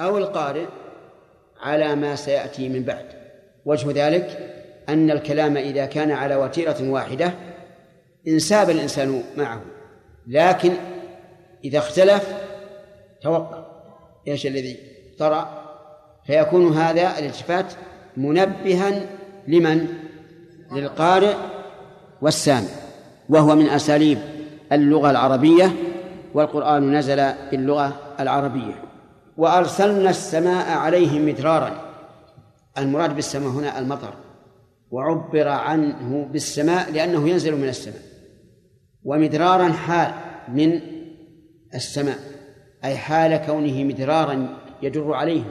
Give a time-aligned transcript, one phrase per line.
[0.00, 0.66] أو القارئ
[1.60, 3.06] على ما سيأتي من بعد.
[3.64, 4.38] وجه ذلك
[4.88, 7.32] أن الكلام إذا كان على وتيرة واحدة
[8.28, 9.60] انساب الإنسان معه
[10.26, 10.72] لكن
[11.64, 12.34] إذا اختلف
[13.22, 13.64] توقف
[14.28, 14.76] إيش الذي
[15.18, 15.60] طرأ؟
[16.26, 17.66] فيكون هذا الالتفات
[18.16, 19.06] منبها
[19.48, 19.86] لمن؟
[20.72, 21.34] للقارئ
[22.22, 22.68] والسامع.
[23.28, 24.18] وهو من أساليب
[24.72, 25.72] اللغة العربية
[26.34, 28.89] والقرآن نزل باللغة العربية.
[29.40, 31.70] وأرسلنا السماء عليهم مدرارا.
[32.78, 34.14] المراد بالسماء هنا المطر.
[34.90, 38.02] وعبر عنه بالسماء لأنه ينزل من السماء.
[39.04, 40.12] ومدرارا حال
[40.48, 40.80] من
[41.74, 42.18] السماء.
[42.84, 45.48] أي حال كونه مدرارا يجر عليهم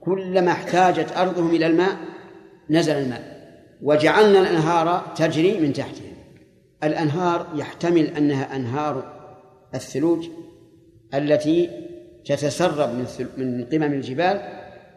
[0.00, 1.96] كلما احتاجت أرضهم إلى الماء
[2.70, 3.40] نزل الماء.
[3.82, 6.12] وجعلنا الأنهار تجري من تحتهم
[6.84, 9.20] الأنهار يحتمل أنها أنهار
[9.74, 10.28] الثلوج
[11.14, 11.70] التي
[12.24, 13.06] تتسرب من
[13.36, 14.40] من قمم الجبال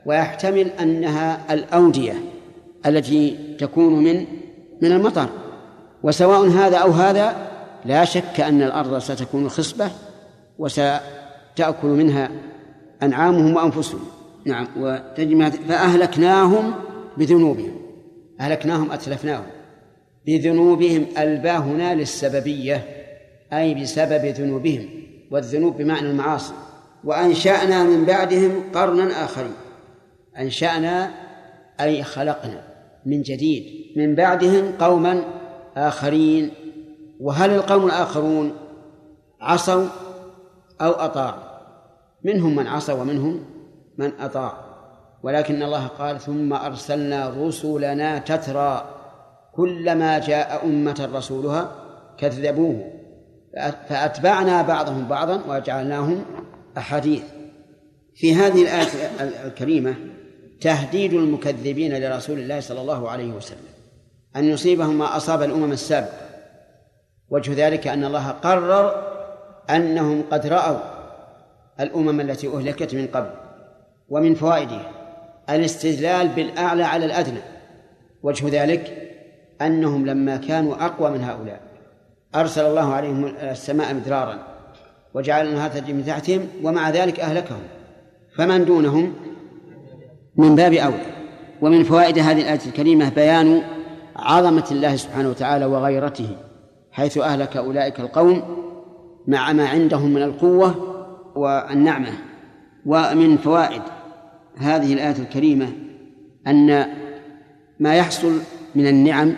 [0.06, 2.14] ويحتمل أنها الأودية
[2.86, 4.26] التي تكون من
[4.82, 5.30] من المطر.
[6.04, 7.36] وسواء هذا أو هذا
[7.86, 9.92] لا شك أن الأرض ستكون خصبة
[10.60, 12.32] وستأكل منها
[13.04, 14.02] أنعامهم وأنفسهم.
[14.46, 16.74] نعم وتجمع فأهلكناهم
[17.18, 17.72] بذنوبهم.
[18.40, 19.46] أهلكناهم أتلفناهم.
[20.26, 22.84] بذنوبهم الباء هنا للسببية
[23.54, 24.90] أي بسبب ذنوبهم
[25.32, 26.54] والذنوب بمعنى المعاصي.
[27.04, 29.54] وأنشأنا من بعدهم قرنا آخرين.
[30.38, 31.12] أنشأنا
[31.82, 32.62] أي خلقنا
[33.06, 33.98] من جديد.
[33.98, 35.24] من بعدهم قوما
[35.78, 36.52] آخرين.
[37.20, 38.54] وهل القوم الآخرون
[39.42, 39.88] عصوا
[40.82, 41.44] أو أطاعوا؟
[42.24, 43.46] منهم من عصى ومنهم
[43.98, 44.54] من أطاع.
[45.24, 48.86] ولكن الله قال ثم أرسلنا رسلنا تترى
[49.56, 51.72] كلما جاء أمة رسولها
[52.18, 52.94] كذبوه.
[53.90, 56.26] فأتبعنا بعضهم بعضا وجعلناهم
[56.78, 57.24] أحاديث.
[58.16, 58.88] في هذه الآية
[59.48, 59.96] الكريمة
[60.62, 63.66] تهديد المكذبين لرسول الله صلى الله عليه وسلم
[64.36, 66.30] أن يصيبهم ما أصاب الأمم السابقة.
[67.30, 69.14] وجه ذلك أن الله قرر
[69.70, 70.80] أنهم قد رأوا
[71.80, 73.30] الأمم التي أهلكت من قبل
[74.10, 74.92] ومن فوائدها
[75.50, 77.42] الاستدلال بالأعلى على الأدنى.
[78.24, 79.12] وجه ذلك
[79.62, 81.62] أنهم لما كانوا أقوى من هؤلاء
[82.36, 84.53] أرسل الله عليهم السماء مدرارا.
[85.14, 87.62] وجعل الأنهار تجري من تحتهم ومع ذلك أهلكهم.
[88.38, 89.14] فمن دونهم
[90.38, 91.06] من باب أولى.
[91.62, 93.62] ومن فوائد هذه الآية الكريمة بيان
[94.16, 96.30] عظمة الله سبحانه وتعالى وغيرته
[96.92, 98.42] حيث أهلك أولئك القوم
[99.28, 100.76] مع ما عندهم من القوة
[101.36, 102.12] والنعمة.
[102.86, 103.82] ومن فوائد
[104.58, 105.68] هذه الآية الكريمة
[106.48, 106.86] أن
[107.80, 108.40] ما يحصل
[108.76, 109.34] من النعم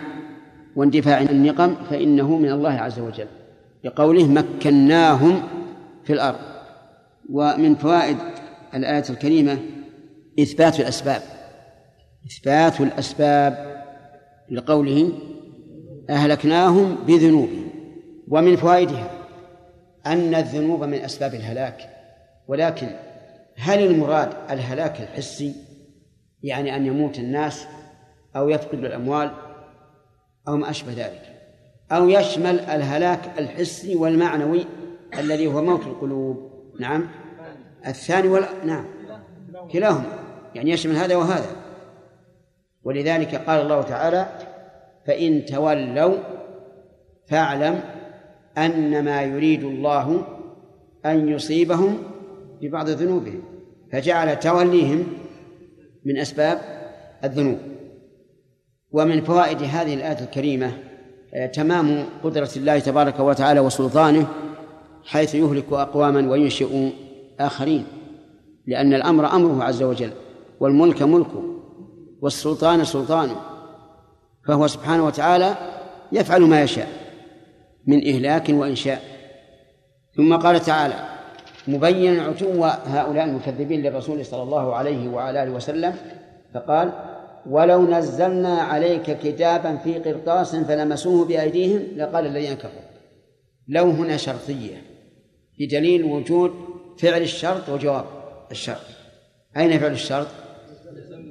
[0.76, 3.26] واندفاع النقم فإنه من الله عز وجل.
[3.84, 5.42] لقوله مكناهم
[6.06, 6.38] في الأرض.
[7.30, 8.16] ومن فوائد
[8.74, 9.58] الآية الكريمة
[10.40, 11.22] إثبات الأسباب.
[12.26, 13.84] إثبات الأسباب
[14.50, 15.12] لقوله
[16.10, 17.68] أهلكناهم بذنوبهم.
[18.28, 19.10] ومن فوائدها
[20.06, 21.90] أن الذنوب من أسباب الهلاك.
[22.48, 22.88] ولكن
[23.56, 25.54] هل المراد الهلاك الحسي؟
[26.42, 27.66] يعني أن يموت الناس
[28.36, 29.30] أو يفقد الأموال
[30.48, 31.22] أو ما أشبه ذلك.
[31.92, 34.66] أو يشمل الهلاك الحسي والمعنوي
[35.18, 36.50] الذي هو موت القلوب.
[36.80, 37.08] نعم.
[37.86, 38.84] الثاني ولا نعم.
[39.72, 40.06] كلاهما.
[40.54, 41.50] يعني يشمل هذا وهذا.
[42.84, 44.26] ولذلك قال الله تعالى
[45.06, 46.16] فإن تولوا
[47.28, 47.80] فاعلم
[48.58, 50.24] أنما يريد الله
[51.06, 51.98] أن يصيبهم
[52.60, 53.42] ببعض ذنوبهم.
[53.92, 55.06] فجعل توليهم
[56.04, 56.60] من أسباب
[57.24, 57.58] الذنوب.
[58.92, 60.72] ومن فوائد هذه الآية الكريمة
[61.34, 64.26] آه، تمام قدرة الله تبارك وتعالى وسلطانه
[65.06, 66.90] حيث يهلك أقواما وينشئ
[67.40, 67.86] آخرين
[68.66, 70.10] لأن الأمر أمره عز وجل
[70.60, 71.42] والملك ملكه
[72.20, 73.36] والسلطان سلطانه
[74.46, 75.54] فهو سبحانه وتعالى
[76.12, 76.88] يفعل ما يشاء
[77.86, 79.02] من إهلاك وإنشاء.
[80.16, 80.94] ثم قال تعالى
[81.68, 85.94] مبينا عتو هؤلاء المكذبين للرسول صلى الله عليه وعلى آله وسلم
[86.54, 86.92] فقال
[87.50, 92.86] ولو نزلنا عليك كتابا في قرطاس فلمسوه بأيديهم لقال الذين كفروا.
[93.68, 94.82] لو هنا شرطية.
[95.58, 96.54] بدليل وجود
[96.98, 98.04] فعل الشرط وجواب
[98.50, 98.86] الشرط.
[99.56, 100.26] أين فعل الشرط؟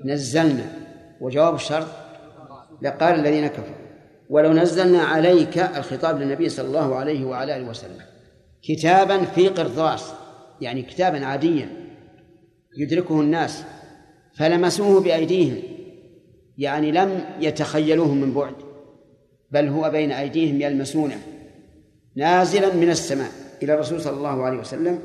[0.06, 0.74] نزلنا.
[1.22, 1.88] وجواب الشرط؟
[2.82, 3.86] لقال الذين كفروا.
[4.30, 8.02] ولو نزلنا عليك الخطاب للنبي صلى الله عليه وعلى آله وسلم
[8.64, 10.12] كتابا في قرطاس
[10.62, 11.70] يعني كتابا عاديا
[12.78, 13.64] يدركه الناس
[14.38, 15.58] فلمسوه بأيديهم
[16.58, 18.54] يعني لم يتخيلوه من بعد
[19.52, 21.18] بل هو بين أيديهم يلمسونه
[22.16, 23.32] نازلا من السماء.
[23.66, 25.00] إلى الرسول صلى الله عليه وسلم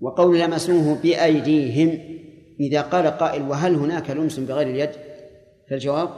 [0.00, 1.98] وقول لمسوه بأيديهم
[2.60, 4.90] إذا قال قائل وهل هناك لمس بغير اليد؟
[5.70, 6.08] فالجواب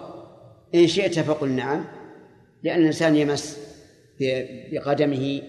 [0.74, 1.84] إن شئت فقل نعم
[2.62, 3.58] لأن الإنسان يمس
[4.72, 5.42] بقدمه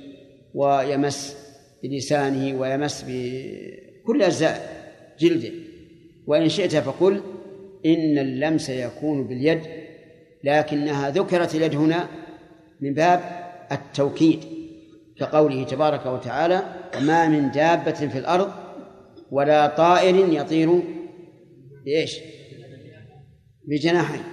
[0.54, 1.38] ويمس
[1.84, 4.86] بلسانه ويمس بكل أجزاء
[5.20, 5.52] جلده
[6.28, 7.22] وإن شئت فقل
[7.86, 9.62] إن اللمس يكون باليد
[10.44, 12.08] لكنها ذكرت اليد هنا
[12.82, 13.22] من باب
[13.72, 14.55] التوكيد.
[15.20, 16.64] كقوله تبارك وتعالى
[16.98, 18.52] وما من دابة في الأرض
[19.32, 20.82] ولا طائر يطير
[21.86, 22.20] بإيش؟
[23.68, 24.24] بجناحين.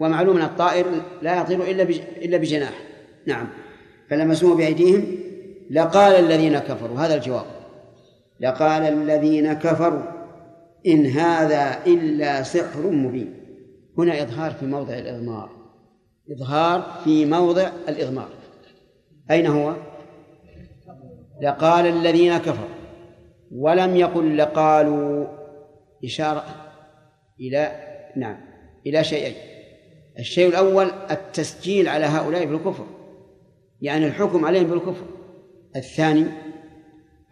[0.00, 0.86] ومعلوم أن الطائر
[1.22, 1.82] لا يطير إلا
[2.22, 2.82] إلا بجناح.
[3.26, 3.48] نعم.
[4.10, 5.04] فلمسوه بأيديهم
[5.70, 7.46] لقال الذين كفروا هذا الجواب.
[8.40, 10.02] لقال الذين كفروا
[10.86, 13.34] إن هذا إلا سحر مبين.
[13.98, 15.50] هنا إظهار في موضع الإضمار.
[16.32, 18.28] إظهار في موضع الإضمار.
[19.30, 19.74] أين هو؟
[21.42, 22.68] لقال الذين كفروا.
[23.52, 25.26] ولم يقل لقالوا
[26.04, 26.44] إشارة
[27.40, 27.72] إلى
[28.16, 28.36] نعم
[28.86, 29.34] إلى شيئين.
[30.18, 32.86] الشيء الأول التسجيل على هؤلاء بالكفر
[33.80, 35.04] يعني الحكم عليهم بالكفر.
[35.76, 36.26] الثاني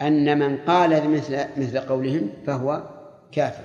[0.02, 2.82] أن من قال مثل مثل قولهم فهو
[3.32, 3.64] كافر.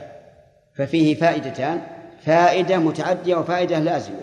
[0.76, 1.82] ففيه فائدتان
[2.22, 4.22] فائدة متعدية وفائدة لازمة.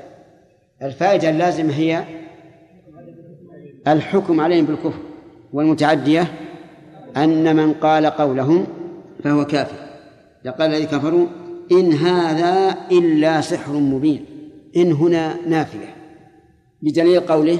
[0.82, 2.04] الفائدة اللازمة هي
[3.86, 5.11] الحكم عليهم بالكفر.
[5.52, 6.32] والمتعدية
[7.16, 8.66] أن من قال قولهم
[9.24, 9.76] فهو كافر.
[10.44, 11.26] لقال الذي كفروا
[11.72, 14.24] إن هذا إلا سحر مبين.
[14.76, 15.96] إن هنا نافية.
[16.82, 17.58] بدليل قوله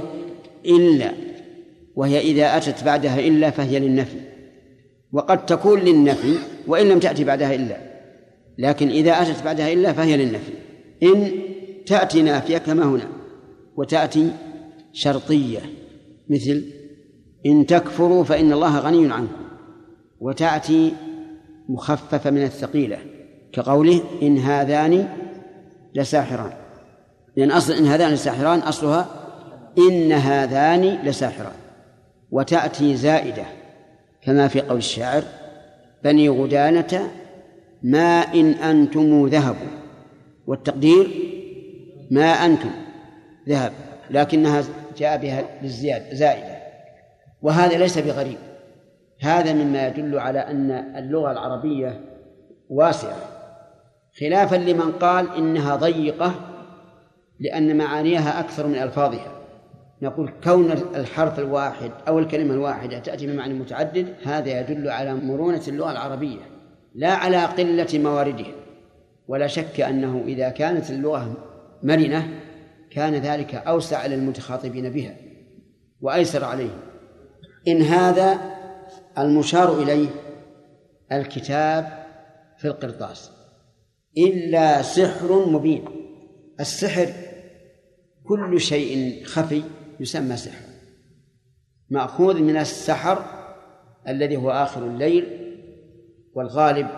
[0.67, 1.13] إلا
[1.97, 4.21] وهي إذا أتت بعدها إلا فهي للنفي.
[5.13, 6.35] وقد تكون للنفي
[6.67, 7.77] وإن لم تأتي بعدها إلا
[8.59, 10.53] لكن إذا أتت بعدها إلا فهي للنفي.
[11.03, 11.31] إن
[11.87, 13.09] تأتي نافية كما هنا
[13.77, 14.31] وتأتي
[14.93, 15.61] شرطية
[16.31, 16.65] مثل
[17.47, 19.43] إن تكفروا فإن الله غني عنكم
[20.21, 20.93] وتأتي
[21.69, 22.99] مخففة من الثقيلة
[23.53, 25.09] كقوله إن هذان
[25.95, 26.53] لساحران.
[27.37, 29.07] لأن أصل إن هذان لساحران أصلها
[29.79, 31.53] إن هذان لساحران.
[32.31, 33.45] وتأتي زائدة
[34.23, 35.23] كما في قول الشاعر
[36.05, 37.11] بني غدانة
[37.83, 39.57] ما إن أنتم ذهب.
[40.47, 41.11] والتقدير
[42.11, 42.71] ما أنتم
[43.49, 43.73] ذهب
[44.11, 44.65] لكنها
[44.99, 46.52] جاء بها للزيادة زائدة.
[47.43, 48.39] وهذا ليس بغريب.
[49.21, 52.01] هذا مما يدل على أن اللغة العربية
[52.69, 53.17] واسعة
[54.21, 56.35] خلافا لمن قال إنها ضيقة
[57.41, 59.33] لأن معانيها أكثر من ألفاظها.
[60.03, 65.91] نقول كون الحرف الواحد أو الكلمة الواحدة تأتي بمعنى متعدد هذا يدل على مرونة اللغة
[65.91, 66.41] العربية
[66.95, 68.53] لا على قلة مواردها.
[69.29, 71.35] ولا شك أنه إذا كانت اللغة
[71.83, 72.29] مرنة
[72.91, 75.15] كان ذلك أوسع للمتخاطبين بها
[76.01, 76.92] وأيسر عليهم.
[77.69, 78.41] إن هذا
[79.19, 80.09] المشار إليه
[81.13, 82.07] الكتاب
[82.59, 83.31] في القرطاس.
[84.19, 85.85] إلا سحر مبين.
[86.61, 87.13] السحر
[88.25, 89.63] كل شيء خفي
[90.01, 90.65] يسمى سحر.
[91.91, 93.25] مأخوذ من السحر
[94.09, 95.27] الذي هو آخر الليل
[96.35, 96.89] والغالب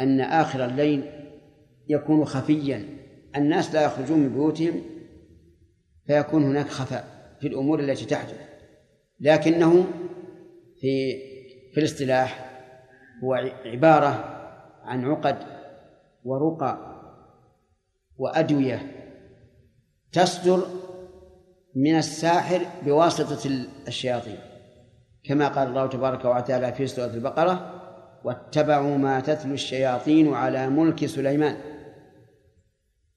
[0.00, 1.10] أن آخر الليل
[1.88, 2.88] يكون خفيا.
[3.36, 4.82] الناس لا يخرجون من بيوتهم
[6.06, 8.51] فيكون هناك خفاء في الأمور التي تحدث.
[9.20, 9.84] لكنه
[10.80, 11.16] في
[11.74, 12.52] في الاصطلاح
[13.24, 14.24] هو عبارة
[14.84, 15.38] عن عقد
[16.24, 16.78] ورقى
[18.16, 19.02] وأدوية
[20.12, 20.66] تصدر
[21.76, 23.50] من الساحر بواسطة
[23.88, 24.38] الشياطين.
[25.24, 27.82] كما قال الله تبارك وتعالى في سورة البقرة
[28.24, 31.56] واتبعوا ما تتلو الشياطين على ملك سليمان.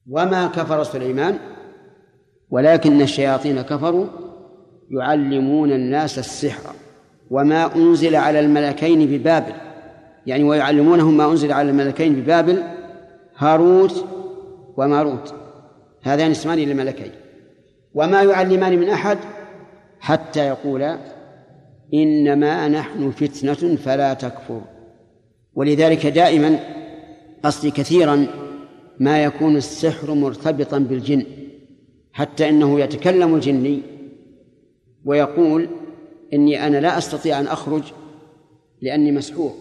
[0.10, 1.40] وما كفر سليمان
[2.50, 4.25] ولكن الشياطين كفروا
[4.92, 6.74] يعلمون الناس السحر
[7.32, 9.54] وما أنزل على الملكين ببابل.
[10.26, 12.64] يعني ويعلمونهم ما أنزل على الملكين ببابل
[13.38, 14.06] هاروت
[14.78, 15.34] وماروت.
[16.04, 17.12] هذان اسمان للملكين
[17.94, 19.18] وما يعلمان من أحد
[20.00, 20.98] حتى يقولا
[21.94, 24.62] إنما نحن فتنة فلا تكفر.
[25.56, 26.60] ولذلك دائما
[27.44, 28.28] قصدي كثيرا
[29.00, 31.26] ما يكون السحر مرتبطا بالجن
[32.14, 33.82] حتى إنه يتكلم الجني
[35.06, 35.70] ويقول
[36.34, 37.84] إني أنا لا أستطيع أن أخرج
[38.82, 39.54] لأني مسحور.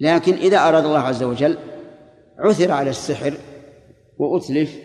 [0.00, 1.56] لكن إذا أراد الله عز وجل
[2.38, 3.34] عثر على السحر
[4.18, 4.78] وأتلف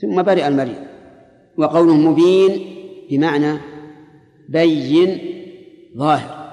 [0.00, 0.86] ثم برئ المريض.
[1.58, 2.76] وقوله مبين
[3.10, 3.58] بمعنى
[4.48, 5.18] بين
[5.96, 6.46] ظاهر.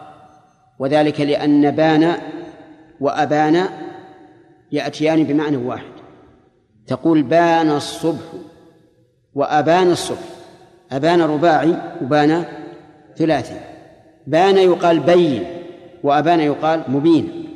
[0.80, 2.16] وذلك لأن بان
[3.00, 3.68] وأبان
[4.72, 5.94] يأتيان بمعنى واحد.
[6.88, 8.34] تقول بان الصبح
[9.36, 10.33] وأبان الصبح.
[10.94, 12.46] أبان رباعي وبان
[13.18, 13.60] ثلاثي.
[14.28, 15.44] بان يقال بين
[16.04, 17.50] وأبان يقال مبين.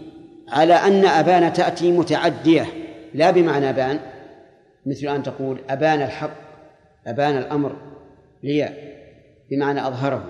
[0.50, 2.66] على أن أبان تأتي متعدية
[3.14, 4.00] لا بمعنى بان.
[4.86, 6.32] مثل أن تقول أبان الحق
[7.08, 7.76] أبان الأمر
[8.44, 8.70] لي
[9.52, 10.24] بمعنى أظهره.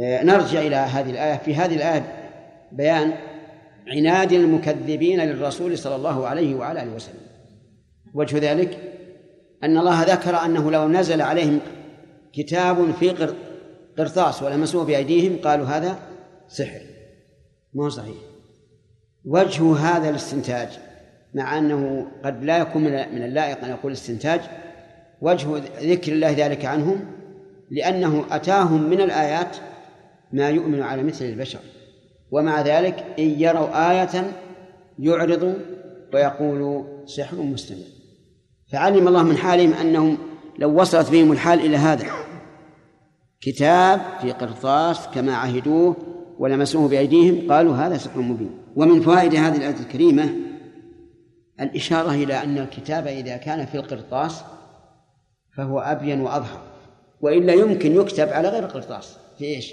[0.00, 1.36] آه، نرجع إلى هذه الآية.
[1.36, 2.04] في هذه الآية
[2.72, 3.12] بيان
[3.88, 7.20] عناد المكذبين للرسول صلى الله عليه وعلى آله وسلم.
[8.14, 8.78] وجه ذلك
[9.64, 11.60] أن الله ذكر أنه لو نزل عليهم
[12.32, 13.34] كتاب في
[13.98, 15.98] قرطاس ولمسوه بأيديهم قالوا هذا
[16.48, 16.80] سحر
[17.74, 18.16] ما هو صحيح.
[19.24, 20.68] وجه هذا الاستنتاج
[21.34, 24.40] مع أنه قد لا يكون من اللائق أن يقول استنتاج
[25.20, 27.04] وجه ذكر الله ذلك عنهم
[27.70, 29.56] لأنه أتاهم من الآيات
[30.32, 31.60] ما يؤمن على مثل البشر.
[32.30, 34.32] ومع ذلك إن يروا آية
[34.98, 35.54] يعرضوا
[36.14, 37.84] ويقولوا سحر مستمر.
[38.72, 40.18] فعلم الله من حالهم أنهم
[40.58, 42.06] لو وصلت بهم الحال إلى هذا.
[43.40, 45.96] كتاب في قرطاس كما عهدوه
[46.38, 48.50] ولمسوه بأيديهم قالوا هذا سحر مبين.
[48.76, 50.34] ومن فوائد هذه الآية الكريمة
[51.60, 54.42] الإشارة إلى أن الكتاب إذا كان في القرطاس
[55.56, 56.62] فهو أبين وأظهر.
[57.20, 59.72] وإلا يمكن يكتب على غير القرطاس في إيش؟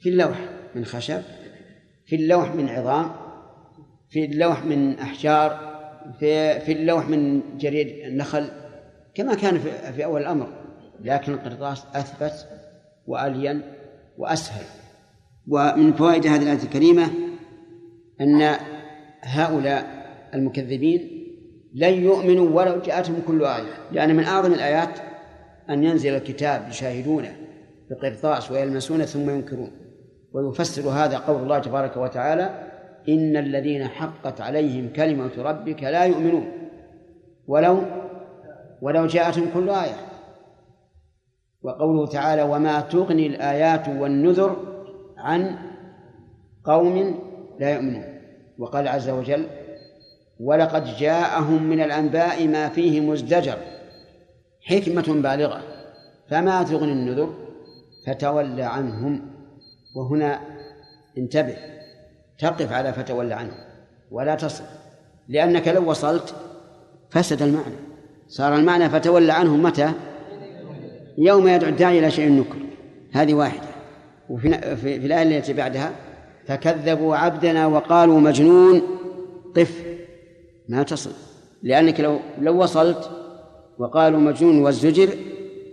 [0.00, 0.38] في اللوح
[0.74, 1.22] من خشب
[2.06, 3.10] في اللوح من عظام
[4.10, 5.74] في اللوح من أحجار
[6.20, 8.50] في في اللوح من جريد النخل.
[9.14, 10.48] كما كان في, في أول الأمر
[11.00, 12.46] لكن القرطاس أثبت
[13.06, 13.62] وألين
[14.18, 14.64] وأسهل.
[15.48, 17.06] ومن فوائد هذه الآية الكريمة
[18.20, 18.56] أن
[19.22, 20.04] هؤلاء
[20.34, 21.10] المكذبين
[21.74, 24.98] لن يؤمنوا ولو جاءتهم كل آية لأن من أعظم الآيات
[25.70, 27.36] أن ينزل الكتاب يشاهدونه
[27.90, 29.70] بقرطاس ويلمسونه ثم ينكرون.
[30.32, 32.70] ويفسر هذا قول الله تبارك وتعالى
[33.08, 36.48] إن الذين حقت عليهم كلمة ربك لا يؤمنون.
[37.46, 37.82] ولو
[38.84, 39.96] ولو جاءتهم كل آية.
[41.62, 44.56] وقوله تعالى وما تغني الآيات والنذر
[45.16, 45.58] عن
[46.64, 47.20] قوم
[47.60, 48.04] لا يؤمنون.
[48.58, 49.46] وقال عز وجل
[50.40, 53.58] ولقد جاءهم من الأنباء ما فيه مزدجر
[54.62, 55.62] حكمة بالغة
[56.30, 57.34] فما تغني النذر؟
[58.06, 59.30] فتول عنهم.
[59.96, 60.40] وهنا
[61.18, 61.56] انتبه
[62.38, 63.58] تقف على فتولى عنهم
[64.10, 64.64] ولا تصل
[65.28, 66.34] لأنك لو وصلت
[67.10, 67.83] فسد المعنى.
[68.28, 69.92] صار المعنى فتولى عنهم متى؟
[71.18, 72.56] يوم يدعو الداعي إلى شيء نكر.
[73.12, 73.68] هذه واحدة.
[74.30, 75.92] وفي في, الآية التي بعدها
[76.46, 78.82] فكذبوا عبدنا وقالوا مجنون.
[79.56, 79.84] قف.
[80.68, 81.10] ما تصل.
[81.62, 83.10] لأنك لو لو وصلت
[83.78, 85.08] وقالوا مجنون والزجر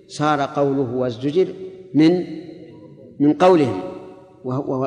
[0.07, 1.47] صار قوله والزجر
[1.93, 2.25] من
[3.19, 3.81] من قولهم.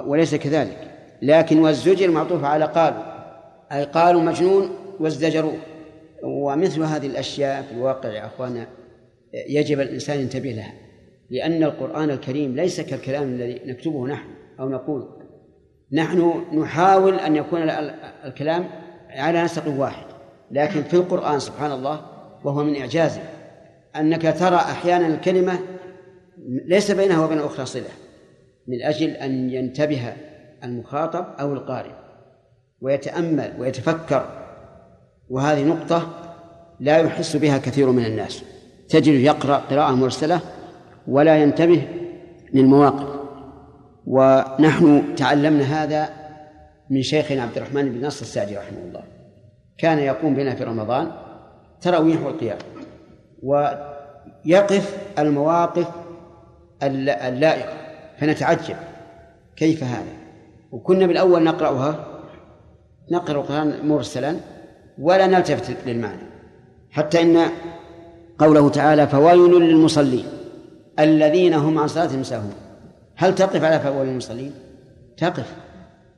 [0.07, 0.91] وليس كذلك.
[1.23, 3.03] لكن والزجر معطوف على قالوا.
[3.73, 5.57] أي قالوا مجنون وازدجروه.
[6.23, 8.67] ومثل هذه الأشياء في الواقع يا أخوانا
[9.49, 10.73] يجب الإنسان ينتبه لها
[11.31, 14.29] لأن القرآن الكريم ليس كالكلام الذي نكتبه نحن
[14.61, 15.09] أو نقوله
[15.93, 17.63] نحن نحاول أن يكون
[18.25, 18.65] الكلام
[19.11, 20.07] على نسق واحد
[20.51, 22.01] لكن في القرآن سبحان الله
[22.45, 23.23] وهو من إعجازه
[23.97, 25.59] أنك ترى أحيانا الكلمة
[26.67, 27.91] ليس بينها وبين الأخرى صلة
[28.69, 30.13] من أجل أن ينتبه
[30.65, 31.93] المخاطب أو القارئ
[32.81, 34.44] ويتأمل ويتفكر
[35.31, 36.09] وهذه نقطة
[36.81, 38.45] لا يحس بها كثير من الناس.
[38.89, 40.41] تجد يقرأ قراءة مرسلة
[41.09, 41.89] ولا ينتبه
[42.55, 43.21] للمواقف.
[44.07, 46.09] ونحن تعلمنا هذا
[46.91, 49.03] من شيخنا عبد الرحمن بن نصر السعدي رحمه الله.
[49.79, 51.13] كان يقوم بنا في رمضان
[51.81, 52.59] تراويح والقيام
[53.43, 55.89] ويقف المواقف
[56.83, 57.73] اللائقة
[58.19, 58.77] فنتعجب
[59.57, 60.13] كيف هذا.
[60.73, 62.07] وكنا بالأول نقرأها
[63.11, 64.37] نقرأ القرآن مرسلا
[64.99, 66.23] ولا نلتفت للمعنى.
[66.91, 67.47] حتى إن
[68.39, 70.25] قوله تعالى فويل للمصلين
[70.99, 72.53] الذين هم عن صلاتهم ساهون.
[73.17, 74.53] هل تقف على فويل للمصلين؟
[75.17, 75.55] تقف.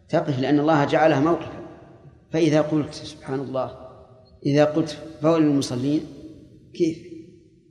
[0.09, 1.66] تقف لأن الله جعلها موقفا.
[2.33, 3.71] فإذا قلت سبحان الله
[4.47, 6.00] إذا قلت فويل للمصلين
[6.75, 6.99] كيف؟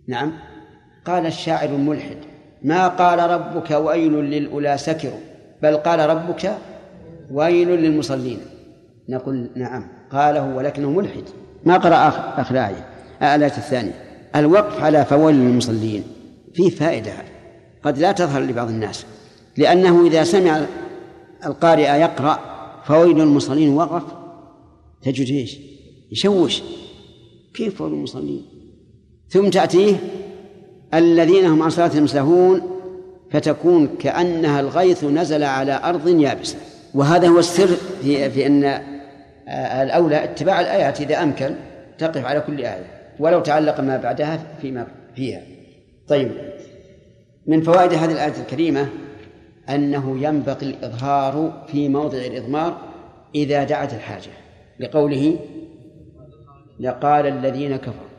[0.08, 0.34] نعم.
[1.06, 2.18] قال الشاعر الملحد
[2.64, 5.20] ما قال ربك ويل للأولى سكروا
[5.62, 6.58] بل قال ربك
[7.32, 8.40] ويل للمصلين.
[9.10, 9.95] نقول نعم.
[10.16, 11.24] قاله ولكنه ملحد.
[11.66, 11.96] ما قرأ
[12.42, 12.86] آخر آية
[13.22, 14.06] الآية الثانية.
[14.36, 16.04] الوقف على فويل للمصلين
[16.54, 17.12] فيه فائدة.
[17.84, 19.06] قد لا تظهر لبعض الناس.
[19.58, 20.66] لأنه إذا سمع
[21.46, 22.40] القارئ يقرأ
[22.86, 24.04] فويل للمصلين وقف
[25.02, 25.58] تجد إيش؟
[26.12, 26.62] يشوش.
[27.54, 28.46] كيف فويل للمصلين؟
[29.30, 29.96] ثم تأتيه
[30.94, 32.62] الذين هم عن صلاتهم سهون
[33.32, 36.58] فتكون كأنها الغيث نزل على أرض يابسة.
[36.94, 37.70] وهذا هو السر
[38.02, 38.82] في, في أن
[39.84, 41.56] الأولى اتباع الآيات إذا أمكن
[41.98, 42.86] تقف على كل آية
[43.20, 45.42] ولو تعلق ما بعدها فيما فيها.
[46.08, 46.32] طيب
[47.48, 48.88] من فوائد هذه الآية الكريمة
[49.70, 52.78] أنه ينبغي الإظهار في موضع الإضمار
[53.36, 54.32] إذا دعت الحاجة
[54.80, 55.40] لقوله
[56.80, 58.10] لقال الذين كفروا.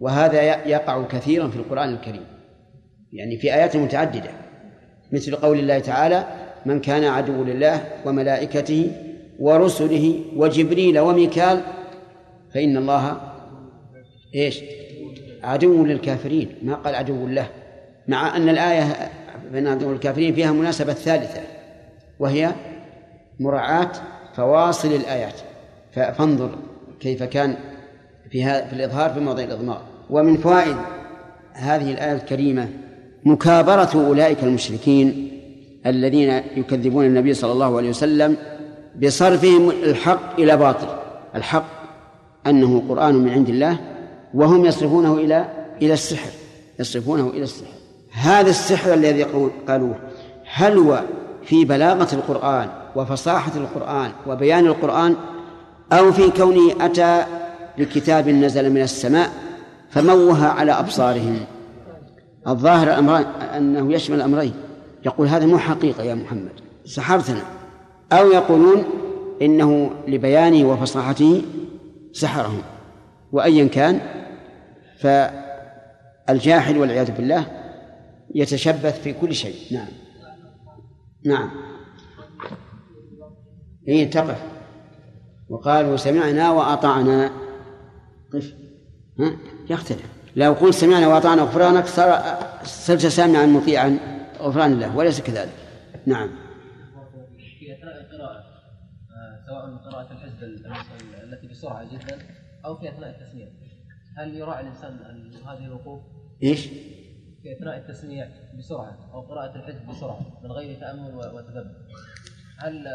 [0.00, 2.24] وهذا يقع كثيرا في القرآن الكريم
[3.12, 4.30] يعني في آيات متعددة
[5.12, 6.24] مثل قول الله تعالى
[6.66, 8.90] من كان عدو لله وملائكته
[9.38, 11.60] ورسله وجبريل وميكال
[12.54, 13.20] فإن الله
[14.34, 14.60] إيش؟
[15.42, 17.46] عدو للكافرين ما قال عدو له
[18.08, 19.10] مع أن الآية
[19.52, 21.40] فإن عدو للكافرين فيها مناسبة ثالثة
[22.18, 22.52] وهي
[23.40, 23.92] مراعاة
[24.34, 25.34] فواصل الآيات
[25.92, 26.50] فانظر
[27.00, 27.56] كيف كان
[28.30, 30.76] في في الإظهار في موضع الإضمار ومن فوائد
[31.52, 32.68] هذه الآية الكريمة
[33.24, 35.30] مكابرة أولئك المشركين
[35.86, 38.36] الذين يكذبون النبي صلى الله عليه وسلم
[39.02, 40.86] بصرفهم الحق إلى باطل.
[41.34, 41.66] الحق
[42.46, 43.78] أنه قرآن من عند الله
[44.34, 45.48] وهم يصرفونه إلى
[45.82, 46.30] إلى السحر
[46.78, 47.72] يصرفونه إلى السحر.
[48.12, 49.22] هذا السحر الذي
[49.68, 49.94] قالوه
[50.52, 51.02] هل هو
[51.44, 55.16] في بلاغة القرآن وفصاحة القرآن وبيان القرآن
[55.92, 57.24] أو في كونه أتى
[57.78, 59.30] لكتاب نزل من السماء
[59.90, 61.40] فموه على أبصارهم؟
[62.48, 62.98] الظاهر
[63.56, 64.52] أنه يشمل الأمرين
[65.06, 66.52] يقول هذا مو حقيقة يا محمد.
[66.84, 67.42] سحرتنا.
[68.12, 68.84] أو يقولون
[69.42, 71.42] إنه لبيانه وفصاحته
[72.12, 72.62] سحرهم.
[73.32, 74.00] وأيا كان
[74.98, 77.46] فالجاحد والعياذ بالله
[78.34, 79.54] يتشبث في كل شيء.
[79.72, 79.88] نعم.
[81.26, 81.50] نعم.
[83.88, 84.42] إيه تقف
[85.48, 87.30] وقالوا سمعنا وأطعنا.
[88.34, 88.54] قف
[89.20, 89.36] ها؟
[89.70, 90.06] يختلف.
[90.36, 91.86] لو قلت سمعنا وأطعنا غفرانك
[92.64, 93.98] صرت سامعا مطيعا
[94.40, 95.52] غفران الله وليس كذلك.
[96.06, 96.43] نعم.
[99.46, 100.42] سواء قراءة الحزب
[101.22, 102.18] التي بسرعة جدا
[102.64, 103.48] أو في أثناء التسميع.
[104.16, 104.98] هل يراعي الإنسان
[105.46, 106.00] هذه الوقوف؟
[106.42, 106.66] إيش؟
[107.42, 111.74] في أثناء التسميع بسرعة أو قراءة الحزب بسرعة من غير تأمل وتدبر
[112.58, 112.86] هل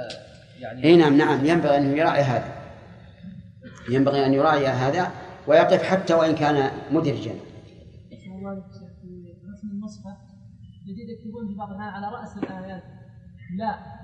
[0.60, 1.46] يعني إي نعم نعم.
[1.46, 2.54] ينبغي أن يراعي هذا.
[3.90, 5.12] ينبغي أن يراعي هذا
[5.48, 7.34] ويقف حتى وإن كان مدرجا.
[9.54, 10.18] رسم المصحف
[10.88, 12.84] جديد يكتبون في بعض الأحيان على رأس الآيات.
[13.58, 13.99] لا.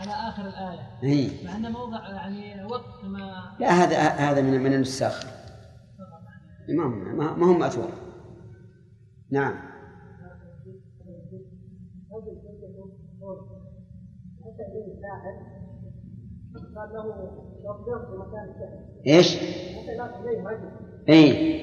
[0.00, 5.26] على آخر الآية إيه؟ مع موضع يعني وقت ما لا هذا هذا من من النساخ
[6.68, 7.88] ما ما ما هم مأثور
[9.30, 9.54] نعم
[19.06, 19.38] إيش؟
[21.08, 21.58] إي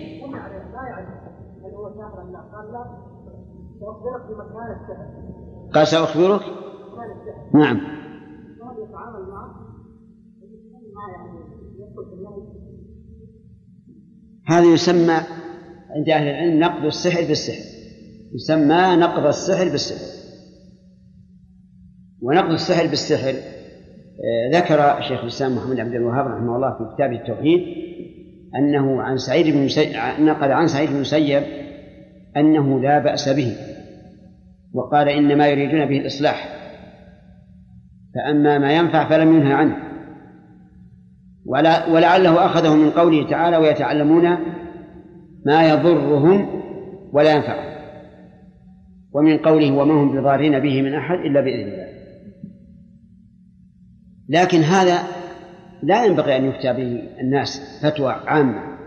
[5.73, 6.41] قال سأخبرك؟
[7.53, 8.04] نعم
[9.05, 9.65] يتعامل معه
[14.47, 15.17] هذا يسمى
[15.95, 17.75] عند أهل العلم نقض السحر بالسحر.
[18.35, 20.15] يسمى نقض السحر بالسحر.
[22.21, 23.33] ونقض السحر بالسحر
[24.15, 27.61] آه، ذكر شيخ الإسلام محمد عبد الوهاب رحمه الله في كتابه التوحيد
[28.55, 29.89] أنه عن سعيد بن مسيب
[30.19, 31.43] نقل عن سعيد بن المسيب
[32.37, 33.55] أنه لا بأس به
[34.73, 36.64] وقال إنما يريدون به الإصلاح.
[38.15, 39.77] فأما ما ينفع فلم ينهى عنه.
[41.45, 44.37] ولا ولعله أخذه من قوله تعالى ويتعلمون
[45.45, 46.61] ما يضرهم
[47.13, 47.75] ولا ينفعهم.
[49.13, 51.87] ومن قوله وما هم بضارين به من أحد إلا بإذن الله.
[54.29, 54.97] لكن هذا
[55.83, 58.77] لا ينبغي أن يفتى به الناس فتوى عامة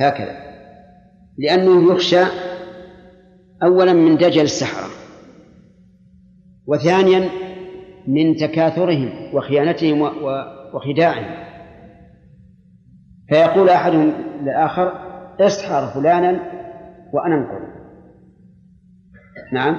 [0.00, 0.36] هكذا.
[1.38, 2.24] لأنه يخشى
[3.62, 4.88] أولا من دجل السحرة
[6.66, 7.28] وثانيا
[8.08, 10.02] من تكاثرهم وخيانتهم
[10.74, 11.44] وخداعهم.
[13.28, 14.12] فيقول أحدهم
[14.42, 14.92] للآخر
[15.40, 16.40] اسحر فلانا
[17.12, 17.64] وأنا انقل
[19.52, 19.78] نعم.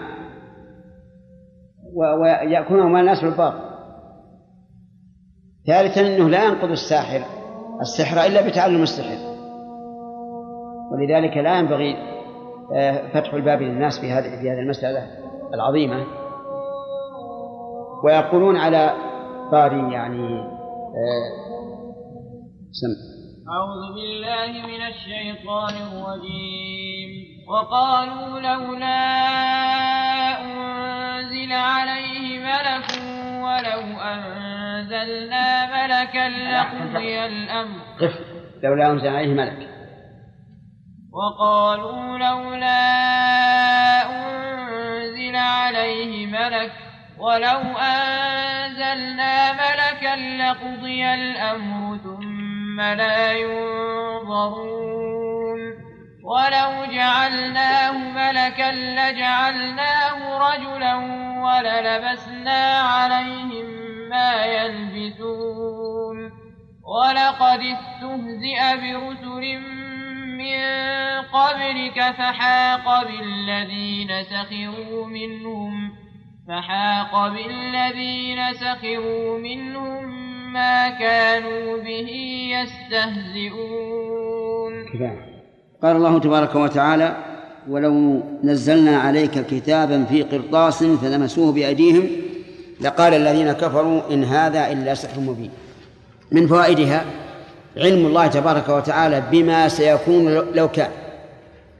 [1.93, 3.65] ويأكلهم الناس بالباطل.
[5.67, 7.25] ثالثا أنه لا ينقض الساحر
[7.81, 9.17] السحر إلا بتعلم السحر.
[10.91, 11.95] ولذلك لا ينبغي
[12.73, 15.07] آه، فتح الباب للناس في هذه في هذه المسألة
[15.53, 16.24] العظيمة.
[18.03, 18.93] ويقولون على
[19.51, 21.29] طاري يعني آه،
[22.71, 23.15] سم.
[23.51, 27.09] أعوذ بالله من الشيطان الرجيم.
[27.49, 29.05] وقالوا لولا
[30.41, 32.89] أنزل عليه ملك
[33.43, 37.79] ولو أنزلنا ملكا لقضي الأمر.
[38.01, 38.19] قف.
[38.63, 39.69] لولا أنزل عليه ملك.
[41.13, 42.81] وقالوا لولا
[44.09, 46.84] أنزل عليه ملك
[47.19, 54.95] ولو أنزلنا ملكا لقضي الأمر ثم لا ينظرون
[56.23, 60.95] ولو جعلناه ملكا لجعلناه رجلا
[61.45, 63.65] وللبسنا عليهم
[64.09, 66.31] ما يلبسون
[66.83, 69.59] ولقد استهزئ برسل
[70.37, 70.61] من
[71.21, 76.04] قبلك فحاق بالذين سخروا منهم
[76.47, 80.03] فحاق بالذين سخروا منهم
[80.53, 82.09] ما كانوا به
[82.55, 84.05] يستهزئون.
[85.83, 87.15] قال الله تبارك وتعالى
[87.69, 92.07] ولو نزلنا عليك كتابا في قرطاس فلمسوه بأيديهم
[92.81, 95.51] لقال الذين كفروا إن هذا إلا سحر مبين.
[96.31, 97.05] من فوائدها
[97.77, 100.91] علم الله تبارك وتعالى بما سيكون لو كان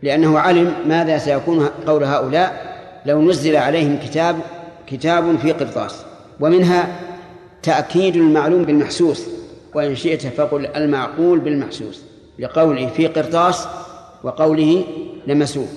[0.03, 2.74] لأنه علم ماذا سيكون قول هؤلاء؟
[3.05, 4.35] لو نزل عليهم كتاب
[4.87, 5.95] كتاب في قرطاس
[6.39, 6.99] ومنها
[7.63, 9.25] تأكيد المعلوم بالمحسوس
[9.73, 12.01] وإن شئت فقل المعقول بالمحسوس
[12.39, 13.67] لقوله في قرطاس
[14.23, 14.83] وقوله
[15.27, 15.67] لمسوه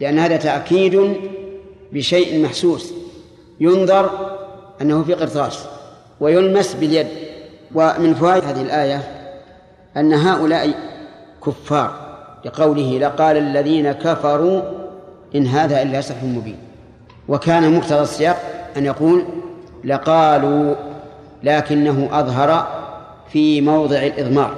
[0.00, 1.16] لأن هذا تأكيد
[1.92, 2.92] بشيء محسوس
[3.60, 4.10] ينظر
[4.82, 5.64] أنه في قرطاس
[6.20, 7.06] ويلمس باليد
[7.74, 9.02] ومن فوائد هذه الآية
[9.96, 10.74] أن هؤلاء
[11.46, 12.08] كفار
[12.44, 14.62] لقوله لقال الذين كفروا
[15.34, 16.58] إن هذا إلا سحر مبين.
[17.28, 18.36] وكان مقتضى السياق
[18.76, 19.24] أن يقول
[19.84, 20.74] لقالوا
[21.42, 22.66] لكنه أظهر
[23.32, 24.54] في موضع الإضمار.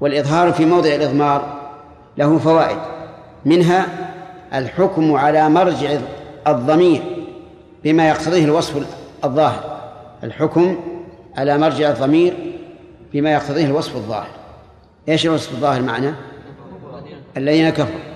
[0.00, 1.58] والإظهار في موضع الإضمار
[2.16, 2.78] له فوائد.
[3.44, 3.86] منها
[4.54, 5.98] الحكم على مرجع
[6.46, 7.02] الضمير
[7.84, 8.86] بما يقتضيه الوصف
[9.24, 9.78] الظاهر.
[10.24, 10.76] الحكم
[11.36, 12.34] على مرجع الضمير
[13.12, 14.28] بما يقتضيه الوصف الظاهر.
[15.08, 16.12] إيش الوصف الظاهر معنى
[17.36, 18.07] الذين كفروا.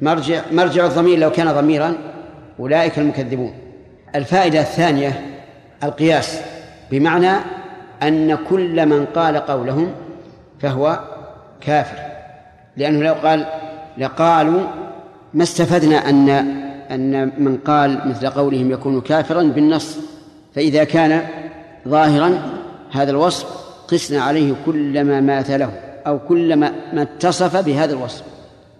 [0.00, 1.94] مرجع مرجع الضمير لو كان ضميرا
[2.60, 3.52] أولئك المكذبون.
[4.14, 5.26] الفائدة الثانية
[5.84, 6.40] القياس
[6.90, 7.32] بمعنى
[8.02, 9.92] أن كل من قال قولهم
[10.60, 11.00] فهو
[11.60, 11.98] كافر.
[12.76, 13.46] لأنه لو قال
[13.98, 14.60] لقالوا
[15.34, 16.28] ما استفدنا أن
[16.90, 19.98] أن من قال مثل قولهم يكون كافرا بالنص.
[20.54, 21.22] فإذا كان
[21.88, 22.38] ظاهرا
[22.92, 23.46] هذا الوصف
[23.88, 25.70] قسنا عليه كل ما مات له
[26.06, 28.37] أو كل ما اتصف بهذا الوصف.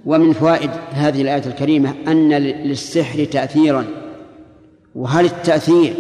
[0.08, 3.84] ومن فوائد هذه الآية الكريمة أن للسحر تأثيرا.
[4.94, 5.94] وهل التأثير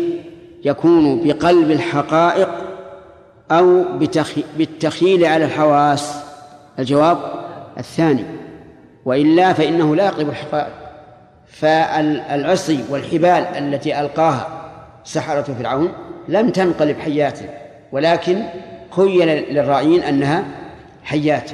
[0.64, 2.48] يكون بقلب الحقائق
[3.50, 3.84] أو
[4.56, 6.14] بالتخيل على الحواس؟
[6.78, 7.18] الجواب
[7.78, 8.24] الثاني.
[9.04, 10.72] وإلا فإنه لا يقلب الحقائق.
[11.46, 14.48] فالعصي والحبال التي ألقاها
[15.04, 15.92] سحرة فرعون
[16.28, 17.38] لم تنقلب حيات
[17.92, 18.42] ولكن
[18.90, 20.44] خيل للراعين أنها
[21.04, 21.50] حيات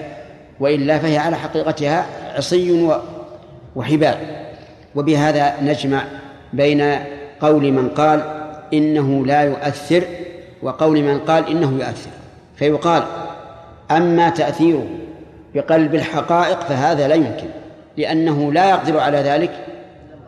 [0.60, 2.90] وإلا فهي على حقيقتها عصي
[3.76, 4.16] وحبال.
[4.94, 6.04] وبهذا نجمع
[6.52, 6.98] بين
[7.40, 8.22] قول من قال
[8.72, 10.04] إنه لا يؤثر
[10.62, 12.10] وقول من قال إنه يؤثر.
[12.56, 13.02] فيقال
[13.90, 14.86] أما تأثيره
[15.54, 17.46] بقلب الحقائق فهذا لا يمكن
[17.96, 19.50] لأنه لا يقدر على ذلك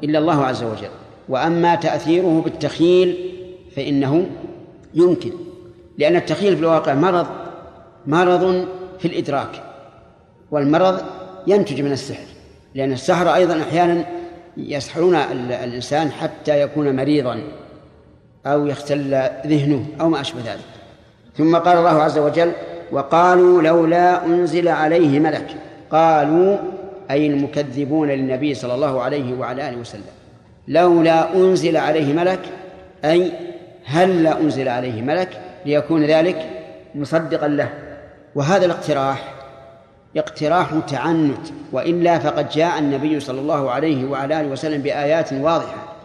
[0.04, 0.88] إلا الله عز وجل.
[1.28, 3.32] وأما تأثيره بالتخيل
[3.76, 4.26] فإنه
[4.94, 5.30] يمكن
[5.98, 7.26] لأن التخيل في الواقع مرض
[8.06, 9.62] مرض في الإدراك
[10.50, 11.00] والمرض
[11.46, 12.26] ينتج من السحر
[12.74, 14.04] لأن السحر أيضا أحيانا
[14.56, 17.40] يسحرون الإنسان حتى يكون مريضا
[18.46, 20.60] أو يختل ذهنه أو ما أشبه ذلك.
[21.36, 22.52] ثم قال الله عز وجل
[22.92, 25.46] وقالوا لولا أنزل عليه ملك.
[25.90, 26.56] قالوا
[27.10, 30.02] أي المكذبون للنبي صلى الله عليه وعلى آله وسلم
[30.68, 32.40] لولا أنزل عليه ملك
[33.04, 33.32] أي
[33.84, 35.28] هل لا أنزل عليه ملك
[35.66, 36.50] ليكون ذلك
[36.94, 37.68] مصدقا له؟
[38.34, 39.35] وهذا الاقتراح
[40.16, 45.96] اقتراح تعنت وإلا فقد جاء النبي صلى الله عليه وعلى آله وسلم بآيات واضحة.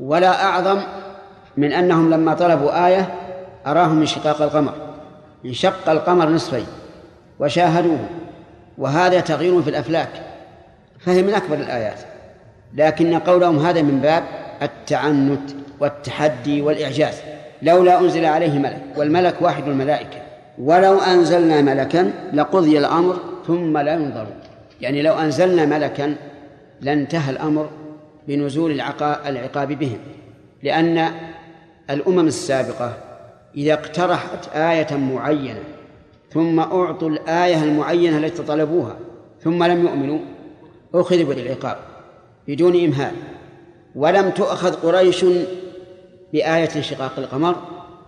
[0.00, 0.80] ولا أعظم
[1.56, 3.14] من أنهم لما طلبوا آية
[3.66, 4.72] أراهم انشقاق القمر
[5.44, 6.66] انشق القمر نصفين
[7.38, 7.98] وشاهدوه.
[8.78, 10.08] وهذا تغيير في الأفلاك
[11.00, 11.98] فهي من أكبر الآيات.
[12.74, 14.24] لكن قولهم هذا من باب
[14.62, 15.50] التعنت
[15.80, 17.14] والتحدي والإعجاز.
[17.62, 20.18] لولا أنزل عليه ملك والملك واحد الملائكة.
[20.58, 24.40] ولو أنزلنا ملكا لقضي الأمر ثم لا ينظرون
[24.80, 26.16] يعني لو أنزلنا ملكا
[26.80, 27.70] لانتهى الأمر
[28.28, 28.80] بنزول
[29.26, 29.98] العقاب بهم.
[30.62, 31.10] لأن
[31.90, 32.96] الأمم السابقة
[33.56, 35.60] إذا اقترحت آية معينة
[36.32, 38.96] ثم أعطوا الآية المعينة التي طلبوها
[39.40, 40.18] ثم لم يؤمنوا
[40.94, 41.76] أخذوا بالعقاب
[42.48, 43.12] بدون إمهال.
[43.94, 45.24] ولم تؤخذ قريش
[46.32, 47.56] بآية انشقاق القمر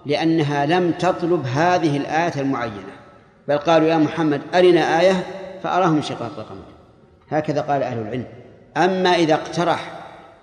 [0.06, 2.98] لأنها لم تطلب هذه الآية المعينة.
[3.48, 5.12] بل قالوا يا محمد أرنا آية
[5.62, 6.64] فأراهم انشقاق القمر.
[7.28, 8.24] هكذا قال أهل العلم.
[8.76, 9.92] أما إذا اقترح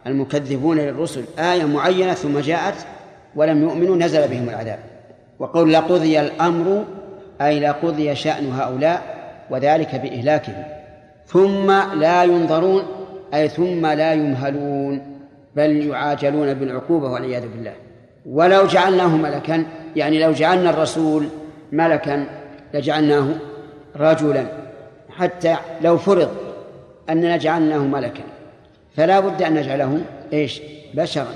[0.07, 2.75] المكذبون للرسل آية معينة ثم جاءت
[3.35, 4.79] ولم يؤمنوا نزل بهم العذاب.
[5.39, 6.83] وقول لقضي الأمر
[7.41, 9.01] أي لقضي شأن هؤلاء
[9.49, 10.63] وذلك بإهلاكهم.
[11.25, 12.83] ثم لا ينظرون
[13.33, 15.01] أي ثم لا يمهلون
[15.55, 17.73] بل يعاجلون بالعقوبة والعياذ بالله.
[18.25, 19.65] ولو جعلناه ملكا
[19.95, 21.27] يعني لو جعلنا الرسول
[21.71, 22.25] ملكا
[22.75, 23.27] لجعلناه
[23.95, 24.45] رجلا
[25.09, 26.29] حتى لو فرض
[27.09, 28.23] أننا جعلناه ملكا.
[28.97, 30.01] فلا بد أن نجعله
[30.33, 30.61] إيش؟
[30.93, 31.27] بشرا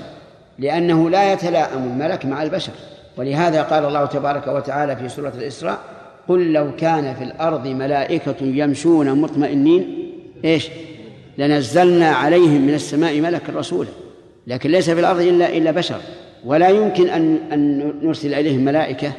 [0.58, 2.72] لأنه لا يتلاءم الملك مع البشر.
[3.16, 5.78] ولهذا قال الله تبارك وتعالى في سورة الإسراء
[6.28, 10.12] قل لو كان في الأرض ملائكة يمشون مطمئنين
[10.44, 10.68] إيش؟
[11.38, 13.88] لنزلنا عليهم من السماء ملكا رسولا.
[14.46, 16.00] لكن ليس في الأرض إلا إلا بشر.
[16.44, 19.12] ولا يمكن أن أن نرسل إليهم ملائكة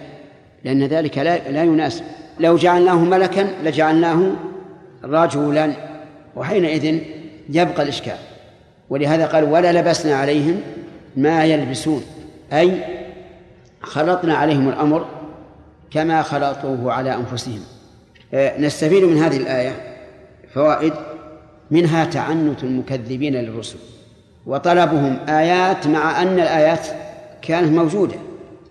[0.64, 2.04] لأن ذلك لا لا يناسب.
[2.40, 4.32] لو جعلناه ملكا لجعلناه
[5.04, 5.74] رجلا.
[6.36, 7.00] وحينئذ
[7.50, 8.18] يبقى الإشكال.
[8.90, 10.62] ولهذا قال ولا لبسنا عليهم
[11.18, 12.04] ما يلبسون.
[12.54, 12.72] أي
[13.82, 15.06] خلطنا عليهم الأمر
[15.92, 17.60] كما خلطوه على أنفسهم.
[18.34, 19.76] آه، نستفيد من هذه الآية
[20.54, 20.94] فوائد.
[21.72, 23.78] منها تعنت المكذبين للرسل.
[24.46, 26.88] وطلبهم آيات مع أن الآيات
[27.42, 28.16] كانت موجودة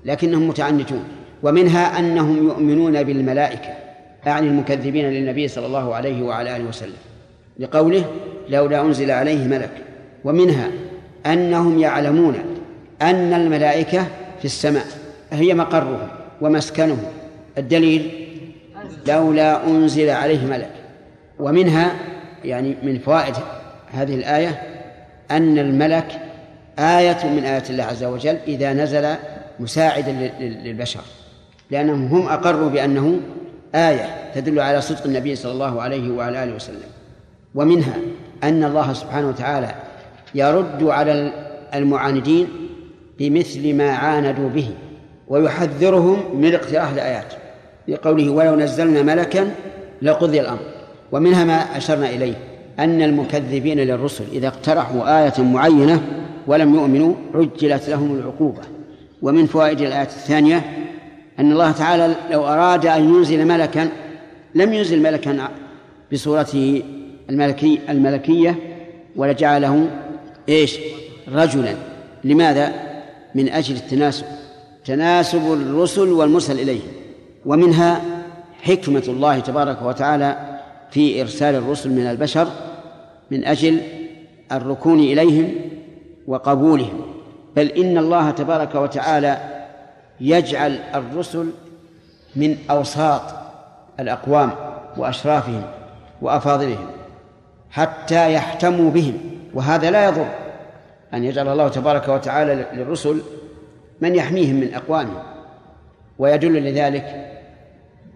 [0.04, 1.04] لكنهم متعنتون.
[1.42, 3.74] ومنها أنهم يؤمنون بالملائكة
[4.26, 6.96] أعني المكذبين للنبي صلى الله عليه وعلى آله وسلم
[7.58, 8.04] لقوله
[8.48, 9.70] لولا أنزل عليه ملك.
[10.24, 10.70] ومنها
[11.26, 12.34] أنهم يعلمون
[13.02, 14.06] أن الملائكة
[14.38, 14.86] في السماء
[15.32, 16.08] هي مقرهم
[16.40, 17.02] ومسكنهم.
[17.58, 18.10] الدليل
[19.08, 20.70] لولا أنزل عليه ملك.
[21.38, 21.94] ومنها
[22.44, 23.34] يعني من فوائد
[23.92, 24.62] هذه الآية
[25.30, 26.20] أن الملك
[26.78, 29.14] آية من آيات الله عز وجل إذا نزل
[29.60, 31.00] مساعدا للبشر.
[31.70, 33.20] لأنهم هم أقروا بأنه
[33.74, 36.90] آية تدل على صدق النبي صلى الله عليه وعلى آله وسلم.
[37.54, 37.94] ومنها
[38.44, 39.74] أن الله سبحانه وتعالى
[40.34, 41.32] يرد على
[41.74, 42.48] المعاندين
[43.18, 44.68] بمثل ما عاندوا به
[45.28, 47.34] ويحذرهم من اقتراح الآيات
[47.88, 49.50] لقوله ولو نزلنا ملكا
[50.02, 50.60] لقضي الأمر
[51.12, 52.34] ومنها ما أشرنا إليه
[52.78, 56.02] أن المكذبين للرسل إذا اقترحوا آية معينة
[56.46, 58.62] ولم يؤمنوا عجلت لهم العقوبة.
[59.22, 60.79] ومن فوائد الآية الثانية
[61.40, 63.88] أن الله تعالى لو أراد أن ينزل ملكا
[64.54, 65.48] لم ينزل ملكا
[66.12, 66.82] بصورته
[67.30, 68.54] الملكي الملكية
[69.16, 69.90] ولجعله
[70.48, 70.78] إيش؟
[71.32, 71.74] رجلا
[72.24, 72.72] لماذا؟
[73.34, 74.24] من أجل التناسب
[74.84, 76.80] تناسب الرسل والمرسل إليه
[77.46, 78.00] ومنها
[78.62, 80.58] حكمة الله تبارك وتعالى
[80.90, 82.48] في إرسال الرسل من البشر
[83.30, 83.80] من أجل
[84.52, 85.54] الركون إليهم
[86.26, 87.00] وقبولهم
[87.56, 89.38] بل إن الله تبارك وتعالى
[90.20, 91.50] يجعل الرسل
[92.36, 93.22] من أوساط
[94.00, 94.50] الأقوام
[94.96, 95.62] وأشرافهم
[96.22, 96.86] وأفاضلهم
[97.70, 99.18] حتى يحتموا بهم
[99.54, 100.26] وهذا لا يضر.
[101.14, 103.20] أن يجعل الله تبارك وتعالى للرسل
[104.00, 105.22] من يحميهم من أقوامهم.
[106.18, 107.30] ويدل لذلك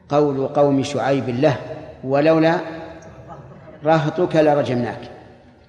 [0.09, 1.57] قول قوم شعيب له
[2.05, 2.57] ولولا
[3.85, 5.01] رهطك لرجمناك.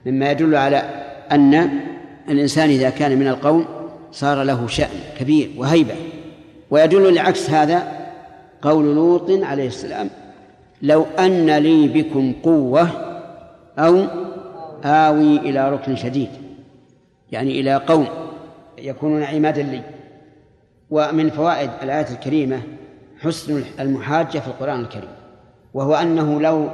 [0.06, 0.84] مما يدل على
[1.32, 1.70] أن
[2.30, 3.66] الإنسان إذا كان من القوم
[4.12, 5.96] صار له شأن كبير وهيبة.
[6.70, 8.06] ويدل لعكس هذا
[8.62, 10.10] قول لوط عليه السلام
[10.82, 12.90] لو أن لي بكم قوة
[13.80, 14.06] أو
[14.84, 16.30] آوي إلى ركن شديد
[17.32, 18.08] يعني إلى قوم
[18.78, 19.82] يكونون عمادا لي.
[20.90, 22.62] ومن فوائد الآية الكريمة
[23.20, 25.10] حسن المحاجة في القرآن الكريم
[25.74, 26.70] وهو أنه لو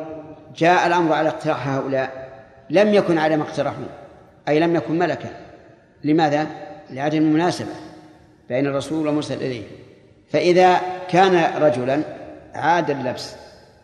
[0.58, 2.32] جاء الأمر على اقتراح هؤلاء
[2.70, 3.86] لم يكن على ما اقترحوا
[4.48, 5.30] أي لم يكن ملكا.
[6.04, 6.48] لماذا؟
[6.90, 7.72] لعدم المناسبة
[8.50, 9.64] بين الرسول والمرسل إليه.
[10.32, 12.02] فإذا كان رجلا
[12.56, 13.36] عاد اللبس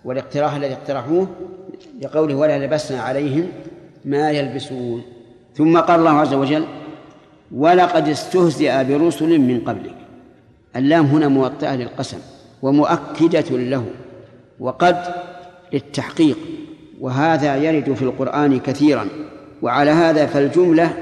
[0.05, 1.27] والاقتراح الذي اقترحوه
[2.01, 3.47] لقوله ولا لبسنا عليهم
[4.05, 5.01] ما يلبسون.
[5.55, 6.65] ثم قال الله عز وجل
[7.51, 9.95] ولقد استهزئ برسل من قبلك.
[10.75, 12.17] اللام هنا موطئة للقسم
[12.61, 13.85] ومؤكدة له
[14.59, 14.97] وقد
[15.73, 16.37] للتحقيق
[16.99, 19.07] وهذا يرد في القرآن كثيرا
[19.61, 20.93] وعلى هذا فالجملة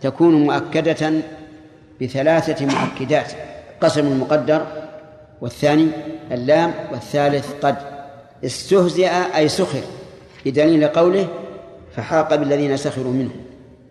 [0.00, 1.12] تكون مؤكدة
[2.02, 3.32] بثلاثة مؤكدات.
[3.84, 4.66] قسم المقدر
[5.40, 5.88] والثاني
[6.32, 7.76] اللام والثالث قد
[8.44, 9.80] استهزئ أي سخر
[10.46, 11.28] بدليل قوله
[11.96, 13.30] فحاق بالذين سخروا منه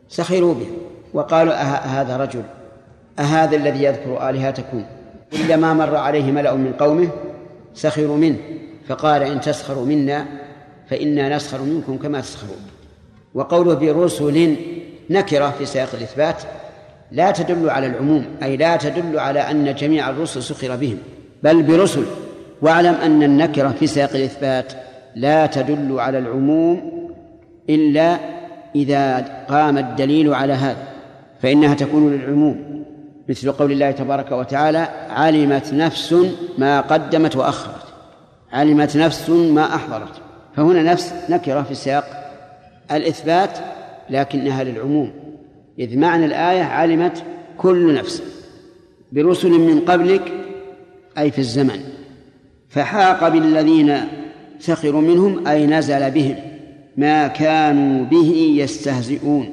[0.09, 0.67] سخروا به
[1.13, 2.43] وقالوا أهذا رجل؟
[3.19, 4.83] أهذا الذي يذكر آلهتكم؟
[5.31, 7.09] كلما مر عليه ملأ من قومه
[7.73, 8.37] سخروا منه
[8.87, 10.25] فقال إن تسخروا منا
[10.89, 12.61] فإنا نسخر منكم كما تسخرون.
[13.33, 14.55] وقوله برسل
[15.09, 16.43] نكرة في سياق الإثبات
[17.13, 20.97] لا تدل على العموم أي لا تدل على أن جميع الرسل سخر بهم
[21.43, 22.03] بل برسل.
[22.61, 24.73] واعلم أن النكرة في سياق الإثبات
[25.15, 26.91] لا تدل على العموم
[27.69, 28.17] إلا
[28.75, 29.17] إذا
[29.49, 30.87] قام الدليل على هذا
[31.41, 32.83] فإنها تكون للعموم.
[33.29, 36.15] مثل قول الله تبارك وتعالى علمت نفس
[36.57, 37.83] ما قدمت وأخرت
[38.53, 40.21] علمت نفس ما أحضرت.
[40.55, 42.05] فهنا نفس نكرة في سياق
[42.91, 43.57] الإثبات
[44.09, 45.22] لكنها للعموم.
[45.79, 47.23] إذ معنى الآية علمت
[47.57, 48.23] كل نفس
[49.11, 50.31] برسل من قبلك
[51.17, 51.79] أي في الزمن
[52.69, 53.97] فحاق بالذين
[54.59, 56.35] سخروا منهم أي نزل بهم
[56.97, 59.49] ما كانوا به يستهزئون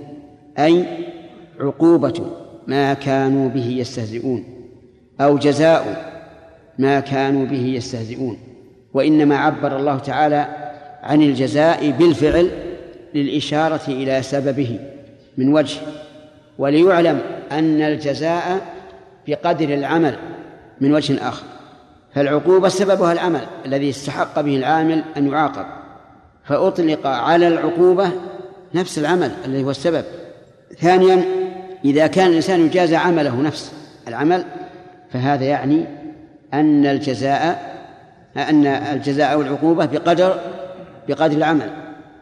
[0.59, 0.85] أي
[1.61, 2.27] عقوبة
[2.67, 4.45] ما كانوا به يستهزئون
[5.21, 6.11] أو جزاء
[6.79, 8.39] ما كانوا به يستهزئون.
[8.95, 10.49] وإنما عبر الله تعالى
[11.03, 12.51] عن الجزاء بالفعل
[13.15, 14.79] للإشارة إلى سببه
[15.39, 15.81] من وجه
[16.61, 17.21] وليعلم
[17.53, 18.61] أن الجزاء
[19.29, 20.17] بقدر العمل
[20.81, 21.45] من وجه آخر.
[22.15, 25.67] فالعقوبة سببها العمل الذي استحق به العامل أن يعاقب.
[26.45, 28.11] فأطلق على العقوبة
[28.75, 30.05] نفس العمل الذي هو السبب.
[30.79, 31.25] ثانيا
[31.85, 33.73] إذا كان الإنسان يجازى عمله نفس
[34.09, 34.45] العمل
[35.13, 35.85] فهذا يعني
[36.55, 37.71] أن الجزاء
[38.37, 40.41] أن الجزاء أو العقوبة بقدر
[41.09, 41.71] بقدر العمل.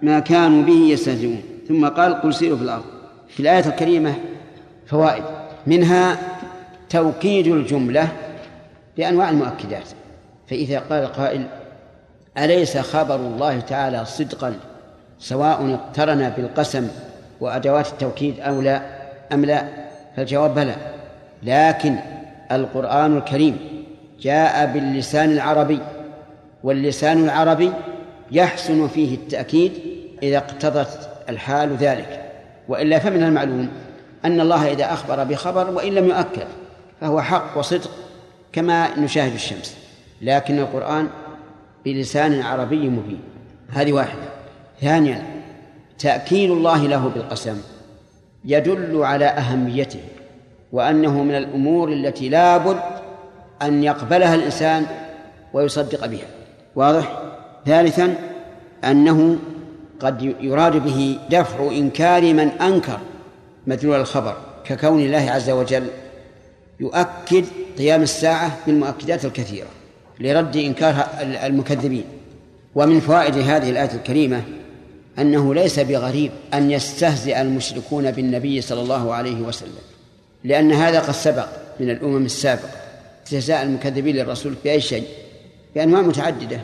[0.03, 1.43] ما كانوا به يستهزئون.
[1.69, 2.98] ثم قال قل سيروا في الأرض.
[3.39, 4.15] في الآية الكريمة
[4.87, 5.25] فوائد.
[5.67, 6.19] منها
[6.91, 8.09] توكيد الجملة
[8.97, 9.85] بأنواع المؤكدات.
[10.49, 11.47] فإذا قال قائل
[12.39, 14.55] أليس خبر الله تعالى صدقا
[15.19, 16.89] سواء اقترن بالقسم
[17.41, 18.83] وأدوات التوكيد أو لا؟
[19.33, 19.65] أم لا؟
[20.17, 20.75] فالجواب بلى.
[21.43, 21.97] لكن
[22.53, 23.59] القرآن الكريم
[24.21, 25.81] جاء باللسان العربي
[26.65, 27.73] واللسان العربي
[28.31, 29.73] يحسن فيه التأكيد
[30.23, 32.28] إذا اقتضت الحال ذلك.
[32.69, 33.69] وإلا فمن المعلوم
[34.25, 36.47] أن الله إذا أخبر بخبر وإن لم يؤكد
[37.01, 37.91] فهو حق وصدق
[38.53, 39.77] كما نشاهد الشمس.
[40.23, 41.09] لكن القرآن
[41.85, 43.21] بلسان عربي مبين.
[43.69, 44.23] هذه واحدة.
[44.81, 45.23] ثانيا
[45.99, 47.61] تأكيد الله له بالقسم
[48.45, 50.01] يدل على أهميته
[50.73, 52.81] وأنه من الأمور التي لا بد
[53.63, 54.87] أن يقبلها الإنسان
[55.53, 56.27] ويصدق بها.
[56.77, 57.23] واضح؟
[57.67, 58.15] ثالثا
[58.85, 59.39] أنه
[60.01, 62.99] قد يراد به دفع إنكار من أنكر
[63.67, 65.87] مدلول الخبر ككون الله عز وجل
[66.81, 67.45] يؤكد
[67.79, 69.69] قيام الساعة بالمؤكدات الكثيرة
[70.21, 72.05] لرد إنكار المكذبين.
[72.75, 74.43] ومن فوائد هذه الآية الكريمة
[75.19, 79.83] أنه ليس بغريب أن يستهزئ المشركون بالنبي صلى الله عليه وسلم
[80.45, 81.49] لأن هذا قد سبق
[81.81, 82.79] من الأمم السابقة
[83.27, 85.05] استهزاء المكذبين للرسول بأي شيء
[85.75, 86.61] بأنواع متعددة.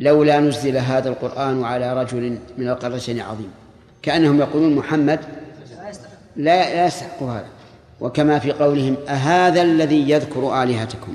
[0.00, 3.50] لولا نزل هذا القرآن على رجل من القريتين عظيم.
[4.02, 5.20] كأنهم يقولون محمد
[6.36, 7.46] لا لا يستحق هذا.
[8.00, 11.14] وكما في قولهم أهذا الذي يذكر آلهتكم؟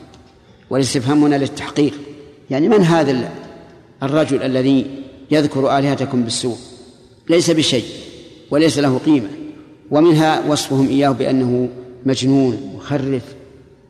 [0.69, 1.93] والاستفهام هنا للتحقيق.
[2.49, 3.29] يعني من هذا
[4.03, 4.87] الرجل الذي
[5.31, 6.57] يذكر آلهتكم بالسوء؟
[7.29, 7.85] ليس بشيء
[8.51, 9.29] وليس له قيمة.
[9.91, 11.69] ومنها وصفهم إياه بأنه
[12.05, 13.23] مجنون مخرف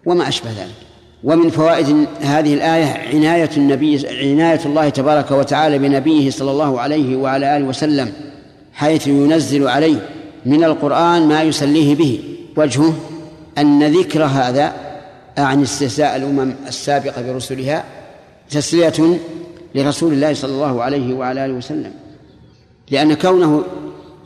[0.05, 0.88] وما أشبه ذلك.
[1.23, 7.57] ومن فوائد هذه الآية عناية النبي عناية الله تبارك وتعالى بنبيه صلى الله عليه وعلى
[7.57, 8.11] آله وسلم
[8.73, 10.09] حيث ينزل عليه
[10.45, 12.19] من القرآن ما يسليه به.
[12.57, 12.93] وجهه
[13.57, 14.73] أن ذكر هذا
[15.37, 17.83] أعني استهزاء الأمم السابقة برسلها
[18.49, 19.19] تسلية
[19.75, 21.91] لرسول الله صلى الله عليه وعلى آله وسلم.
[22.91, 23.63] لأن كونه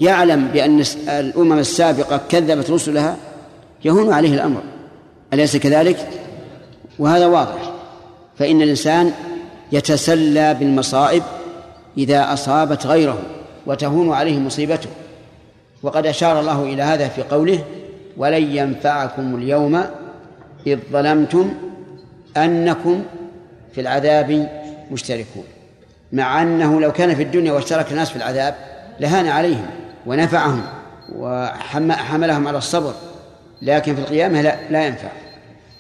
[0.02, 3.18] يعلم بأن الأمم السابقة كذبت رسلها
[3.86, 4.62] يهون عليه الأمر.
[5.34, 6.08] أليس كذلك؟
[7.00, 7.72] وهذا واضح.
[8.40, 9.12] فإن الإنسان
[9.72, 11.24] يتسلى بالمصائب
[11.98, 13.18] إذا أصابت غيره
[13.66, 14.90] وتهون عليه مصيبته.
[15.84, 17.64] وقد أشار الله إلى هذا في قوله
[18.18, 19.84] ولن ينفعكم اليوم
[20.68, 21.54] إذ ظلمتم
[22.38, 23.04] أنكم
[23.76, 24.50] في العذاب
[24.92, 25.44] مشتركون.
[26.14, 28.56] مع أنه لو كان في الدنيا واشترك الناس في العذاب
[29.00, 29.66] لهان عليهم
[30.06, 30.62] ونفعهم
[31.16, 32.94] وحملهم على الصبر
[33.62, 35.08] لكن في القيامة لا, لا ينفع.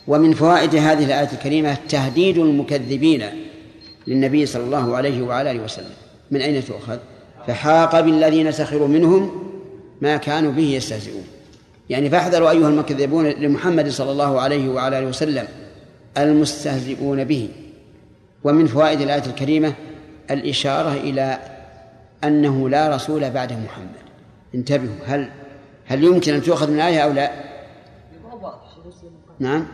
[0.08, 3.24] ومن فوائد هذه الآية الكريمة تهديد المكذبين
[4.08, 5.94] للنبي صلى الله عليه وعلى آله وسلم.
[6.32, 6.98] من أين تؤخذ؟
[7.48, 9.44] فحاق بالذين سخروا منهم
[10.02, 11.24] ما كانوا به يستهزئون.
[11.90, 15.48] يعني فاحذروا أيها المكذبون لمحمد صلى الله عليه وعلى آله وسلم
[16.18, 17.50] المستهزئون به.
[18.44, 19.74] ومن فوائد الآية الكريمة
[20.32, 21.40] الإشارة إلى
[22.24, 24.04] أنه لا رسول بعد محمد.
[24.56, 25.30] انتبهوا هل
[25.86, 27.32] هل يمكن أن تؤخذ من الآية أو لا؟
[29.40, 29.68] نعم.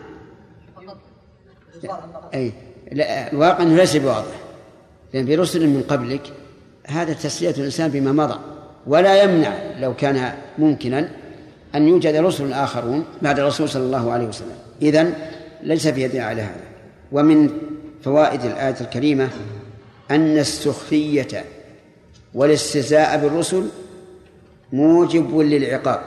[2.33, 2.51] أي
[2.91, 4.35] لا الواقع أنه ليس بواضح.
[5.13, 6.21] لأن في رسل من قبلك
[6.87, 8.39] هذا تسلية الإنسان بما مضى.
[8.87, 11.09] ولا يمنع لو كان ممكنا
[11.75, 14.55] أن يوجد رسل آخرون بعد الرسول صلى الله عليه وسلم.
[14.81, 15.13] إذن
[15.63, 16.63] ليس في يدنا على هذا.
[17.11, 17.49] ومن
[18.03, 19.29] فوائد الآية الكريمة
[20.11, 21.45] أن السخفية
[22.33, 23.67] والاستهزاء بالرسل
[24.73, 26.01] موجب للعقاب.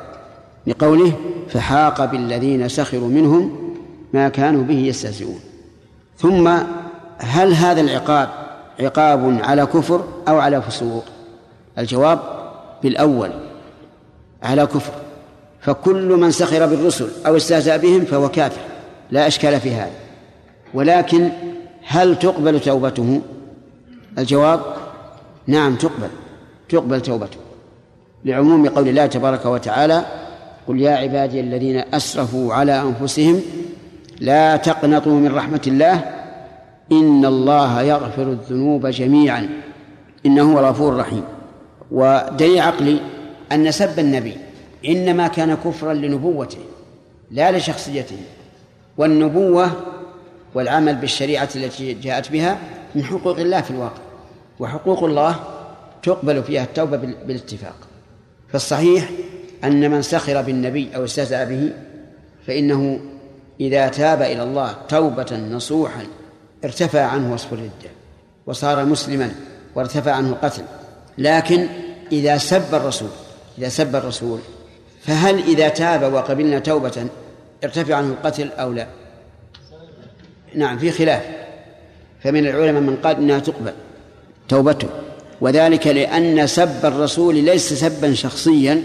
[0.67, 1.13] لقوله
[1.49, 3.75] فحاق بالذين سخروا منهم
[4.13, 5.41] ما كانوا به يستهزئون.
[6.23, 6.49] ثم
[7.19, 8.29] هل هذا العقاب
[8.81, 11.05] عقاب على كفر أو على فسوق؟
[11.79, 12.19] الجواب
[12.83, 13.31] بالأول
[14.43, 14.93] على كفر.
[15.61, 18.61] فكل من سخر بالرسل أو استهزأ بهم فهو كافر
[19.11, 19.93] لا أشكال في هذا.
[20.75, 21.31] ولكن
[21.87, 23.21] هل تقبل توبته؟
[24.19, 24.61] الجواب
[25.47, 26.09] نعم تقبل
[26.69, 27.37] تقبل توبته
[28.25, 30.05] لعموم قول الله تبارك وتعالى
[30.69, 33.41] قل يا عبادي الذين أسرفوا على أنفسهم
[34.23, 35.95] لا تقنطوا من رحمة الله.
[36.93, 39.49] إن الله يغفر الذنوب جميعا.
[40.27, 41.25] إنه هو الغفور الرحيم.
[41.91, 43.01] ودليل عقلي
[43.53, 44.37] أن سب النبي
[44.87, 46.59] إنما كان كفرا لنبوته
[47.31, 48.19] لا لشخصيته.
[48.99, 49.71] والنبوة
[50.55, 52.59] والعمل بالشريعة التي جاءت بها
[52.95, 54.03] من حقوق الله في الواقع.
[54.61, 55.37] وحقوق الله
[56.03, 57.77] تقبل فيها التوبة بالاتفاق.
[58.49, 59.11] فالصحيح
[59.65, 61.73] أن من سخر بالنبي أو استهزأ به
[62.47, 63.01] فإنه
[63.63, 66.07] إذا تاب إلى الله توبة نصوحا
[66.65, 67.91] ارتفع عنه وصف الردة
[68.47, 69.35] وصار مسلما
[69.75, 70.63] وارتفع عنه القتل
[71.19, 71.67] لكن
[72.13, 73.09] إذا سب الرسول
[73.59, 74.39] إذا سب الرسول
[75.03, 77.07] فهل إذا تاب وقبلنا توبة
[77.65, 78.87] ارتفع عنه القتل أو لا؟
[80.55, 81.23] نعم في خلاف.
[82.23, 83.73] فمن العلماء من قال إنها تقبل
[84.49, 84.89] توبته.
[85.41, 88.83] وذلك لأن سب الرسول ليس سبا شخصيا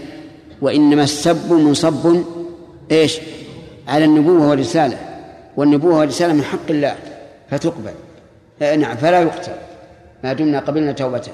[0.60, 2.22] وإنما السب منصب
[2.90, 3.18] إيش؟
[3.88, 4.96] على النبوة والرسالة
[5.56, 6.96] والنبوة والرسالة من حق الله
[7.50, 7.92] فتقبل.
[8.60, 9.52] نعم فلا يقتل.
[10.24, 11.32] ما دمنا قبلنا توبته.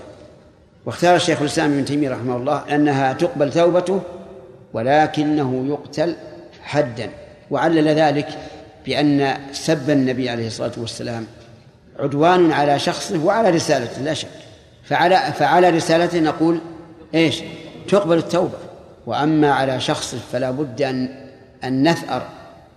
[0.87, 4.01] واختار الشيخ الإسلام ابن تيمية رحمه الله أنها تقبل توبته
[4.73, 6.17] ولكنه يقتل
[6.63, 7.11] حدا.
[7.51, 8.29] وعلل ذلك
[8.87, 11.27] بأن سب النبي عليه الصلاة والسلام
[11.99, 14.29] عدوان على شخصه وعلى رسالته لا شك.
[14.85, 16.59] فعلى فعلى رسالته نقول
[17.15, 17.43] إيش؟
[17.89, 18.59] تقبل التوبة.
[19.07, 21.09] وأما على شخصه فلا بد أن
[21.65, 22.23] أن نثأر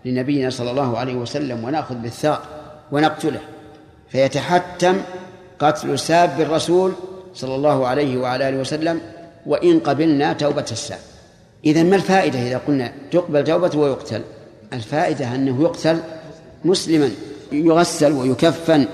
[0.07, 2.41] لنبينا صلى الله عليه وسلم ونأخذ بالثار
[2.91, 3.39] ونقتله
[4.09, 5.01] فيتحتم
[5.59, 6.93] قتل ساب الرسول
[7.33, 9.01] صلى الله عليه وعلى آله وسلم
[9.45, 10.99] وإن قبلنا توبة الساب.
[11.65, 14.21] إذا ما الفائدة إذا قلنا تقبل توبته ويقتل؟
[14.73, 15.99] الفائدة أنه يقتل
[16.65, 17.09] مسلما
[17.51, 18.85] يغسل ويكفن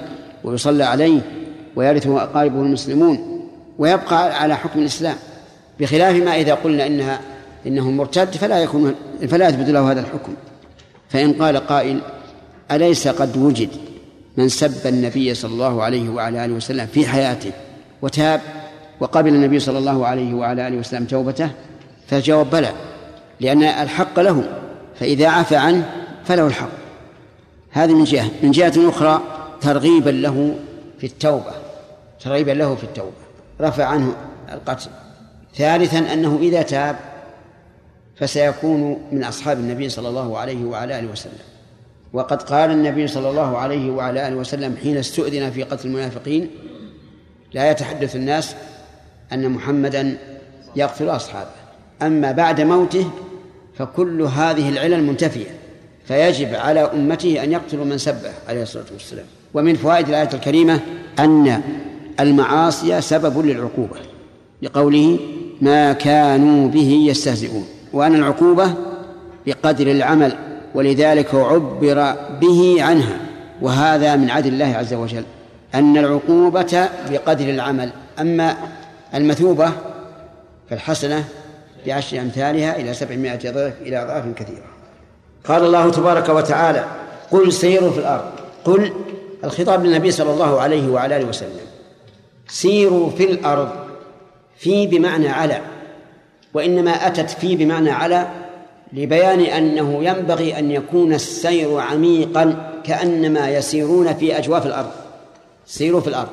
[0.43, 1.21] ويصلى عليه
[1.75, 5.15] ويرثه أقاربه المسلمون ويبقى على حكم الإسلام.
[5.79, 7.19] بخلاف ما إذا قلنا إنها
[7.67, 8.95] إنه مرتد فلا يكون
[9.27, 10.33] فلا يثبت له هذا الحكم.
[11.13, 11.99] فإن قال قائل
[12.71, 13.69] أليس قد وجد
[14.37, 17.51] من سب النبي صلى الله عليه وعلى آله وسلم في حياته
[18.01, 18.41] وتاب
[18.99, 21.49] وقبل النبي صلى الله عليه وعلى آله وسلم توبته؟
[22.07, 22.73] فالجواب بلى
[23.39, 24.43] لأن الحق له
[24.99, 25.89] فإذا عفى عنه
[26.25, 26.69] فله الحق.
[27.71, 28.29] هذه من جهة.
[28.43, 29.21] من جهة أخرى
[29.61, 30.55] ترغيبا له
[30.99, 31.51] في التوبة
[32.23, 33.11] ترغيبا له في التوبة.
[33.61, 34.15] رفع عنه
[34.53, 34.89] القتل.
[35.55, 36.95] ثالثا أنه إذا تاب
[38.15, 41.39] فسيكون من أصحاب النبي صلى الله عليه وعلى آله وسلم.
[42.13, 46.49] وقد قال النبي صلى الله عليه وعلى آله وسلم حين استؤذن في قتل المنافقين
[47.53, 48.55] لا يتحدث الناس
[49.33, 50.17] أن محمدا
[50.75, 51.49] يقتل أصحابه.
[52.01, 53.11] أما بعد موته
[53.77, 55.49] فكل هذه العلل منتفية
[56.07, 59.25] فيجب على أمته أن يقتلوا من سبه عليه الصلاة والسلام.
[59.53, 60.79] ومن فوائد الآية الكريمة
[61.19, 61.61] أن
[62.19, 63.97] المعاصي سبب للعقوبة
[64.61, 65.19] لقوله
[65.61, 68.73] ما كانوا به يستهزئون وأن العقوبة
[69.47, 70.35] بقدر العمل
[70.75, 73.17] ولذلك عبر به عنها.
[73.61, 75.23] وهذا من عدل الله عز وجل
[75.75, 77.89] أن العقوبة بقدر العمل.
[78.19, 78.57] أما
[79.15, 79.71] المثوبة
[80.69, 81.23] فالحسنة
[81.87, 84.63] بعشر أمثالها إلى سبعمائة ضعف إلى أضعاف كثيرة.
[85.47, 86.85] قال الله تبارك وتعالى
[87.31, 88.31] قل سيروا في الأرض
[88.65, 88.93] قل
[89.43, 91.65] الخطاب للنبي صلى الله عليه وعلى آله وسلم
[92.47, 93.69] سيروا في الأرض
[94.57, 95.61] في بمعنى على
[96.53, 98.27] وإنما أتت في بمعنى على
[98.93, 104.91] لبيان أنه ينبغي أن يكون السير عميقا كأنما يسيرون في أجواف الأرض.
[105.65, 106.29] سيروا في الأرض.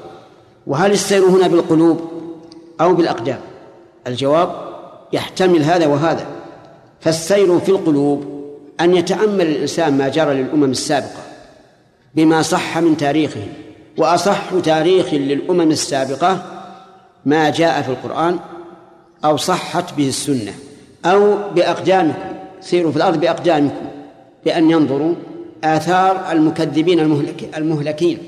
[0.67, 2.01] وهل السير هنا بالقلوب
[2.81, 3.41] أو بالأقدام؟
[4.07, 4.53] الجواب
[5.13, 6.27] يحتمل هذا وهذا.
[7.01, 8.41] فالسير في القلوب
[8.81, 11.23] أن يتأمل الإنسان ما جرى للأمم السابقة
[12.15, 13.49] بما صح من تاريخهم
[13.99, 16.43] وأصح تاريخ للأمم السابقة
[17.27, 18.39] ما جاء في القرآن
[19.25, 20.55] أو صحت به السنة
[21.05, 22.19] أو بأقدامكم
[22.61, 23.87] سيروا في الأرض بأقدامكم
[24.45, 25.15] بأن ينظروا
[25.65, 28.19] آثار المكذبين المهلك المهلكين.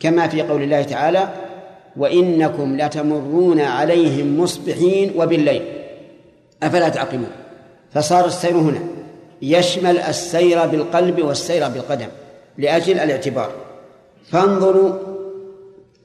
[0.00, 1.28] كما في قول الله تعالى
[1.96, 5.62] وإنكم لتمرون عليهم مصبحين وبالليل.
[6.62, 7.30] أفلا تعقلون؟
[7.94, 8.80] فصار السير هنا.
[9.42, 12.08] يشمل السير بالقلب والسير بالقدم
[12.58, 13.50] لأجل الاعتبار.
[14.30, 14.92] فانظروا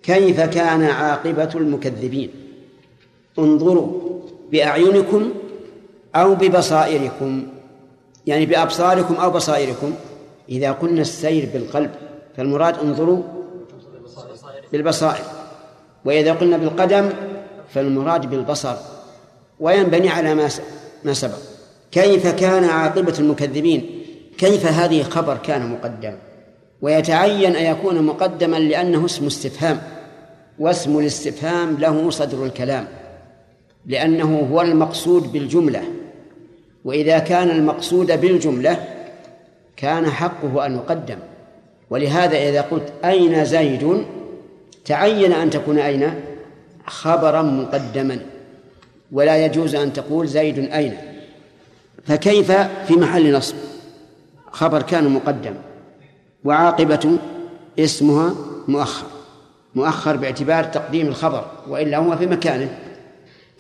[0.04, 2.30] كيف كان عاقبة المكذبين.
[3.40, 4.11] انظروا
[4.52, 5.32] بأعينكم
[6.16, 7.48] أو ببصائركم.
[8.28, 9.94] يعني بأبصاركم أو بصائركم.
[10.50, 11.92] إذا قلنا السير بالقلب
[12.38, 13.24] فالمراد انظروا
[14.72, 15.24] بالبصائر.
[16.06, 17.10] وإذا قلنا بالقدم
[17.74, 18.76] فالمراد بالبصر.
[19.60, 20.50] وينبني على ما
[21.04, 21.38] ما سبق.
[21.92, 24.04] كيف كان عاقبة المكذبين؟
[24.38, 26.16] كيف هذه خبر كان مقدم؟
[26.82, 29.82] ويتعين أن يكون مقدما لأنه اسم استفهام.
[30.60, 32.88] واسم الاستفهام له صدر الكلام.
[33.86, 35.84] لأنه هو المقصود بالجملة.
[36.86, 38.88] وإذا كان المقصود بالجملة
[39.78, 41.18] كان حقه أن يقدم.
[41.90, 44.06] ولهذا إذا قلت أين زيد
[44.86, 46.14] تعين أن تكون أين؟
[46.88, 48.20] خبرا مقدما.
[49.12, 50.98] ولا يجوز أن تقول زيد أين.
[52.06, 52.52] فكيف
[52.88, 53.56] في محل نصب؟
[54.52, 55.54] خبر كان مقدم.
[56.44, 57.18] وعاقبة
[57.80, 58.36] اسمها
[58.68, 59.06] مؤخر.
[59.76, 62.78] مؤخر باعتبار تقديم الخبر وإلا هو في مكانه.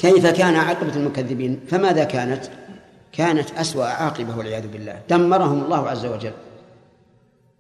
[0.02, 2.46] كيف كان عاقبة المكذبين؟ فماذا كانت؟
[3.12, 5.00] كانت أسوأ عاقبة والعياذ بالله.
[5.10, 6.32] دمرهم الله عز وجل.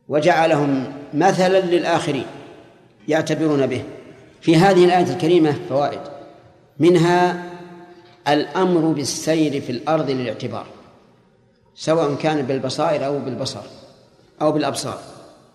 [0.09, 2.25] وجعلهم مثلا للآخرين
[3.07, 3.83] يعتبرون به.
[4.41, 5.99] في هذه الآية الكريمة فوائد.
[6.79, 7.43] منها
[8.27, 10.65] الأمر بالسير في الأرض للاعتبار.
[11.75, 13.63] سواء كان بالبصائر أو بالبصر
[14.41, 14.97] أو بالأبصار.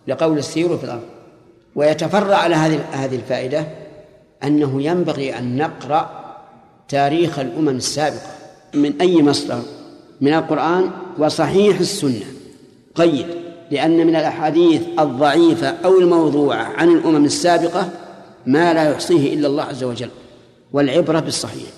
[0.07, 1.05] لقول السير في الأرض.
[1.75, 3.67] ويتفرع على هذه هذه الفائدة
[4.45, 6.26] أنه ينبغي أن نقرأ
[6.89, 8.37] تاريخ الأمم السابقة.
[8.75, 9.63] من أي مصدر؟
[10.21, 12.27] من القرآن وصحيح السنة.
[12.95, 13.27] قيد
[13.71, 17.91] لأن من الأحاديث الضعيفة أو الموضوعة عن الأمم السابقة
[18.47, 20.09] ما لا يحصيه إلا الله عز وجل
[20.73, 21.69] والعبرة بالصحيح.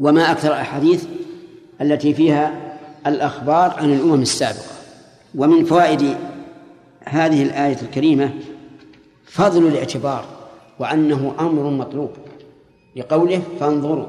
[0.00, 1.04] وما أكثر الأحاديث
[1.80, 4.76] التي فيها الأخبار عن الأمم السابقة.
[5.34, 6.16] ومن فوائد
[7.04, 8.30] هذه الآية الكريمة
[9.26, 10.24] فضل الاعتبار
[10.78, 12.10] وأنه أمر مطلوب.
[12.96, 14.06] لقوله فانظروا.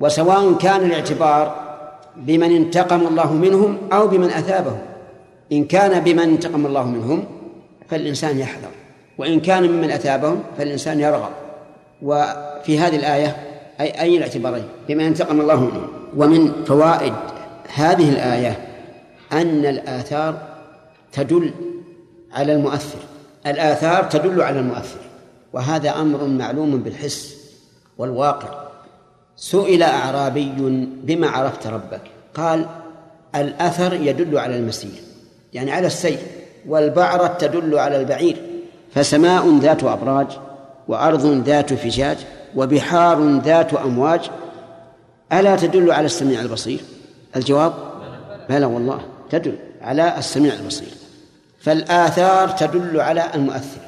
[0.00, 1.66] وسواء كان الاعتبار
[2.16, 4.78] بمن انتقم الله منهم أو بمن أثابهم.
[5.52, 7.24] إن كان بمن انتقم الله منهم
[7.88, 8.68] فالإنسان يحذر.
[9.18, 11.30] وإن كان ممن أثابهم فالإنسان يرغب.
[12.02, 13.36] وفي هذه الآية
[13.80, 15.88] أي أي الاعتبارين؟ بما انتقم الله منهم.
[16.16, 17.12] ومن فوائد
[17.74, 18.58] هذه الآية
[19.32, 20.34] أن الآثار
[21.12, 21.50] تدل
[22.32, 22.98] على المؤثر.
[23.46, 25.00] الآثار تدل على المؤثر.
[25.52, 27.45] وهذا أمر معلوم بالحس.
[27.98, 28.66] والواقع.
[29.36, 30.52] سئل أعرابي
[31.02, 32.00] بما عرفت ربك.
[32.34, 32.66] قال
[33.34, 35.00] الأثر يدل على المسير
[35.52, 36.18] يعني على السير
[36.68, 38.36] والبعرة تدل على البعير.
[38.94, 40.26] فسماء ذات أبراج
[40.88, 42.16] وأرض ذات فجاج
[42.56, 44.20] وبحار ذات أمواج.
[45.32, 46.80] ألا تدل على السميع البصير؟
[47.36, 47.72] الجواب
[48.48, 50.88] بلى والله تدل على السميع البصير.
[51.60, 53.80] فالآثار تدل على المؤثر.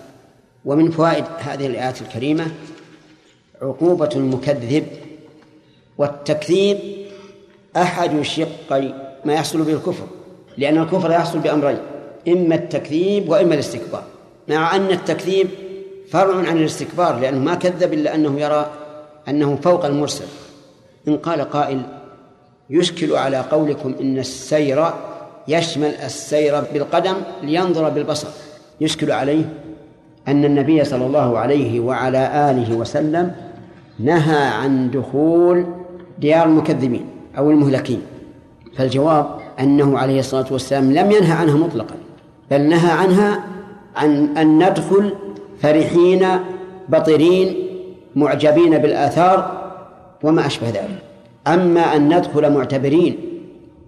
[0.65, 2.47] ومن فوائد هذه الآيات الكريمة
[3.63, 4.87] عقوبة المكذب
[5.99, 6.79] والتكذيب
[7.77, 8.93] أحد شقي
[9.25, 10.07] ما يحصل به الكفر
[10.59, 11.79] لأن الكفر يحصل بأمرين
[12.29, 14.03] إما التكذيب وإما الاستكبار.
[14.49, 15.49] مع أن التكذيب
[16.11, 18.71] فرع عن الاستكبار لأنه ما كذب إلا أنه يرى
[19.29, 20.25] أنه فوق المرسل.
[21.09, 21.83] إن قال قائل
[22.71, 24.87] يشكل على قولكم إن السير
[25.49, 28.29] يشمل السير بالقدم لينظر بالبصر
[28.81, 29.45] يشكل عليه
[30.29, 33.48] أن النبي صلى الله عليه وعلى آله وسلم
[33.99, 35.67] نهى عن دخول
[36.19, 37.05] ديار المكذبين
[37.39, 38.03] أو المهلكين.
[38.77, 39.27] فالجواب
[39.61, 41.95] أنه عليه الصلاة والسلام لم ينهى عنها مطلقا
[42.51, 43.45] بل نهى عنها
[43.97, 45.15] عن أن ندخل
[45.63, 46.27] فرحين
[46.89, 47.57] بطرين
[48.17, 49.71] معجبين بالآثار
[50.23, 51.03] وما أشبه ذلك.
[51.47, 53.17] أما أن ندخل معتبرين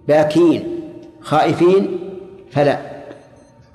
[0.07, 0.63] باكين
[1.21, 1.99] خائفين
[2.51, 2.77] فلا.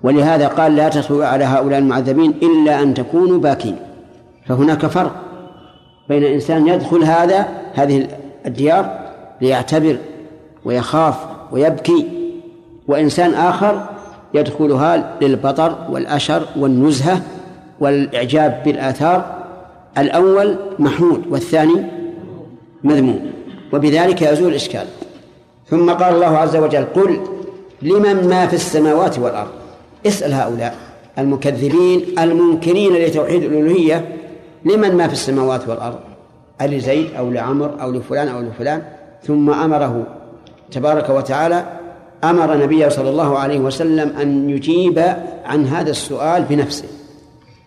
[0.03, 3.77] ولهذا قال لا تدخلوا على هؤلاء المعذبين إلا أن تكونوا باكين.
[4.47, 5.26] فهناك فرق.
[6.09, 8.09] بين إنسان يدخل هذا هذه
[8.47, 8.99] الديار
[9.41, 9.97] ليعتبر
[10.65, 11.15] ويخاف
[11.53, 12.07] ويبكي
[12.89, 13.87] وإنسان آخر
[14.35, 17.23] يدخلها للبطر والأشر والنزهة
[17.81, 19.37] والإعجاب بالآثار
[19.99, 21.85] الأول محمود والثاني
[22.85, 23.31] مذموم
[23.73, 24.87] وبذلك يزول الإشكال.
[25.71, 27.21] ثم قال الله عز وجل قل
[27.83, 29.51] لمن ما في السماوات والأرض؟
[30.07, 30.75] اسأل هؤلاء
[31.19, 34.05] المكذبين المنكرين لتوحيد الألوهية
[34.67, 35.99] لمن ما في السماوات والأرض؟
[36.61, 38.83] ألزيد أو لعمر أو لفلان أو لفلان.
[39.23, 40.07] ثم أمره
[40.73, 41.65] تبارك وتعالى
[42.25, 45.05] أمر نبيه صلى الله عليه وسلم أن يجيب
[45.45, 46.89] عن هذا السؤال بنفسه.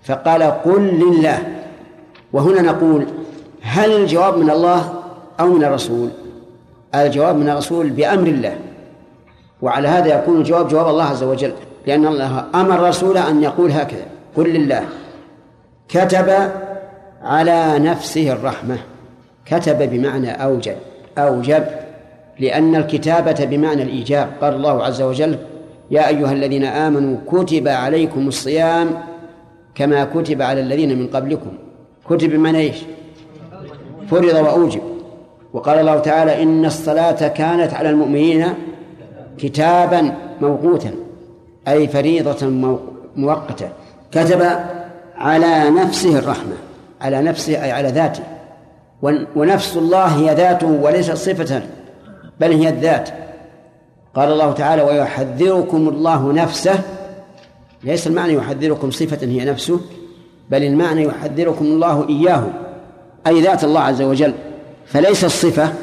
[0.04, 1.40] فقال قل لله.
[2.34, 3.06] وهنا نقول
[3.62, 4.94] هل الجواب من الله
[5.40, 6.10] أو من الرسول؟
[6.96, 8.58] الجواب من الرسول بأمر الله.
[9.62, 11.54] وعلى هذا يكون الجواب جواب الله عز وجل
[11.88, 14.06] لأن الله أمر الرسول أن يقول هكذا
[14.38, 14.84] قل لله.
[15.90, 16.30] كتب
[17.24, 18.78] على نفسه الرحمة
[19.46, 20.76] كتب بمعنى أوجب
[21.18, 21.64] أوجب
[22.40, 24.30] لأن الكتابة بمعنى الإيجاب.
[24.42, 25.38] قال الله عز وجل
[25.92, 28.88] يا أيها الذين آمنوا كتب عليكم الصيام
[29.76, 31.52] كما كتب على الذين من قبلكم.
[32.10, 32.76] كتب من إيش؟
[34.10, 34.82] فرض وأوجب.
[35.54, 38.46] وقال الله تعالى إن الصلاة كانت على المؤمنين
[39.38, 40.92] كتابا موقوتا
[41.68, 42.48] أي فريضة
[43.16, 43.70] مؤقتة.
[44.12, 44.42] كتب
[45.18, 46.69] على نفسه الرحمة.
[47.02, 48.24] على نفسه أي على ذاته
[49.36, 51.62] ونفس الله هي ذاته وليست صفة
[52.40, 53.10] بل هي الذات.
[54.16, 56.80] قال الله تعالى ويحذركم الله نفسه.
[57.84, 59.80] ليس المعنى يحذركم صفة هي نفسه
[60.50, 62.44] بل المعنى يحذركم الله إياه
[63.28, 64.34] أي ذات الله عز وجل.
[64.86, 65.74] فليس الصفة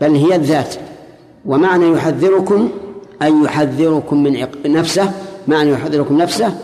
[0.00, 0.74] بل هي الذات.
[1.46, 2.68] ومعنى يحذركم
[3.22, 4.46] أن يحذركم من.
[4.66, 5.12] نفسه.
[5.48, 6.54] معنى يحذركم نفسه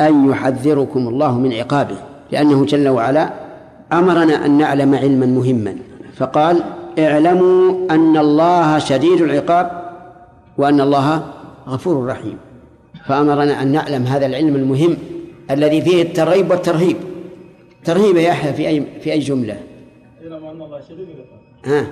[0.00, 1.96] أن يحذركم الله من عقابه
[2.32, 3.47] لأنه جل وعلا
[3.92, 5.76] أمرنا أن نعلم علما مهما.
[6.16, 6.62] فقال
[6.98, 9.70] اعلموا أن الله شديد العقاب
[10.58, 11.24] وأن الله
[11.68, 12.38] غفور رحيم.
[13.06, 14.96] فأمرنا أن نعلم هذا العلم المهم
[15.50, 16.96] الذي فيه الترغيب والترهيب.
[17.84, 19.56] ترهيب يا يحيى في أي في أي جملة؟
[20.22, 21.40] اعلم أن الله شديد العقاب.
[21.64, 21.86] ها؟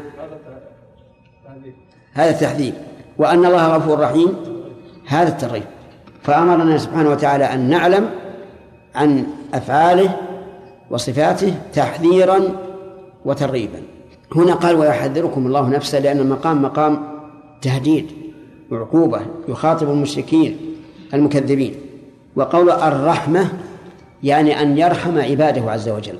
[2.12, 2.72] هذا التحذير.
[3.18, 4.36] وأن الله غفور رحيم
[5.06, 5.62] هذا الترغيب
[6.22, 8.10] فأمرنا سبحانه وتعالى أن نعلم
[8.94, 10.16] عن أفعاله
[10.90, 12.40] وصفاته تحذيرا
[13.24, 13.82] وترغيبا.
[14.36, 17.08] هنا قال ويحذركم الله نفسه لأن المقام مقام
[17.62, 18.06] تهديد
[18.70, 20.56] وعقوبة يخاطب المشركين
[21.14, 21.74] المكذبين.
[22.36, 23.48] وقول الرحمة
[24.22, 26.18] يعني أن يرحم عباده عز وجل.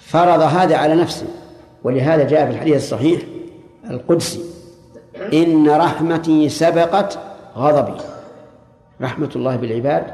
[0.00, 1.26] فرض هذا على نفسه
[1.84, 3.20] ولهذا جاء في الحديث الصحيح
[3.90, 4.40] القدسي
[5.32, 7.18] إن رحمتي سبقت
[7.56, 8.00] غضبي.
[9.00, 10.04] رحمة الله بالعباد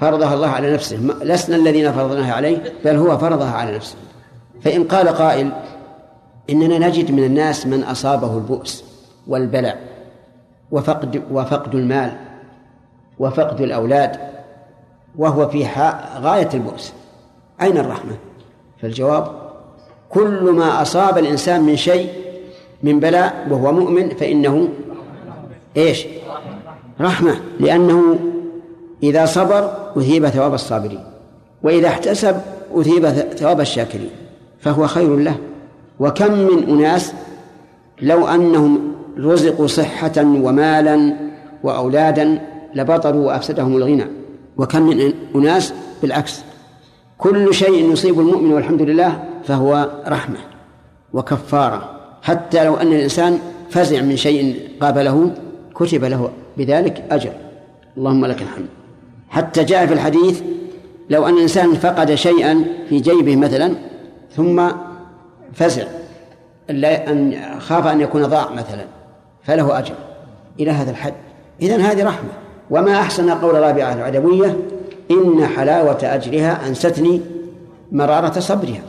[0.00, 3.96] فرضها الله على نفسه لسنا الذين فرضناها عليه بل هو فرضها على نفسه
[4.62, 5.52] فإن قال قائل
[6.50, 8.84] إننا نجد من الناس من أصابه البؤس
[9.26, 9.80] والبلاء
[10.70, 12.12] وفقد وفقد المال
[13.18, 14.16] وفقد الأولاد
[15.18, 15.66] وهو في
[16.20, 16.92] غاية البؤس
[17.62, 18.12] أين الرحمة؟
[18.82, 19.42] فالجواب
[20.10, 22.10] كل ما أصاب الإنسان من شيء
[22.82, 24.68] من بلاء وهو مؤمن فإنه
[25.76, 26.06] إيش؟
[27.00, 28.18] رحمة لأنه
[29.02, 31.04] إذا صبر أثيب ثواب الصابرين
[31.62, 32.36] وإذا احتسب
[32.74, 34.10] أثيب ثواب الشاكرين
[34.60, 35.34] فهو خير له.
[36.00, 37.12] وكم من أناس
[38.02, 41.16] لو أنهم رزقوا صحة ومالا
[41.62, 42.40] وأولادا
[42.74, 44.06] لبطلوا وأفسدهم الغنى.
[44.56, 45.72] وكم من أناس
[46.02, 46.42] بالعكس
[47.18, 50.38] كل شيء يصيب المؤمن والحمد لله فهو رحمة
[51.12, 51.90] وكفارة.
[52.22, 53.38] حتى لو أن الإنسان
[53.70, 55.30] فزع من شيء قابله
[55.74, 57.32] كتب له بذلك أجر.
[57.96, 58.81] اللهم لك الحمد.
[59.32, 60.42] حتى جاء في الحديث
[61.10, 63.74] لو أن الإنسان فقد شيئا في جيبه مثلا
[64.36, 64.68] ثم
[65.52, 65.84] فزع
[66.70, 68.84] أن خاف أن يكون ضاع مثلا
[69.42, 69.94] فله أجر
[70.60, 71.14] إلى هذا الحد.
[71.62, 72.28] إذن هذه رحمة.
[72.70, 74.56] وما أحسن قول رابعة العدوية؟
[75.10, 77.20] إن حلاوة أجرها أنستني
[77.92, 78.82] مرارة صبرها.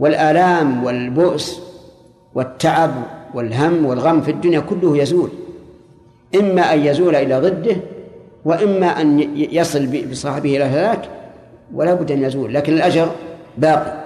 [0.00, 1.60] والآلام والبؤس
[2.34, 2.90] والتعب
[3.34, 5.28] والهم والغم في الدنيا كله يزول.
[6.34, 7.76] إما أن يزول إلى ضده
[8.44, 11.08] وإما أن يصل بصاحبه إلى هلاك
[11.74, 13.10] ولا بد أن يزول لكن الأجر
[13.58, 14.02] باقي.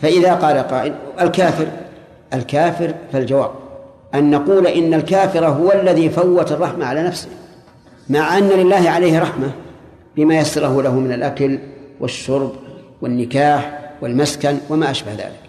[0.00, 1.66] فإذا قال قائل الكافر
[2.34, 3.50] الكافر فالجواب
[4.14, 7.28] أن نقول إن الكافر هو الذي فوت الرحمة على نفسه
[8.10, 9.50] مع أن لله عليه رحمة
[10.16, 11.58] بما يسره له من الأكل
[12.00, 12.52] والشرب
[13.02, 15.40] والنكاح والمسكن وما أشبه ذلك.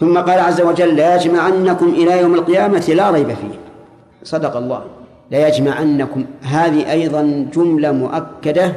[0.00, 3.58] ثم قال عز وجل لا يجمعنكم إلى يوم القيامة لا ريب فيه.
[4.24, 4.84] صدق الله.
[5.30, 8.72] لا يجمعنكم هذه أيضا جملة مؤكدة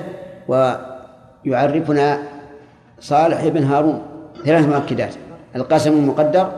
[0.48, 2.20] ويعرفنا
[3.00, 4.02] صالح بن هارون.
[4.46, 5.14] ثلاث مؤكدات.
[5.56, 6.52] القسم المقدر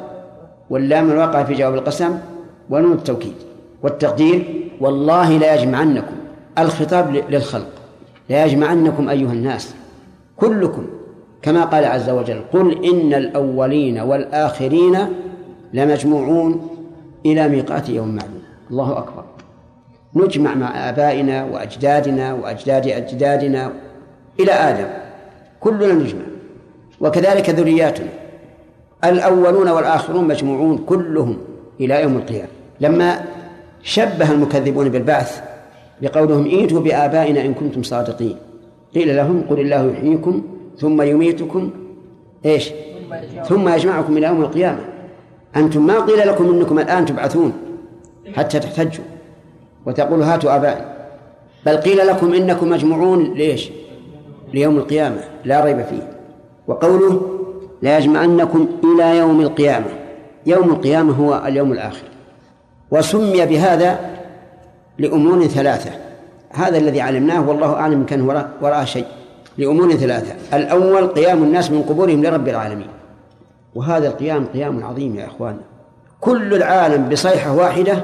[0.70, 2.18] واللام الواقع في جواب القسم
[2.70, 3.34] ونون التوكيد
[3.84, 4.70] والتقدير.
[4.82, 6.16] والله لا يجمعنكم.
[6.58, 7.72] الخطاب للخلق.
[8.30, 9.76] لا يجمعنكم أيها الناس.
[10.38, 10.88] كلكم.
[11.42, 14.98] كما قال عز وجل قل إن الأولين والآخرين
[15.74, 16.68] لمجموعون
[17.26, 18.42] إلى ميقات يوم معلوم.
[18.72, 19.25] الله أكبر.
[20.16, 23.72] نجمع مع آبائنا وأجدادنا وأجداد أجدادنا
[24.40, 24.88] إلى آدم.
[25.60, 26.22] كلنا نجمع.
[27.02, 28.10] وكذلك ذرياتنا.
[29.04, 31.38] الأولون والآخرون مجموعون كلهم
[31.80, 32.48] إلى يوم القيامة.
[32.80, 33.26] لما
[33.84, 35.42] شبه المكذبون بالبعث
[36.02, 38.36] بقولهم ائتوا بآبائنا إن كنتم صادقين.
[38.96, 40.44] قيل لهم قل الله يحييكم
[40.80, 41.70] ثم يميتكم.
[42.46, 42.72] إيش؟
[43.48, 44.80] ثم يجمعكم إلى يوم القيامة.
[45.56, 47.54] أنتم ما قيل لكم إنكم الآن تبعثون
[48.36, 49.04] حتى تحتجوا.
[49.86, 50.96] وتقولوا هاتوا آبائنا
[51.66, 53.70] بل قيل لكم إنكم مجموعون ليش؟
[54.54, 56.12] ليوم القيامة لا ريب فيه.
[56.68, 57.40] وقوله
[57.82, 59.86] لا يجمعنكم إلى يوم القيامة.
[60.46, 62.04] يوم القيامة هو اليوم الآخر.
[62.92, 64.00] وسمي بهذا
[64.98, 65.92] لأمور ثلاثة.
[66.54, 68.22] هذا الذي علمناه والله أعلم إن كان
[68.62, 69.06] وراء, شيء.
[69.58, 70.58] لأمور ثلاثة.
[70.58, 72.88] الأول قيام الناس من قبورهم لرب العالمين.
[73.76, 75.58] وهذا القيام قيام عظيم يا إخوان.
[76.22, 78.02] كل العالم بصيحة واحدة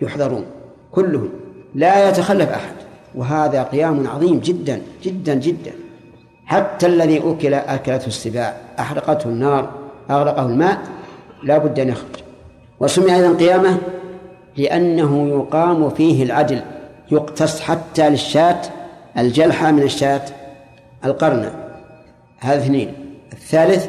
[0.00, 0.44] يحضرون
[0.96, 1.28] كلهم
[1.74, 2.74] لا يتخلف أحد.
[3.14, 5.72] وهذا قيام عظيم جدا جدا جدا.
[6.46, 9.70] حتى الذي أكل أكلته السباع أحرقته النار
[10.10, 10.78] أغرقه الماء
[11.42, 12.16] لا بد أن يخرج.
[12.80, 13.78] وسمي أيضا قيامة
[14.56, 16.60] لأنه يقام فيه العدل
[17.10, 18.62] يقتص حتى للشاة
[19.18, 20.22] الجلحة من الشاة
[21.04, 21.54] القرنة
[22.40, 22.94] هذا اثنين.
[23.32, 23.88] الثالث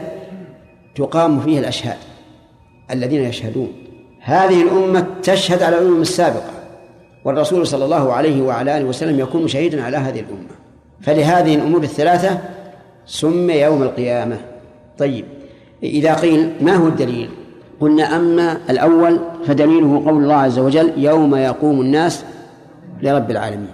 [0.95, 1.97] تقام فيه الأشهاد
[2.91, 3.71] الذين يشهدون.
[4.21, 6.56] هذه الأمة تشهد على الأمم السابقة.
[7.27, 10.49] والرسول صلى الله عليه وعلى آله وسلم يكون شهيدا على هذه الأمة.
[11.01, 12.37] فلهذه الأمور الثلاثة
[13.05, 14.37] سمي يوم القيامة.
[14.97, 15.25] طيب
[15.83, 17.29] إذا قيل ما هو الدليل؟
[17.79, 22.23] قلنا أما الأول فدليله قول الله عز وجل يوم يقوم الناس
[23.01, 23.71] لرب العالمين.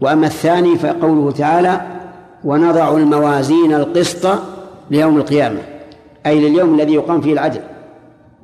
[0.00, 1.80] وأما الثاني فقوله تعالى
[2.44, 4.38] ونضع الموازين القسط
[4.90, 5.60] ليوم القيامة
[6.26, 7.60] أي لليوم الذي يقام فيه العدل.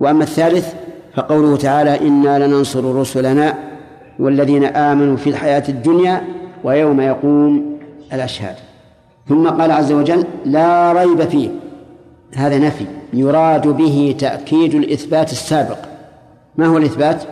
[0.00, 0.74] وأما الثالث
[1.14, 3.69] فقوله تعالى إنا لننصر رسلنا
[4.18, 6.22] والذين آمنوا في الحياة الدنيا
[6.64, 7.78] ويوم يقوم
[8.12, 8.54] الأشهاد.
[9.28, 11.50] ثم قال عز وجل لا ريب فيه.
[12.34, 15.78] هذا نفي يراد به تأكيد الإثبات السابق.
[16.56, 17.22] ما هو الإثبات؟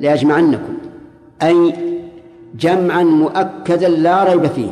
[0.00, 0.74] ليجمعنكم.
[1.42, 1.74] أي
[2.54, 4.70] جمعا مؤكدا لا ريب فيه.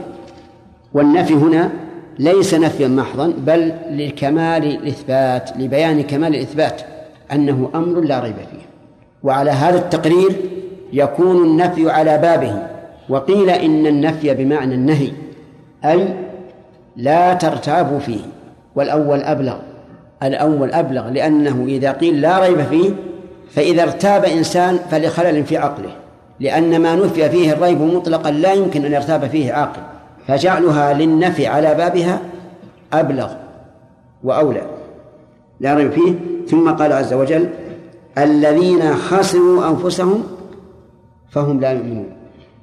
[0.95, 1.71] والنفي هنا
[2.19, 6.83] ليس نفيا محضا بل لكمال الإثبات لبيان كمال الإثبات
[7.33, 8.67] أنه أمر لا ريب فيه.
[9.23, 10.33] وعلى هذا التقرير
[10.93, 12.63] يكون النفي على بابه.
[13.09, 15.13] وقيل إن النفي بمعنى النهي
[15.85, 16.09] أي
[16.97, 18.21] لا ترتابوا فيه.
[18.75, 19.57] والأول أبلغ.
[20.23, 22.91] الأول أبلغ لأنه إذا قيل لا ريب فيه
[23.51, 25.91] فإذا ارتاب إنسان فلخلل في عقله.
[26.41, 29.83] لأن ما نفي فيه الريب مطلقا لا يمكن أن يرتاب فيه عاقل.
[30.27, 32.21] فجعلها للنفي على بابها
[32.93, 33.31] أبلغ
[34.25, 34.63] وأولى.
[35.61, 36.15] لا ريب فيه.
[36.49, 37.49] ثم قال عز وجل
[38.19, 40.25] الذين خسروا أنفسهم
[41.33, 42.13] فهم لا يؤمنون.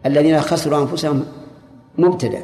[0.06, 1.24] الذين خسروا أنفسهم
[1.98, 2.42] مبتدأ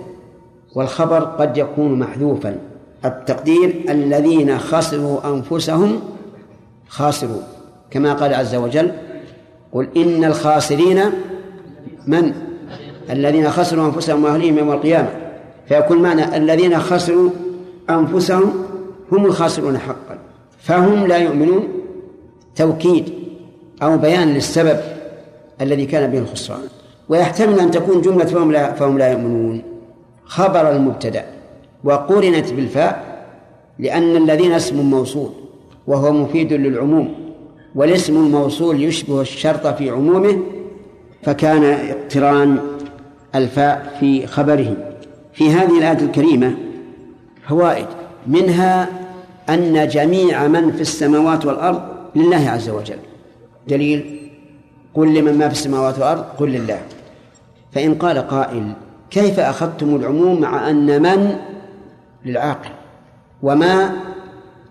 [0.76, 2.58] والخبر قد يكون محذوفا.
[3.06, 6.00] التقدير الذين خسروا أنفسهم
[6.88, 7.44] خاسرون
[7.92, 8.92] كما قال عز وجل
[9.72, 11.02] قل إن الخاسرين
[12.08, 12.34] من؟
[13.10, 15.10] الذين خسروا أنفسهم وأهليهم يوم القيامة.
[15.68, 17.30] فيكون معنى الذين خسروا
[17.90, 18.54] أنفسهم
[19.12, 20.18] هم الخاسرون حقا.
[20.60, 21.68] فهم لا يؤمنون.
[22.56, 23.14] توكيد
[23.84, 24.95] أو بيان للسبب
[25.62, 26.60] الذي كان به الخسران.
[27.10, 29.62] ويحتمل أن تكون جملة فهم لا, فهم لا يؤمنون.
[30.26, 31.26] خبر المبتدأ.
[31.84, 33.26] وقرنت بالفاء
[33.80, 35.30] لأن الذين اسم موصول
[35.88, 37.14] وهو مفيد للعموم.
[37.76, 40.40] والاسم الموصول يشبه الشرط في عمومه
[41.24, 42.60] فكان اقتران
[43.36, 44.76] الفاء في خبره.
[45.34, 46.56] في هذه الآية الكريمة
[47.48, 47.88] فوائد.
[48.28, 48.90] منها
[49.50, 51.82] أن جميع من في السماوات والأرض
[52.16, 52.98] لله عز وجل.
[53.68, 54.25] دليل
[54.96, 56.80] قل لمن ما في السماوات والأرض قل لله.
[57.72, 58.74] فإن قال قائل
[59.10, 61.36] كيف أخذتم العموم مع أن من؟
[62.26, 62.70] للعاقل.
[63.44, 63.92] وما؟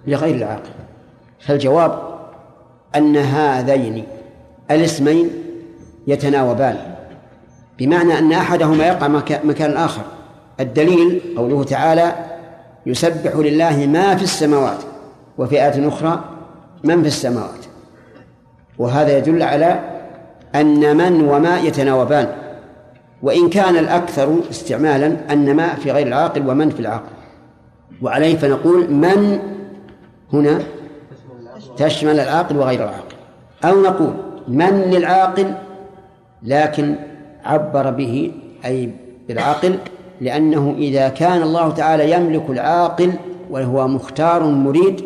[0.06, 0.70] لغير العاقل.
[1.40, 1.98] فالجواب
[2.96, 4.04] أن هذين
[4.70, 5.30] الاسمين
[6.06, 6.76] يتناوبان.
[7.78, 9.08] بمعنى أن أحدهما يقع
[9.44, 10.02] مكان الآخر.
[10.60, 12.12] الدليل قوله تعالى
[12.86, 14.78] يسبح لله ما في السماوات
[15.38, 16.24] وفي آية أخرى
[16.84, 17.64] من في السماوات.
[18.78, 19.93] وهذا يدل على
[20.54, 22.28] أن من وما يتناوبان
[23.22, 27.14] وإن كان الأكثر استعمالا أن ما في غير العاقل ومن في العاقل.
[28.02, 29.38] وعليه فنقول من
[30.32, 30.58] هنا
[31.76, 33.14] تشمل العاقل وغير العاقل.
[33.64, 34.14] أو نقول
[34.48, 35.54] من للعاقل
[36.42, 36.94] لكن
[37.44, 38.32] عبر به
[38.64, 38.90] أي
[39.28, 39.78] بالعاقل
[40.20, 43.12] لأنه إذا كان الله تعالى يملك العاقل
[43.50, 45.04] وهو مختار مريد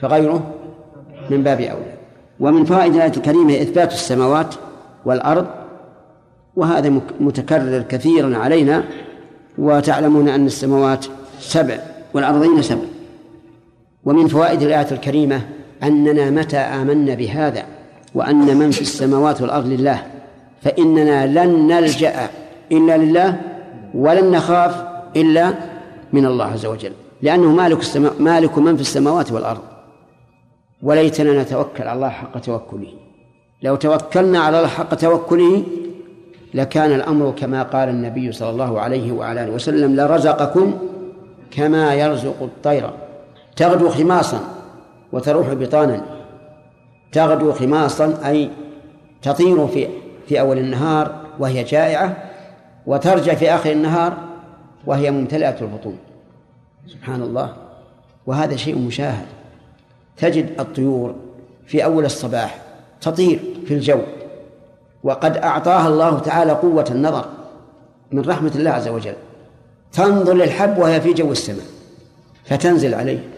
[0.00, 0.54] فغيره
[1.30, 2.01] من باب أولى.
[2.40, 4.54] ومن فوائد الآية الكريمة إثبات السماوات
[5.04, 5.46] والأرض
[6.56, 8.84] وهذا متكرر كثيرا علينا
[9.58, 11.06] وتعلمون أن السماوات
[11.40, 11.78] سبع
[12.14, 12.84] والأرضين سبع.
[14.04, 15.40] ومن فوائد الآية الكريمة
[15.82, 17.64] أننا متى آمنا بهذا
[18.14, 20.02] وأن من في السماوات والأرض لله
[20.62, 22.28] فإننا لن نلجأ
[22.72, 23.40] إلا لله
[23.94, 24.84] ولن نخاف
[25.16, 25.54] إلا
[26.12, 26.92] من الله عز وجل.
[27.22, 29.71] لأنه مالك السماء مالك من في السماوات والأرض.
[30.82, 32.92] وليتنا نتوكل على الله حق توكله.
[33.62, 35.62] لو توكلنا على الله حق توكله
[36.54, 40.78] لكان الأمر كما قال النبي صلى الله عليه وعلى آله وسلم لرزقكم
[41.50, 42.90] كما يرزق الطير.
[43.56, 44.40] تغدو خماصا
[45.12, 46.04] وتروح بطانا.
[47.12, 48.50] تغدو خماصا أي
[49.22, 49.88] تطير في
[50.28, 52.16] في أول النهار وهي جائعة
[52.86, 54.16] وترجع في آخر النهار
[54.86, 55.96] وهي ممتلئة البطون
[56.86, 57.52] سبحان الله.
[58.26, 59.26] وهذا شيء مشاهد.
[60.16, 61.14] تجد الطيور
[61.66, 62.58] في أول الصباح
[63.00, 64.00] تطير في الجو
[65.04, 67.24] وقد أعطاها الله تعالى قوة النظر
[68.12, 69.14] من رحمة الله عز وجل.
[69.92, 71.64] تنظر للحب وهي في جو السماء
[72.44, 73.28] فتنزل عليه.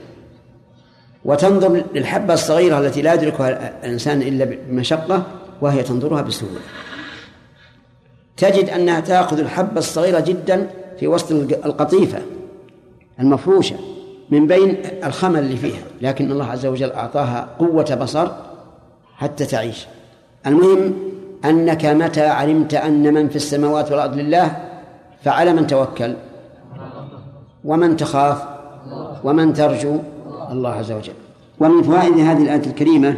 [1.24, 5.22] وتنظر للحبة الصغيرة التي لا يدركها الإنسان إلا بمشقة
[5.60, 6.60] وهي تنظرها بسهولة.
[8.36, 10.70] تجد أنها تأخذ الحبة الصغيرة جدا
[11.00, 11.32] في وسط
[11.64, 12.22] القطيفة
[13.20, 13.76] المفروشة.
[14.30, 18.28] من بين الخمل اللي فيها لكن الله عز وجل أعطاها قوة بصر
[19.16, 19.86] حتى تعيش.
[20.46, 20.94] المهم
[21.44, 24.56] أنك متى علمت أن من في السماوات والأرض لله
[25.22, 26.14] فعلى من توكل؟
[27.64, 28.42] ومن تخاف؟
[29.24, 29.98] ومن ترجو؟
[30.50, 31.12] الله عز وجل.
[31.60, 33.16] ومن فوائد هذه الآية الكريمة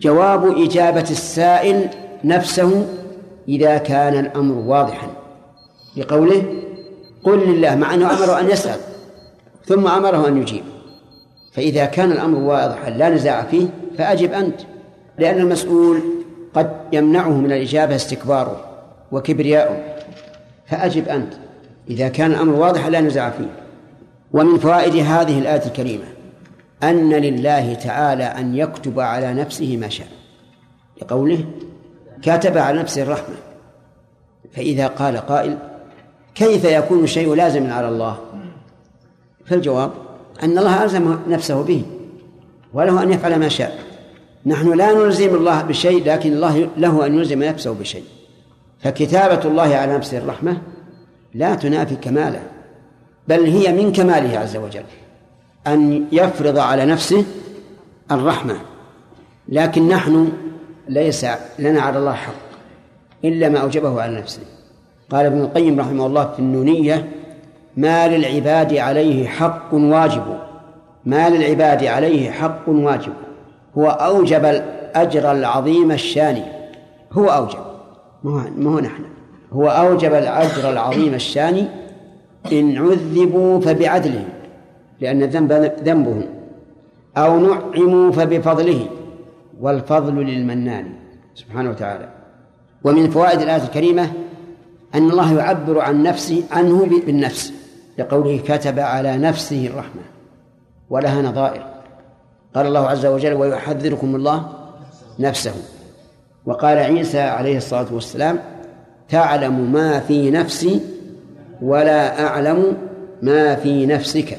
[0.00, 1.88] جواب إجابة السائل
[2.24, 2.86] نفسه
[3.48, 5.06] إذا كان الأمر واضحا.
[5.96, 6.42] لقوله
[7.24, 8.80] قل لله مع أنه أمره أن يسأل.
[9.66, 10.62] ثم أمره أن يجيب.
[11.52, 13.66] فإذا كان الأمر واضحا لا نزاع فيه
[13.98, 14.60] فأجب أنت
[15.18, 16.00] لأن المسؤول
[16.54, 18.64] قد يمنعه من الإجابة استكباره
[19.12, 19.76] وكبرياؤه.
[20.66, 21.32] فأجب أنت
[21.90, 23.50] إذا كان الأمر واضحا لا نزاع فيه.
[24.32, 26.04] ومن فوائد هذه الآية الكريمة
[26.82, 30.08] أن لله تعالى أن يكتب على نفسه ما شاء.
[31.02, 31.44] لقوله
[32.22, 33.34] كتب على نفسه الرحمة.
[34.52, 35.58] فإذا قال قائل
[36.34, 38.18] كيف يكون الشيء لازما على الله؟
[39.46, 39.90] فالجواب
[40.42, 41.82] أن الله ألزم نفسه به
[42.72, 43.78] وله أن يفعل ما شاء.
[44.46, 48.04] نحن لا نلزم الله بشيء لكن الله له أن يلزم نفسه بشيء.
[48.80, 50.56] فكتابة الله على نفسه الرحمة
[51.34, 52.42] لا تنافي كماله
[53.28, 54.84] بل هي من كماله عز وجل
[55.66, 57.24] أن يفرض على نفسه
[58.10, 58.56] الرحمة.
[59.48, 60.32] لكن نحن
[60.88, 61.26] ليس
[61.58, 62.34] لنا على الله حق
[63.24, 64.42] إلا ما أوجبه على نفسه.
[65.10, 67.08] قال ابن القيم رحمه الله في النونية
[67.76, 70.22] ما للعباد عليه حق واجب.
[71.04, 73.12] ما للعباد عليه حق واجب.
[73.78, 76.44] هو أوجب الأجر العظيم الشاني.
[77.12, 77.58] هو أوجب.
[78.24, 79.04] ما هو نحن.
[79.52, 81.66] هو أوجب الأجر العظيم الشاني
[82.52, 84.28] إن عذبوا فبعدلهم
[85.00, 85.52] لأن الذنب
[85.84, 86.24] ذنبهم
[87.16, 88.86] أو نعموا فبفضله
[89.60, 90.92] والفضل للمنان
[91.34, 92.08] سبحانه وتعالى.
[92.84, 94.12] ومن فوائد الآية الكريمة
[94.94, 97.52] أن الله يعبر عن نفسه عنه بالنفس.
[97.98, 100.02] لقوله كتب على نفسه الرحمة
[100.90, 101.66] ولها نظائر.
[102.54, 104.48] قال الله عز وجل ويحذركم الله
[105.18, 105.54] نفسه
[106.46, 108.38] وقال عيسى عليه الصلاة والسلام
[109.08, 110.80] تعلم ما في نفسي
[111.62, 112.76] ولا أعلم
[113.22, 114.38] ما في نفسك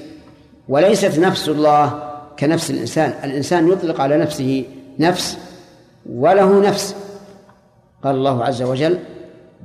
[0.69, 2.03] وليست نفس الله
[2.39, 3.13] كنفس الإنسان.
[3.23, 4.65] الإنسان يطلق على نفسه
[4.99, 5.37] نفس
[6.09, 6.95] وله نفس.
[8.03, 8.99] قال الله عز وجل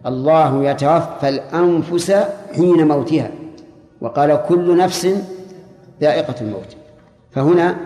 [0.07, 2.13] الله يتوفى الأنفس
[2.55, 3.31] حين موتها
[4.01, 5.09] وقال كل نفس
[6.01, 6.77] ذائقة الموت.
[7.31, 7.77] فهنا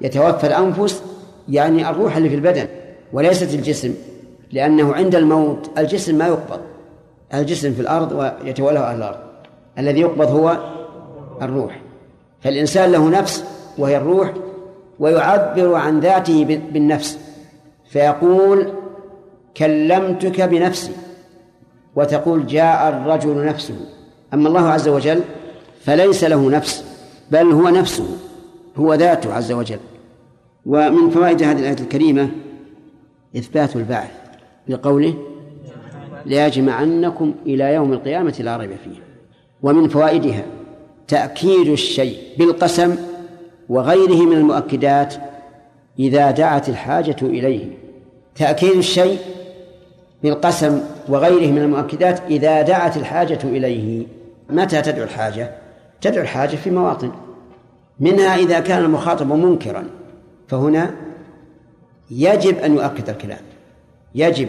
[0.00, 1.02] يتوفى الأنفس
[1.48, 2.66] يعني الروح اللي في البدن
[3.12, 3.94] وليست الجسم
[4.52, 6.60] لأنه عند الموت الجسم ما يقبض.
[7.34, 9.18] الجسم في الأرض ويتولاه أهل الأرض.
[9.78, 10.58] الذي يقبض هو
[11.42, 11.80] الروح.
[12.40, 13.44] فالإنسان له نفس
[13.78, 14.32] وهي الروح
[14.98, 17.18] ويعبر عن ذاته بالنفس.
[17.90, 18.72] فيقول
[19.56, 20.92] كلمتك بنفسي
[21.96, 23.74] وتقول جاء الرجل نفسه.
[24.34, 25.20] أما الله عز وجل
[25.86, 26.84] فليس له نفس
[27.30, 28.06] بل هو نفسه
[28.76, 29.78] هو ذاته عز وجل.
[30.66, 32.30] ومن فوائد هذه الآية الكريمة
[33.36, 34.10] إثبات البعث
[34.68, 35.14] لقوله
[36.26, 39.02] ليجمعنكم إلى يوم القيامة لا ريب فيه.
[39.62, 40.44] ومن فوائدها
[41.08, 42.96] تأكيد الشيء بالقسم
[43.68, 45.14] وغيره من المؤكدات
[45.98, 47.66] إذا دعت الحاجة إليه.
[48.34, 49.18] تأكيد الشيء
[50.22, 54.06] بالقسم وغيره من المؤكدات إذا دعت الحاجة إليه.
[54.50, 55.63] متى تدعو الحاجة؟
[56.00, 57.12] تدعو الحاجة في مواطن.
[58.00, 59.84] منها إذا كان المخاطب منكرا
[60.48, 60.90] فهنا
[62.10, 63.40] يجب أن يؤكد الكلام.
[64.14, 64.48] يجب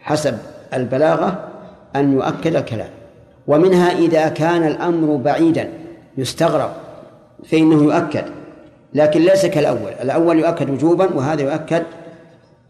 [0.00, 0.38] حسب
[0.74, 1.48] البلاغة
[1.96, 2.90] أن يؤكد الكلام.
[3.46, 5.68] ومنها إذا كان الأمر بعيدا
[6.18, 6.70] يستغرب
[7.44, 8.24] فإنه يؤكد.
[8.94, 9.92] لكن ليس كالأول.
[10.02, 11.82] الأول يؤكد وجوبا وهذا يؤكد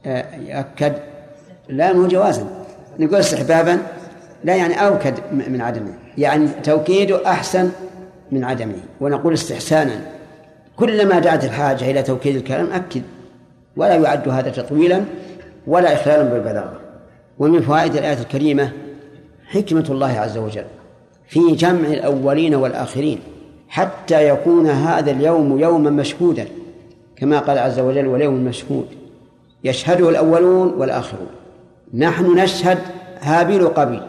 [0.07, 0.93] آه، يؤكد
[1.69, 2.47] لا مو جوازا.
[2.99, 3.79] نقول استحبابا
[4.45, 5.95] لا يعني أوكد من عدمه.
[6.19, 7.71] يعني توكيده أحسن
[8.33, 8.81] من عدمه.
[9.01, 10.01] ونقول استحسانا.
[10.77, 13.03] كلما دعت الحاجة إلى توكيد الكلام أكد.
[13.77, 15.05] ولا يعد هذا تطويلا
[15.67, 16.81] ولا إخلالا بالبلاغة.
[17.39, 18.73] ومن فوائد الآية الكريمة
[19.47, 20.65] حكمة الله عز وجل
[21.29, 23.19] في جمع الأولين والآخرين
[23.69, 26.47] حتى يكون هذا اليوم يوما مشهودا.
[27.17, 28.87] كما قال عز وجل واليوم مشهود
[29.65, 31.29] يشهده الأولون والآخرون.
[31.95, 32.79] نحن نشهد
[33.21, 34.03] هابيل وقابيل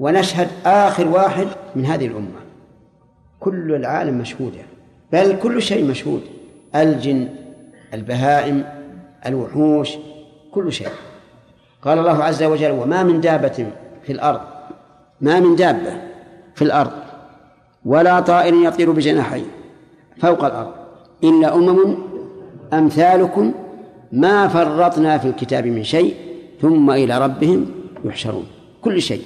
[0.00, 2.45] ونشهد آخر واحد من هذه الأمة.
[3.40, 4.58] كل العالم مشهودة
[5.12, 6.22] بل كل شيء مشهود.
[6.74, 7.28] الجن
[7.94, 8.64] البهائم
[9.26, 9.92] الوحوش
[10.52, 10.88] كل شيء.
[11.82, 13.66] قال الله عز وجل وما من دابة
[14.02, 14.40] في الأرض
[15.20, 16.00] ما من دابة
[16.54, 16.92] في الأرض
[17.84, 19.46] ولا طائر يطير بجناحين
[20.18, 20.72] فوق الأرض.
[21.24, 21.96] إلا أمم
[22.72, 23.54] أمثالكم
[24.12, 26.14] ما فرطنا في الكتاب من شيء
[26.60, 27.66] ثم إلى ربهم
[28.04, 28.46] يحشرون.
[28.82, 29.22] كل شيء.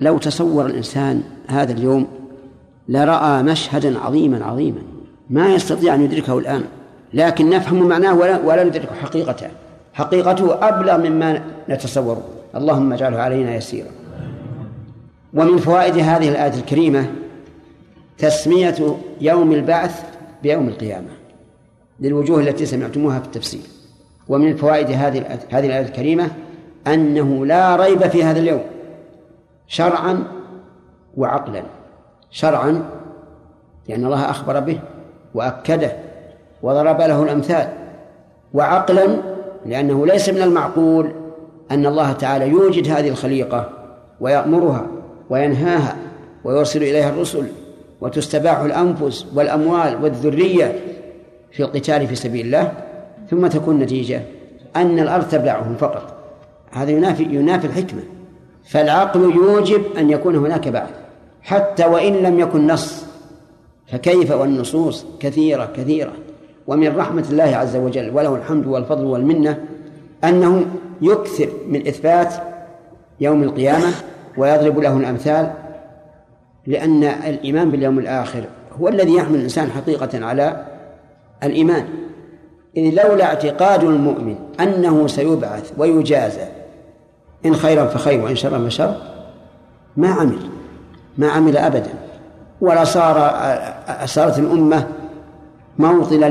[0.00, 2.06] لو تصور الإنسان هذا اليوم
[2.88, 4.82] لرأى مشهدا عظيما عظيما.
[5.30, 6.64] ما يستطيع أن يدركه الآن
[7.14, 9.48] لكن نفهم معناه ولا, ولا ندرك حقيقته.
[9.92, 12.22] حقيقته أبلغ مما نتصوره
[12.54, 13.90] اللهم اجعله علينا يسيرا.
[15.34, 17.06] ومن فوائد هذه الآية الكريمة
[18.18, 20.04] تسمية يوم البعث
[20.42, 21.08] بيوم القيامة
[22.00, 23.62] للوجوه التي سمعتموها في التفسير.
[24.28, 26.30] ومن فوائد هذه هذه الآية الكريمة
[26.86, 28.62] أنه لا ريب في هذا اليوم
[29.68, 30.24] شرعا
[31.16, 31.62] وعقلا.
[32.32, 32.82] شرعا
[33.88, 34.80] لأن الله أخبر به
[35.34, 35.92] وأكده
[36.62, 37.68] وضرب له الأمثال.
[38.54, 39.16] وعقلا
[39.66, 41.12] لأنه ليس من المعقول
[41.70, 43.68] أن الله تعالى يوجد هذه الخليقة
[44.20, 44.86] ويأمرها
[45.30, 45.96] وينهاها
[46.44, 47.46] ويرسل إليها الرسل
[48.00, 50.80] وتستباح الأنفس والأموال والذرية
[51.52, 52.72] في القتال في سبيل الله.
[53.30, 54.22] ثم تكون نتيجة
[54.76, 56.14] أن الأرض تبلعهم فقط.
[56.72, 58.02] هذا ينافي ينافي الحكمة.
[58.64, 61.01] فالعقل يوجب أن يكون هناك بعث
[61.42, 63.04] حتى وإن لم يكن نص.
[63.86, 66.12] فكيف والنصوص كثيرة كثيرة.
[66.66, 69.64] ومن رحمة الله عز وجل وله الحمد والفضل والمنة
[70.24, 70.66] أنه
[71.02, 72.34] يكثر من إثبات
[73.20, 73.92] يوم القيامة
[74.36, 75.52] ويضرب له الأمثال
[76.66, 78.44] لأن الإيمان باليوم الآخر
[78.80, 80.66] هو الذي يحمل الإنسان حقيقة على
[81.42, 81.88] الإيمان.
[82.76, 86.44] إذ لولا اعتقاد المؤمن أنه سيبعث ويجازى
[87.46, 88.96] إن خيرا فخير وإن شرا فشر
[89.96, 90.38] ما عمل.
[91.18, 91.90] ما عمل أبدا
[92.60, 93.32] ولا صار
[94.04, 94.86] صارت الأمة
[95.78, 96.26] موطنا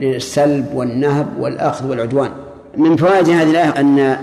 [0.00, 2.30] للسلب والنهب والأخذ والعدوان.
[2.76, 4.16] من فوائد هذه الآية أن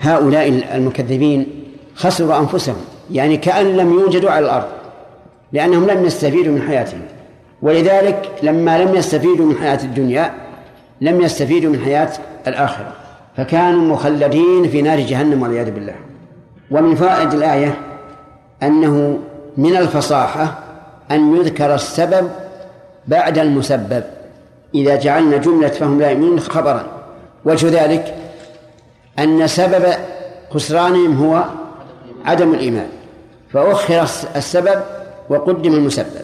[0.00, 1.46] هؤلاء المكذبين
[1.94, 2.76] خسروا أنفسهم
[3.10, 4.68] يعني كأن لم يوجدوا على الأرض
[5.52, 7.00] لأنهم لم يستفيدوا من حياتهم.
[7.62, 10.30] ولذلك لما لم يستفيدوا من حياة الدنيا
[11.00, 12.10] لم يستفيدوا من حياة
[12.46, 12.92] الآخرة.
[13.36, 15.94] فكانوا مخلدين في نار جهنم والعياذ بالله.
[16.70, 17.74] ومن فوائد الآية
[18.62, 19.18] أنه
[19.56, 20.58] من الفصاحة
[21.10, 22.30] أن يذكر السبب
[23.08, 24.04] بعد المسبب.
[24.74, 26.86] إذا جعلنا جملة فهم لا يؤمنون خبرا.
[27.44, 28.14] وجه ذلك
[29.18, 29.84] أن سبب
[30.50, 31.44] خسرانهم هو
[32.24, 32.88] عدم الإيمان.
[33.52, 34.02] فأخر
[34.36, 34.82] السبب
[35.30, 36.22] وقدم المسبب.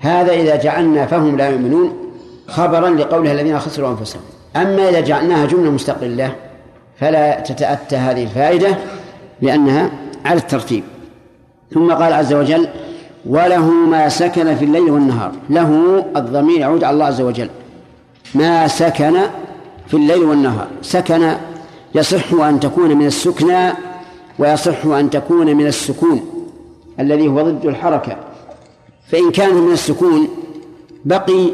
[0.00, 2.12] هذا إذا جعلنا فهم لا يؤمنون
[2.48, 4.22] خبرا لقوله الذين خسروا أنفسهم.
[4.56, 6.34] أما إذا جعلناها جملة مستقلة
[7.00, 8.76] فلا تتأتى هذه الفائدة
[9.42, 9.90] لأنها
[10.24, 10.84] على الترتيب.
[11.74, 12.68] ثم قال عز وجل
[13.26, 15.32] وله ما سكن في الليل والنهار.
[15.50, 17.50] له الضمير يعود على الله عز وجل.
[18.34, 19.16] ما سكن
[19.86, 20.66] في الليل والنهار.
[20.82, 21.32] سكن
[21.94, 23.72] يصح أن تكون من السكنى
[24.38, 26.20] ويصح أن تكون من السكون
[27.00, 28.16] الذي هو ضد الحركة.
[29.08, 30.28] فإن كان من السكون
[31.04, 31.50] بقي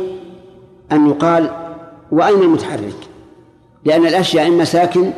[0.93, 1.51] أن يقال
[2.13, 2.97] وأين المتحرك
[3.85, 5.11] لأن الأشياء إما ساكن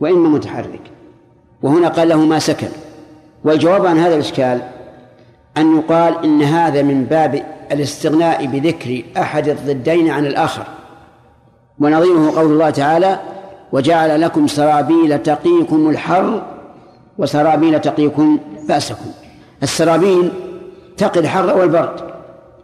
[0.00, 0.80] وإما متحرك.
[1.62, 2.68] وهنا قال له ما سكن.
[3.46, 4.60] والجواب عن هذا الإشكال
[5.56, 7.42] أن يقال إن هذا من باب
[7.72, 10.62] الاستغناء بذكر أحد الضدين عن الآخر
[11.78, 13.20] ونظيره قول الله تعالى
[13.72, 16.42] وجعل لكم سرابيل تقيكم الحر
[17.18, 18.38] وسرابيل تقيكم
[18.68, 19.10] بأسكم.
[19.62, 20.32] السرابيل
[20.96, 22.00] تقي الحر والبرد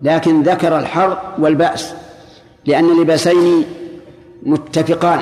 [0.02, 1.94] لكن ذكر الحر والبأس
[2.66, 3.64] لأن اللباسين
[4.42, 5.20] متفقان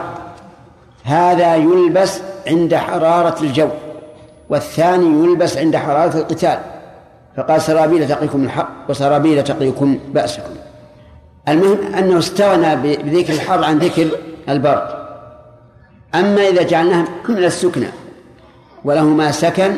[1.05, 3.69] هذا يلبس عند حرارة الجو.
[4.51, 6.59] والثاني يلبس عند حرارة القتال.
[7.37, 10.53] فقال سرابيل تقيكم الحر وسرابيل تقيكم بأسكم.
[11.49, 14.07] المهم أنه استغنى بذكر الحر عن ذكر
[14.49, 14.89] البرد.
[16.15, 17.87] أما إذا جعلناه من السكنى
[18.85, 19.77] وله ما سكن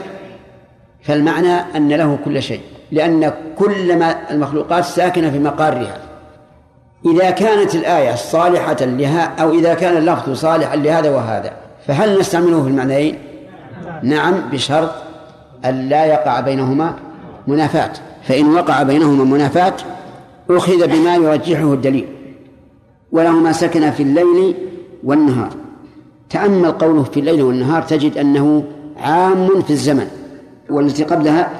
[1.03, 2.61] فالمعنى أن له كل شيء
[2.93, 5.97] لأن كل ما المخلوقات ساكنة في مقارها.
[7.07, 11.53] إذا كانت الآية صالحة لها أو إذا كان اللفظ صالحا لهذا وهذا
[11.87, 13.19] فهل نستعمله في المعنيين؟
[14.03, 14.91] نعم بشرط
[15.65, 16.95] أن لا يقع بينهما
[17.47, 19.75] منافاة فإن وقع بينهما منافاة
[20.51, 22.09] أخذ بما يرجحه الدليل
[23.13, 24.55] وله ما سكن في الليل
[25.05, 25.51] والنهار.
[26.31, 28.65] تأمل قوله في الليل والنهار تجد أنه
[28.97, 30.07] عام في الزمن
[30.71, 31.51] والتي قبلها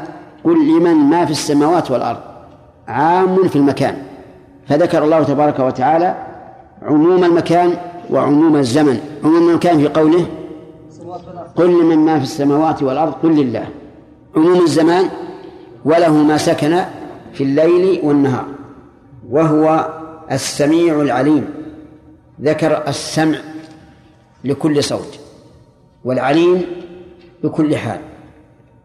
[0.45, 2.19] قل لمن ما في السماوات والأرض.
[2.89, 3.97] عام في المكان.
[4.69, 6.17] فذكر الله تبارك وتعالى
[6.83, 7.75] عموم المكان
[8.11, 9.01] وعموم الزمن.
[9.25, 10.27] عموم المكان في قوله
[11.57, 13.69] قل لمن ما في السماوات والأرض قل لله.
[14.37, 15.09] عموم الزمان
[15.85, 16.85] وله ما سكن
[17.33, 18.47] في الليل والنهار
[19.31, 19.89] وهو
[20.33, 21.55] السميع العليم.
[22.41, 23.39] ذكر السمع
[24.45, 25.19] لكل صوت
[26.05, 26.67] والعليم
[27.45, 28.01] بكل حال.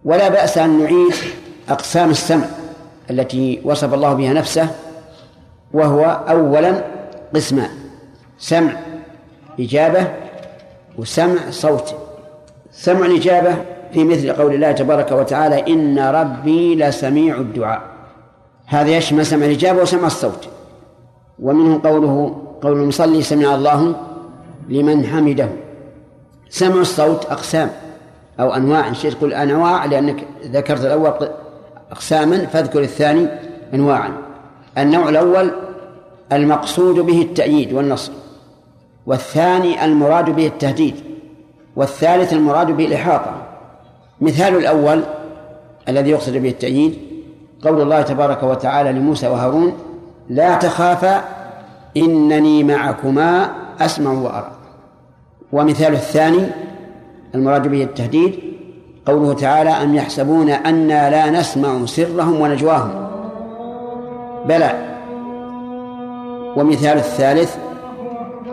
[0.05, 1.13] ولا بأس أن نعيد
[1.69, 2.45] أقسام السمع
[3.09, 4.69] التي وصف الله بها نفسه
[5.73, 6.83] وهو أولا
[7.35, 7.69] قسمان
[8.37, 8.79] سمع
[9.59, 10.07] إجابة
[10.97, 12.06] وسمع صوت.
[12.79, 13.55] سمع الإجابة
[13.93, 17.81] في مثل قول الله تبارك وتعالى إن ربي لسميع الدعاء.
[18.65, 20.47] هذا يشمل سمع الإجابة وسمع الصوت.
[21.39, 23.95] ومنه قوله قول المصلي سمع الله
[24.69, 25.49] لمن حمده.
[26.49, 27.69] سمع الصوت أقسام
[28.39, 28.93] أو أنواع.
[28.93, 31.29] شيء تقول أنواع لأنك ذكرت الأول
[31.91, 33.27] أقساما فاذكر الثاني
[33.73, 34.11] أنواعا.
[34.77, 35.51] النوع الأول
[36.31, 38.11] المقصود به التأييد والنصر
[39.05, 40.95] والثاني المراد به التهديد.
[41.77, 43.31] والثالث المراد به الإحاطة
[44.21, 45.03] مثال الأول
[45.89, 46.97] الذي يقصد به التأييد
[47.63, 49.73] قول الله تبارك وتعالى لموسى وهارون
[50.29, 51.21] لا تخافا
[51.97, 53.49] إنني معكما
[53.79, 54.51] أسمع وأرى.
[55.51, 56.47] ومثال الثاني
[57.35, 58.39] المراد به التهديد
[59.05, 63.07] قوله تعالى أم يحسبون أنا لا نسمع سرهم ونجواهم؟
[64.45, 64.71] بلى.
[66.55, 67.57] ومثال الثالث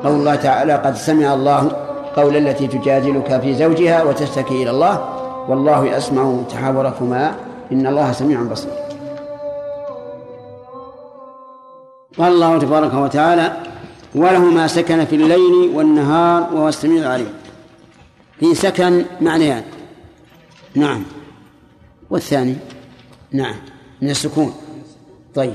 [0.05, 1.70] قول الله تعالى قد سمع الله
[2.16, 5.08] قول التي تجادلك في زوجها وتشتكي إلى الله.
[5.48, 7.34] والله يسمع تحاوركما.
[7.72, 8.70] إن الله سميع بصير.
[12.18, 13.56] قال الله تبارك وتعالى
[14.14, 17.32] وله ما سكن في الليل والنهار وهو السميع العليم.
[18.40, 19.62] في سكن معنيان.
[20.74, 21.02] نعم.
[22.10, 22.56] والثاني؟
[23.32, 23.54] نعم.
[24.02, 24.54] من السكون.
[25.34, 25.54] طيب.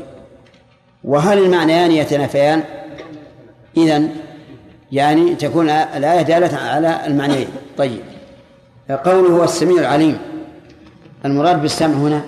[1.04, 2.64] وهل المعنيان يتنافيان؟
[3.78, 4.10] إذن
[4.92, 7.48] يعني تكون الآية دالة على المعنيين.
[7.78, 8.02] طيب.
[8.90, 10.18] قوله هو السميع العليم.
[11.26, 12.22] المراد بالسمع هنا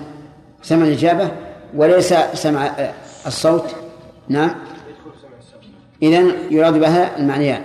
[0.62, 1.30] سمع الإجابة
[1.76, 2.70] وليس سمع
[3.26, 3.74] الصوت.
[4.28, 4.54] نعم.
[6.02, 7.62] إذن يراد بها المعنيان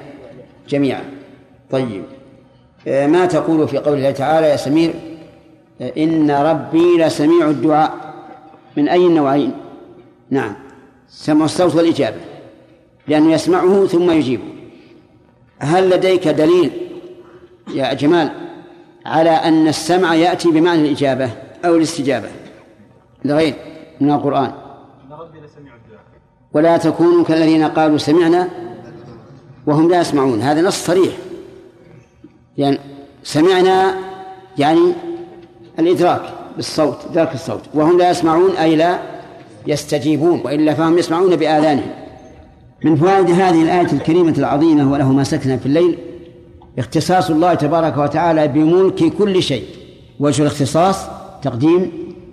[0.70, 1.04] جميعا.
[1.72, 2.04] طيب.
[2.88, 4.93] ما تقول في قول الله تعالى يا سمير؟
[5.98, 8.08] إن ربي لسميع الدعاء.
[8.78, 9.52] من أي النوعين
[10.30, 10.56] نعم.
[11.10, 12.18] سمع الصوت والإجابة.
[13.08, 14.57] لأنه يسمعه ثم يجيبه.
[15.60, 16.72] هل لديك دليل
[17.74, 18.32] يا جمال
[19.05, 21.30] على أن السمع يأتي بمعنى الإجابة
[21.66, 22.28] أو الاستجابة؟
[23.26, 23.53] لغير
[24.01, 24.51] من القرآن.
[26.53, 28.49] ولا تكونوا كالذين قالوا سمعنا
[29.68, 30.41] وهم لا يسمعون.
[30.41, 31.14] هذا نص صريح.
[32.58, 32.80] يعني
[33.24, 33.95] سمعنا
[34.58, 34.93] يعني
[35.80, 36.22] الإدراك
[36.55, 37.62] بالصوت إدراك الصوت.
[37.74, 38.99] وهم لا يسمعون أي لا
[39.68, 42.07] يستجيبون وإلا فهم يسمعون بآذانهم.
[42.84, 45.98] من فوائد هذه الآية الكريمة العظيمة وله ما سكن في الليل
[46.80, 49.64] اختصاص الله تبارك وتعالى بملك كل شيء
[50.20, 51.06] وجه الاختصاص
[51.42, 51.92] تقديم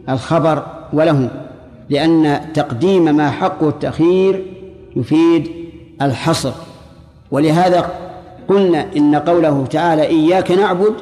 [0.09, 1.31] الخبر وله
[1.91, 4.47] لأن تقديم ما حقه التأخير
[4.97, 5.51] يفيد
[6.03, 6.53] الحصر.
[7.31, 7.91] ولهذا
[8.49, 10.95] قلنا إن قوله تعالى إياك نعبد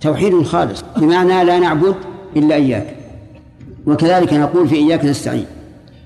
[0.00, 1.94] توحيد خالص بمعنى لا نعبد
[2.36, 2.96] إلا إياك.
[3.86, 5.46] وكذلك نقول في إياك نستعين.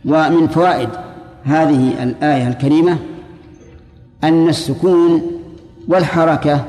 [0.04, 0.88] ومن فوائد
[1.46, 2.98] هذه الآية الكريمة
[4.24, 5.22] أن السكون
[5.88, 6.64] والحركة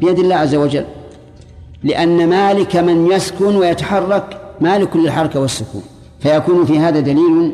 [0.00, 0.84] بيد الله عز وجل
[1.82, 5.82] لأن مالك من يسكن ويتحرك مالك للحركة والسكون.
[6.20, 7.52] فيكون في هذا دليل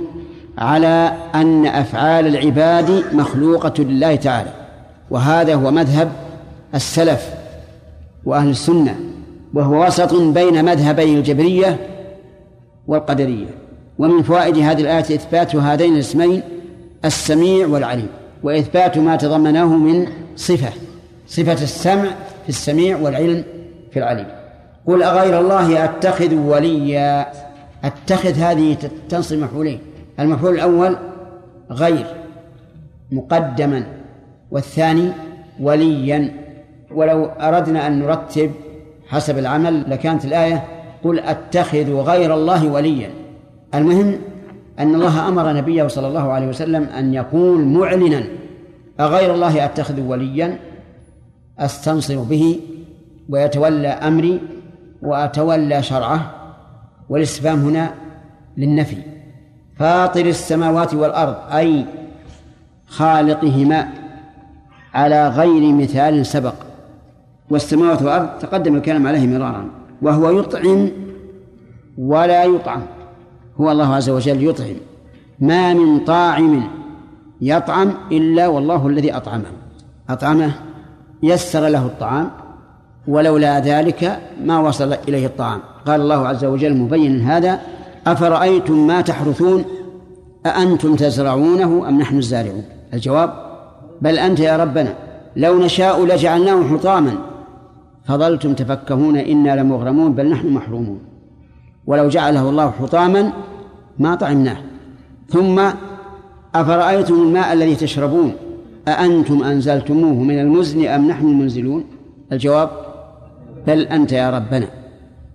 [0.58, 4.50] على أن أفعال العباد مخلوقة لله تعالى.
[5.10, 6.12] وهذا هو مذهب
[6.74, 7.28] السلف
[8.24, 8.96] وأهل السنة
[9.54, 11.78] وهو وسط بين مذهبي الجبرية
[12.86, 13.46] والقدرية.
[13.98, 16.42] ومن فوائد هذه الآية إثبات هذين الاسمين
[17.04, 18.08] السميع والعليم
[18.42, 20.06] وإثبات ما تضمناه من
[20.36, 20.72] صفة
[21.26, 22.04] صفة السمع
[22.42, 23.44] في السميع والعلم
[23.90, 24.26] في العليم.
[24.86, 27.26] قل أغير الله أتخذ وليا
[27.84, 28.76] أتخذ هذه
[29.08, 29.78] تنصب مفعولين.
[30.20, 30.96] المفعول الأول
[31.70, 32.06] غير
[33.12, 33.86] مقدما
[34.50, 35.10] والثاني
[35.60, 36.32] وليا.
[36.90, 38.50] ولو أردنا أن نرتب
[39.08, 40.64] حسب العمل لكانت الآية
[41.04, 43.10] قل أتخذ غير الله وليا.
[43.74, 44.18] المهم
[44.78, 48.24] أن الله أمر نبيه صلى الله عليه وسلم أن يقول معلنا
[49.00, 50.58] أغير الله أتخذ وليا
[51.58, 52.60] أستنصر به
[53.28, 54.40] ويتولى أمري
[55.02, 56.34] وأتولى شرعه
[57.08, 57.94] والاستفهام هنا
[58.56, 58.96] للنفي.
[59.76, 61.86] فاطر السماوات والأرض أي
[62.86, 63.88] خالقهما
[64.94, 66.54] على غير مثال سبق.
[67.50, 69.70] والسماوات والأرض تقدم الكلام عليه مرارا
[70.02, 70.88] وهو يطعم
[71.98, 72.82] ولا يطعم.
[73.60, 74.76] هو الله عز وجل يطعم.
[75.40, 76.62] ما من طاعم
[77.40, 79.52] يطعم إلا والله الذي أطعمه.
[80.10, 80.52] أطعمه
[81.22, 82.30] يسر له الطعام
[83.08, 85.60] ولولا ذلك ما وصل إليه الطعام.
[85.86, 87.60] قال الله عز وجل مبينا هذا
[88.06, 89.64] أفرأيتم ما تحرثون؟
[90.46, 92.64] أأنتم تزرعونه أم نحن الزارعون؟
[92.94, 93.30] الجواب
[94.02, 94.94] بل أنت يا ربنا
[95.36, 97.14] لو نشاء لجعلناه حطاما.
[98.04, 100.98] فظلتم تفكهون إنا لمغرمون بل نحن محرومون.
[101.86, 103.32] ولو جعله الله حطاما
[103.98, 104.56] ما طعمناه.
[105.28, 105.62] ثم
[106.54, 108.36] أفرأيتم الماء الذي تشربون؟
[108.88, 111.84] أأنتم أنزلتموه من المزن أم نحن المنزلون؟
[112.32, 112.70] الجواب
[113.66, 114.68] بل أنت يا ربنا.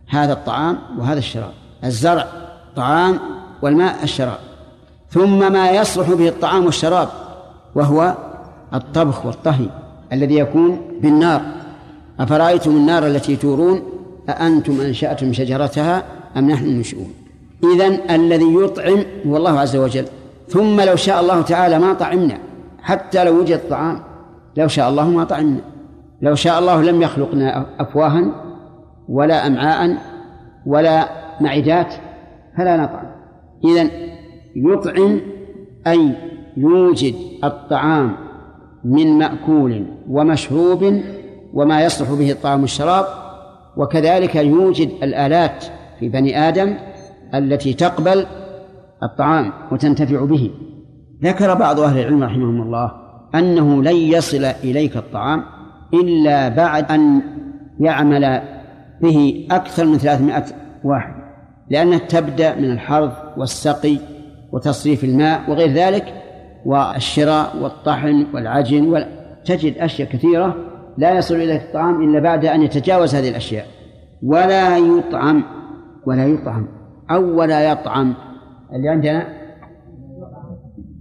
[0.09, 1.51] هذا الطعام وهذا الشراب.
[1.83, 2.27] الزرع
[2.75, 3.19] طعام
[3.61, 4.39] والماء الشراب.
[5.09, 7.09] ثم ما يصلح به الطعام والشراب
[7.75, 8.15] وهو
[8.73, 9.69] الطبخ والطهي
[10.13, 11.41] الذي يكون بالنار.
[12.19, 13.81] أفرأيتم النار التي تورون؟
[14.29, 16.03] أأنتم أنشأتم شجرتها
[16.37, 17.13] أم نحن المنشئون
[17.63, 20.05] إذن الذي يطعم هو الله عز وجل.
[20.47, 22.37] ثم لو شاء الله تعالى ما طعمنا
[22.81, 23.99] حتى لو وجد طعام.
[24.57, 25.61] لو شاء الله ما طعمنا.
[26.21, 28.25] لو شاء الله لم يخلقنا أفواها
[29.09, 29.97] ولا أمعاء
[30.65, 31.09] ولا
[31.41, 31.93] معدات
[32.57, 33.05] فلا نطعم.
[33.65, 33.89] إذن
[34.55, 35.21] يطعم
[35.87, 36.15] أي
[36.57, 38.15] يوجد الطعام
[38.83, 41.01] من مأكول ومشروب
[41.53, 43.05] وما يصلح به الطعام والشراب
[43.77, 45.65] وكذلك يوجد الآلات
[45.99, 46.77] في بني آدم
[47.33, 48.25] التي تقبل
[49.03, 50.51] الطعام وتنتفع به.
[51.23, 52.91] ذكر بعض أهل العلم رحمهم الله
[53.35, 55.43] أنه لن يصل إليك الطعام
[55.93, 57.21] إلا بعد أن
[57.79, 58.41] يعمل
[59.01, 60.45] به أكثر من ثلاثمائة
[60.83, 61.13] واحد
[61.69, 63.97] لأنها تبدأ من الحرث والسقي
[64.51, 66.13] وتصريف الماء وغير ذلك
[66.65, 69.05] والشراء والطحن والعجن
[69.45, 70.55] تجد أشياء كثيرة
[70.97, 73.65] لا يصل إليك الطعام إلا بعد أن يتجاوز هذه الأشياء.
[74.23, 75.43] ولا يطعم
[76.05, 76.67] ولا يطعم.
[77.11, 78.13] أو ولا يطعم.
[78.73, 79.27] اللي عندنا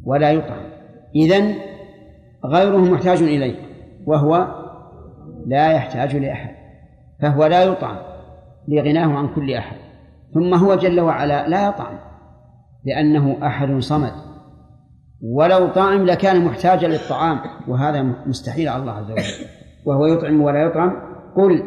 [0.05, 0.62] ولا يطعم.
[1.16, 1.55] إذن
[2.47, 3.57] غيره محتاج إليه
[4.07, 4.49] وهو
[5.47, 6.55] لا يحتاج لأحد.
[7.23, 7.97] فهو لا يطعم
[8.69, 9.77] لغناه عن كل أحد.
[10.35, 11.99] ثم هو جل وعلا لا يطعم
[12.85, 14.12] لأنه أحد صمد.
[15.23, 17.39] ولو طعم لكان محتاجا للطعام
[17.69, 19.47] وهذا مستحيل على الله عز وجل.
[19.87, 20.93] وهو يطعم ولا يطعم.
[21.37, 21.62] قل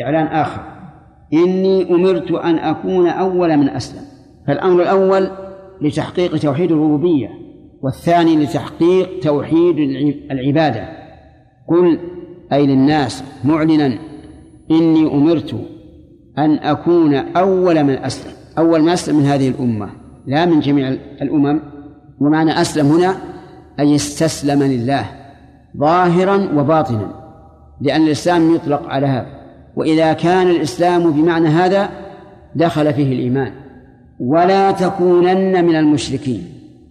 [0.00, 0.73] إعلان آخر.
[1.34, 4.02] إني أمرت أن أكون أول من أسلم.
[4.46, 5.28] فالأمر الأول
[5.80, 7.28] لتحقيق توحيد الربوبية
[7.82, 9.78] والثاني لتحقيق توحيد
[10.30, 10.88] العبادة.
[11.68, 11.98] قل
[12.52, 13.98] أي للناس معلنا
[14.70, 15.54] إني أمرت
[16.38, 18.32] أن أكون أول من أسلم.
[18.58, 19.90] أول من أسلم من هذه الأمة
[20.26, 20.88] لا من جميع
[21.22, 21.60] الأمم.
[22.20, 23.16] ومعنى أسلم هنا
[23.80, 25.06] أي استسلم لله
[25.78, 27.24] ظاهرا وباطنا
[27.80, 29.43] لأن الإسلام يطلق على هذا.
[29.76, 31.88] وإذا كان الإسلام بمعنى هذا
[32.54, 33.52] دخل فيه الإيمان.
[34.20, 36.44] ولا تكونن من المشركين.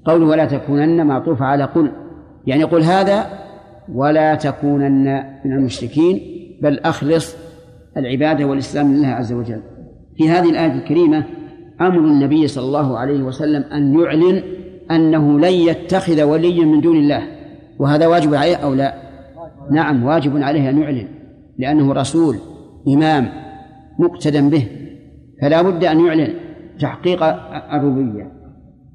[0.05, 1.91] قوله ولا تكونن معطوف على قل.
[2.47, 3.26] يعني قل هذا
[3.93, 6.22] ولا تكونن من المشركين
[6.61, 7.35] بل أخلص
[7.97, 9.61] العبادة والإسلام لله عز وجل.
[10.18, 11.23] في هذه الآية الكريمة
[11.81, 14.43] أمر النبي صلى الله عليه وسلم أن يعلن
[14.91, 17.23] أنه لن يتخذ وليا من دون الله.
[17.80, 18.93] وهذا واجب عليه أو لا؟
[19.72, 21.07] نعم واجب عليه أن يعلن
[21.57, 22.35] لأنه رسول.
[22.88, 23.30] إمام
[23.99, 24.68] مقتدى به
[25.41, 26.34] فلا بد أن يعلن
[26.80, 27.23] تحقيق
[27.73, 28.31] الربوبية.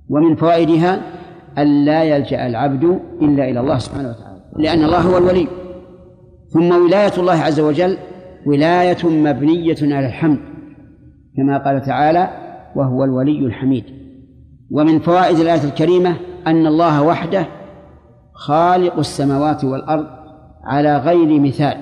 [0.09, 1.01] ومن فوائدها
[1.59, 5.47] أن لا يلجأ العبد إلا إلى الله سبحانه وتعالى لأن الله هو الولي.
[6.49, 7.97] ثم ولاية الله عز وجل
[8.47, 10.39] ولاية مبنية على الحمد
[11.37, 12.31] كما قال تعالى
[12.77, 13.85] وهو الولي الحميد
[14.71, 16.17] ومن فوائد الآية الكريمة
[16.47, 17.47] أن الله وحده
[18.33, 20.07] خالق السماوات والأرض
[20.65, 21.77] على غير مثال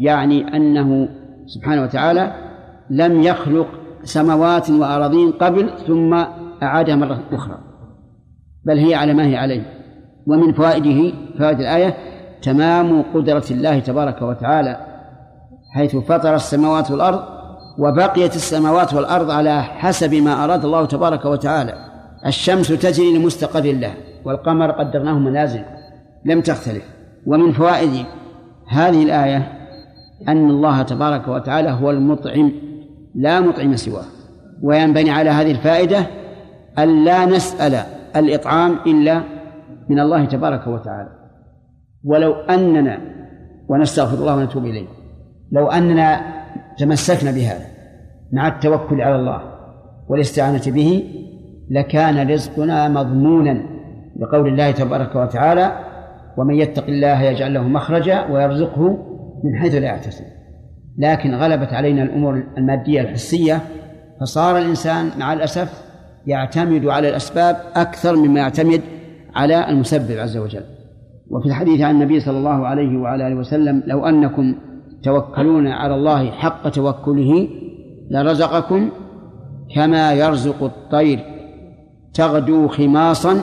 [0.00, 1.08] يعني أنه
[1.46, 2.32] سبحانه وتعالى
[2.90, 3.66] لم يخلق
[4.04, 6.14] سماوات وأراضين قبل ثم
[6.62, 7.58] أعادها مرة أخرى.
[8.64, 9.62] بل هي على ما هي عليه.
[10.26, 11.94] ومن فوائده فوائد الآية
[12.42, 14.86] تمام قدرة الله تبارك وتعالى
[15.74, 17.20] حيث فطر السماوات والأرض
[17.78, 21.74] وبقيت السماوات والأرض على حسب ما أراد الله تبارك وتعالى.
[22.26, 23.94] الشمس تجري لمستقر الله
[24.24, 25.62] والقمر قدرناه منازل
[26.24, 26.84] لم تختلف.
[27.26, 28.06] ومن فوائد
[28.68, 29.55] هذه الآية
[30.28, 32.52] أن الله تبارك وتعالى هو المطعم
[33.14, 34.04] لا مطعم سواه.
[34.62, 36.06] وينبني على هذه الفائدة
[36.78, 37.74] أن لا نسأل
[38.16, 39.22] الإطعام إلا
[39.88, 41.08] من الله تبارك وتعالى.
[42.04, 42.98] ولو أننا
[43.68, 44.86] ونستغفر الله ونتوب إليه
[45.52, 46.20] لو أننا
[46.78, 47.66] تمسكنا بهذا
[48.32, 49.40] مع التوكل على الله
[50.08, 51.04] والاستعانة به
[51.70, 53.62] لكان رزقنا مضمونا
[54.20, 55.72] لقول الله تبارك وتعالى
[56.36, 58.98] ومن يتق الله يجعل له مخرجا ويرزقه
[59.44, 60.24] من حيث لا يحتسب
[60.98, 63.60] لكن غلبت علينا الأمور المادية الحسية
[64.20, 65.82] فصار الإنسان مع الأسف
[66.26, 68.80] يعتمد على الأسباب أكثر مما يعتمد
[69.34, 70.62] على المسبب عز وجل.
[71.30, 74.54] وفي الحديث عن النبي صلى الله عليه وعلى آله وسلم لو أنكم
[75.02, 77.48] توكلون على الله حق توكله
[78.10, 78.90] لرزقكم
[79.74, 81.20] كما يرزق الطير.
[82.14, 83.42] تغدو خماصا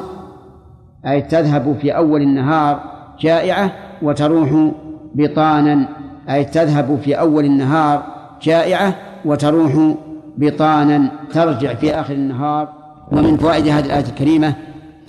[1.08, 2.80] أي تذهب في أول النهار
[3.20, 3.72] جائعة
[4.02, 4.72] وتروح
[5.14, 5.88] بطانا
[6.30, 8.04] أي تذهب في أول النهار
[8.42, 8.96] جائعة
[9.26, 9.96] وتروح
[10.38, 12.70] بطانا ترجع في آخر النهار.
[13.12, 14.54] ومن فوائد هذه الآية الكريمة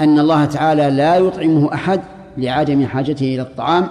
[0.01, 2.01] أن الله تعالى لا يطعمه أحد
[2.37, 3.89] لعدم حاجته إلى الطعام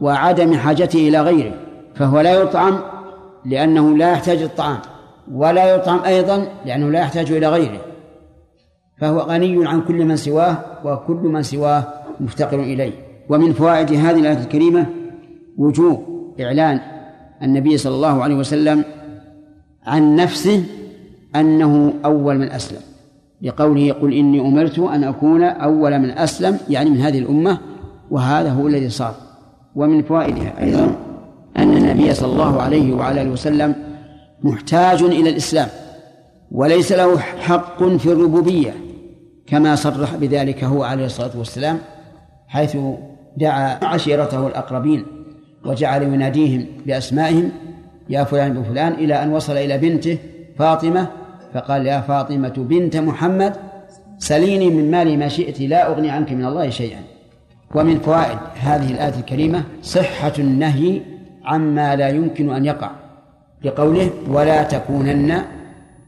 [0.00, 1.52] وعدم حاجته إلى غيره
[1.94, 2.78] فهو لا يطعم
[3.44, 4.78] لأنه لا يحتاج الطعام
[5.32, 7.80] ولا يطعم أيضا لأنه لا يحتاج إلى غيره
[9.00, 11.84] فهو غني عن كل من سواه وكل من سواه
[12.20, 12.92] مفتقر إليه.
[13.28, 14.86] ومن فوائد هذه الآية الكريمة
[15.56, 15.98] وجوب
[16.40, 16.80] إعلان
[17.42, 18.84] النبي صلى الله عليه وسلم
[19.86, 20.64] عن نفسه
[21.36, 22.80] أنه أول من أسلم.
[23.42, 27.58] لقوله قل إني أمرت أن أكون أول من أسلم يعني من هذه الأمة
[28.10, 29.14] وهذا هو الذي صار.
[29.74, 30.96] ومن فوائدها أيضا
[31.56, 33.74] أن النبي صلى الله عليه وعلى آله وسلم
[34.42, 35.68] محتاج إلى الإسلام
[36.50, 38.74] وليس له حق في الربوبية
[39.46, 41.78] كما صرح بذلك هو عليه الصلاة والسلام
[42.48, 42.76] حيث
[43.36, 45.15] دعا عشيرته الأقربين
[45.66, 47.50] وجعل يناديهم بأسمائهم
[48.08, 50.18] يا فلان بن فلان إلى أن وصل إلى بنته
[50.58, 51.08] فاطمة
[51.54, 53.56] فقال يا فاطمة بنت محمد
[54.18, 57.00] سليني من مالي ما شئت لا أغني عنك من الله شيئا.
[57.74, 61.00] ومن فوائد هذه الآية الكريمة صحة النهي
[61.44, 62.90] عما لا يمكن أن يقع
[63.64, 65.42] لقوله ولا تكونن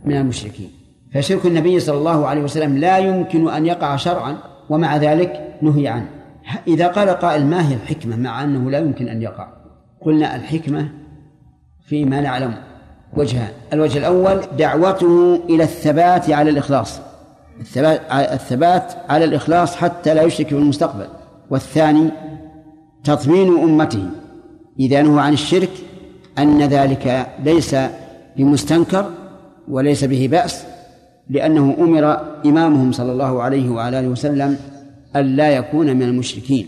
[0.04, 0.70] من المشركين.
[1.14, 4.36] فشرك النبي صلى الله عليه وسلم لا يمكن أن يقع شرعا
[4.70, 6.17] ومع ذلك نهي عنه.
[6.68, 9.48] إذا قال قائل ما هي الحكمة مع أنه لا يمكن أن يقع؟
[10.00, 10.88] قلنا الحكمة
[11.86, 12.54] فيما نعلم
[13.16, 17.00] وجهان الوجه الأول دعوته إلى الثبات على الإخلاص.
[17.60, 21.06] الثبات الثبات على الإخلاص حتى لا يشرك في المستقبل.
[21.50, 22.10] والثاني
[23.04, 24.06] تطمين أمته
[24.80, 25.70] إذا نهوا عن الشرك
[26.38, 27.76] أن ذلك ليس
[28.36, 29.10] بمستنكر
[29.68, 30.64] وليس به بأس
[31.30, 34.56] لأنه أمر إمامهم صلى الله عليه وعلى آله وسلم
[35.16, 36.66] ألا يكون من المشركين.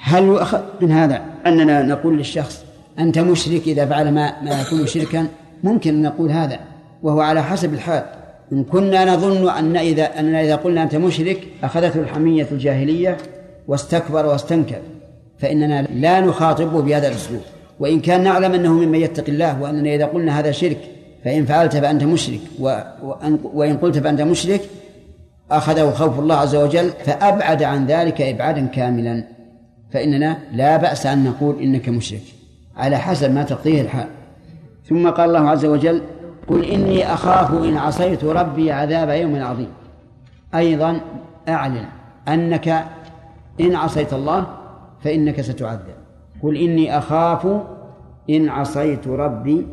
[0.00, 2.64] هل يؤخذ من هذا أننا نقول للشخص
[2.98, 5.26] أنت مشرك إذا فعل ما ما يكون شركا
[5.64, 6.58] ممكن أن نقول هذا
[7.02, 8.04] وهو على حسب الحال.
[8.52, 13.16] إن كنا نظن أن إذا أننا إذا قلنا أنت مشرك أخذته الحمية الجاهلية
[13.68, 14.80] واستكبر واستنكر.
[15.38, 17.40] فإننا لا نخاطبه بهذا الأسلوب.
[17.80, 20.78] وإن كان نعلم أنه ممن يتقي الله وأننا إذا قلنا هذا شرك
[21.24, 22.40] فإن فعلت فأنت مشرك.
[23.54, 24.60] وإن قلت فأنت مشرك
[25.56, 29.24] أخذه خوف الله عز وجل فأبعد عن ذلك إبعادا كاملا.
[29.92, 32.22] فإننا لا بأس أن نقول إنك مشرك
[32.76, 34.06] على حسب ما تقضيه الحال.
[34.88, 36.02] ثم قال الله عز وجل
[36.48, 39.68] قل إني أخاف إن عصيت ربي عذاب يوم عظيم.
[40.54, 41.00] أيضا
[41.48, 41.84] أعلن
[42.28, 42.84] أنك
[43.60, 44.46] إن عصيت الله
[45.04, 45.94] فإنك ستعذب.
[46.42, 47.46] قل إني أخاف
[48.30, 49.66] إن عصيت ربي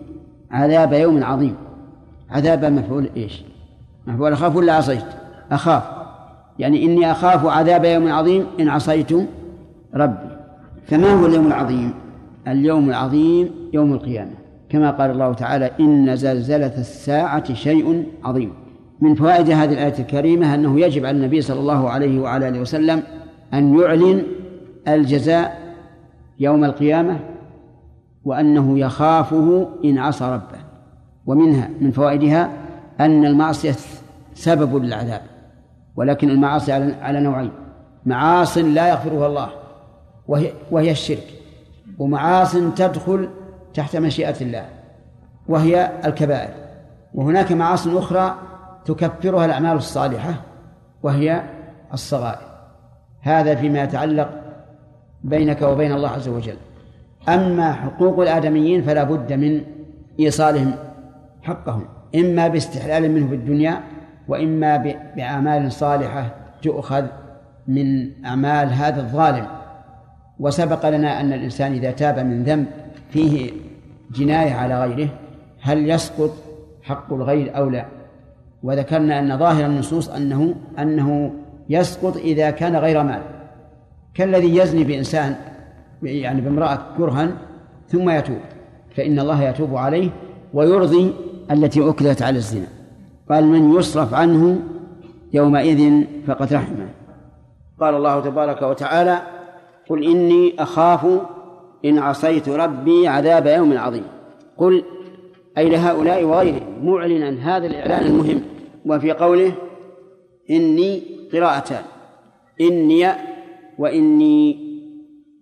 [0.51, 1.55] عذاب يوم عظيم.
[2.31, 3.43] عذاب مفعول إيش؟
[4.07, 5.05] مفعول أخاف ولا عصيت؟
[5.51, 5.83] أخاف.
[6.59, 9.11] يعني إني أخاف عذاب يوم عظيم إن عصيت
[9.95, 10.29] ربي.
[10.87, 11.93] فما هو اليوم العظيم؟
[12.47, 14.31] اليوم العظيم يوم القيامة.
[14.69, 18.53] كما قال الله تعالى إن زلزلة الساعة شيء عظيم.
[19.01, 23.03] من فوائد هذه الآية الكريمة أنه يجب على النبي صلى الله عليه وعلى آله وسلم
[23.53, 24.23] أن يعلن
[24.87, 25.75] الجزاء
[26.39, 27.19] يوم القيامة
[28.25, 30.59] وأنه يخافه إن عصى ربه.
[31.25, 32.49] ومنها من فوائدها
[32.99, 33.75] أن المعصية
[34.33, 35.21] سبب للعذاب.
[35.99, 36.71] ولكن المعاصي
[37.01, 37.51] على نوعين.
[38.05, 39.49] معاص لا يغفرها الله
[40.27, 41.27] وهي, وهي الشرك
[41.97, 43.29] ومعاص تدخل
[43.73, 44.65] تحت مشيئة الله
[45.47, 46.49] وهي الكبائر.
[47.13, 48.35] وهناك معاص أخرى
[48.85, 50.33] تكفرها الأعمال الصالحة
[51.03, 51.43] وهي
[51.93, 52.47] الصغائر.
[53.21, 54.29] هذا فيما يتعلق
[55.23, 56.57] بينك وبين الله عز وجل.
[57.29, 59.61] أما حقوق الآدميين فلا بد من
[60.19, 60.75] إيصالهم
[61.41, 61.85] حقهم
[62.15, 63.81] إما باستحلال منه في الدنيا
[64.29, 64.77] وإما
[65.15, 67.05] بأعمال صالحة تؤخذ
[67.67, 69.47] من أعمال هذا الظالم.
[70.39, 72.65] وسبق لنا أن الإنسان إذا تاب من ذنب
[73.09, 73.51] فيه
[74.15, 75.09] جناية على غيره
[75.61, 76.31] هل يسقط
[76.83, 77.85] حق الغير أو لا؟
[78.63, 81.33] وذكرنا أن ظاهر النصوص أنه أنه
[81.69, 83.21] يسقط إذا كان غير مال.
[84.13, 85.35] كالذي يزني بإنسان
[86.03, 87.29] يعني بامرأة كرها
[87.87, 88.39] ثم يتوب
[88.95, 90.09] فإن الله يتوب عليه
[90.53, 91.13] ويرضي
[91.51, 92.78] التي أكلت على الزنا.
[93.29, 94.61] قال من يصرف عنه
[95.33, 96.89] يومئذ فقد رحمه.
[97.79, 99.21] قال الله تبارك وتعالى
[99.89, 101.07] قل إني أخاف
[101.85, 104.03] إن عصيت ربي عذاب يوم عظيم.
[104.57, 104.83] قل
[105.57, 108.41] أي لهؤلاء وغيرهم معلنا هذا الإعلان المهم.
[108.85, 109.51] وفي قوله
[110.49, 111.03] إني
[111.33, 111.83] قراءتان.
[112.61, 113.07] إني
[113.77, 114.69] وإني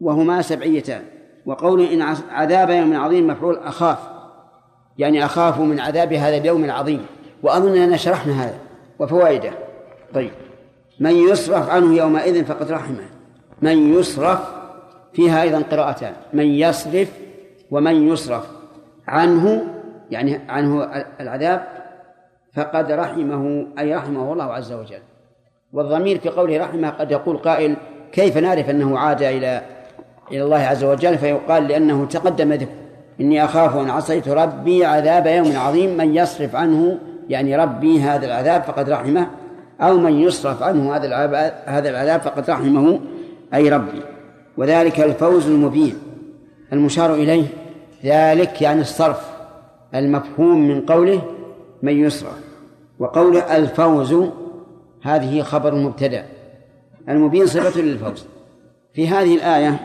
[0.01, 1.01] وهما سبعيتان.
[1.45, 3.99] وقوله إن عذاب يوم عظيم مفعول أخاف.
[4.97, 7.05] يعني أخاف من عذاب هذا اليوم العظيم.
[7.43, 8.57] وأظن أننا شرحنا هذا
[8.99, 9.51] وفوائده.
[10.13, 10.31] طيب.
[10.99, 13.03] من يصرف عنه يومئذ فقد رحمه.
[13.61, 14.39] من يصرف
[15.13, 16.13] فيها أيضا قراءتان.
[16.33, 17.11] من يصرف
[17.71, 18.45] ومن يصرف
[19.07, 19.63] عنه
[20.11, 20.83] يعني عنه
[21.19, 21.67] العذاب
[22.53, 24.99] فقد رحمه أي رحمه الله عز وجل.
[25.73, 27.75] والضمير في قوله رحمه قد يقول قائل
[28.11, 29.61] كيف نعرف أنه عاد إلى
[30.31, 32.71] إلى الله عز وجل؟ فيقال لأنه تقدم ذكر
[33.21, 35.97] إني أخاف أن عصيت ربي عذاب يوم عظيم.
[35.97, 36.97] من يصرف عنه
[37.29, 39.27] يعني ربي هذا العذاب فقد رحمه
[39.81, 42.99] أو من يصرف عنه هذا العذاب هذا العذاب فقد رحمه
[43.53, 44.01] أي ربي.
[44.57, 45.97] وذلك الفوز المبين
[46.73, 47.45] المشار إليه
[48.05, 49.29] ذلك يعني الصرف
[49.95, 51.21] المفهوم من قوله
[51.83, 52.39] من يصرف.
[52.99, 54.15] وقوله الفوز
[55.03, 56.25] هذه خبر مبتدأ.
[57.09, 58.25] المبين صفة للفوز.
[58.93, 59.79] في هذه الآية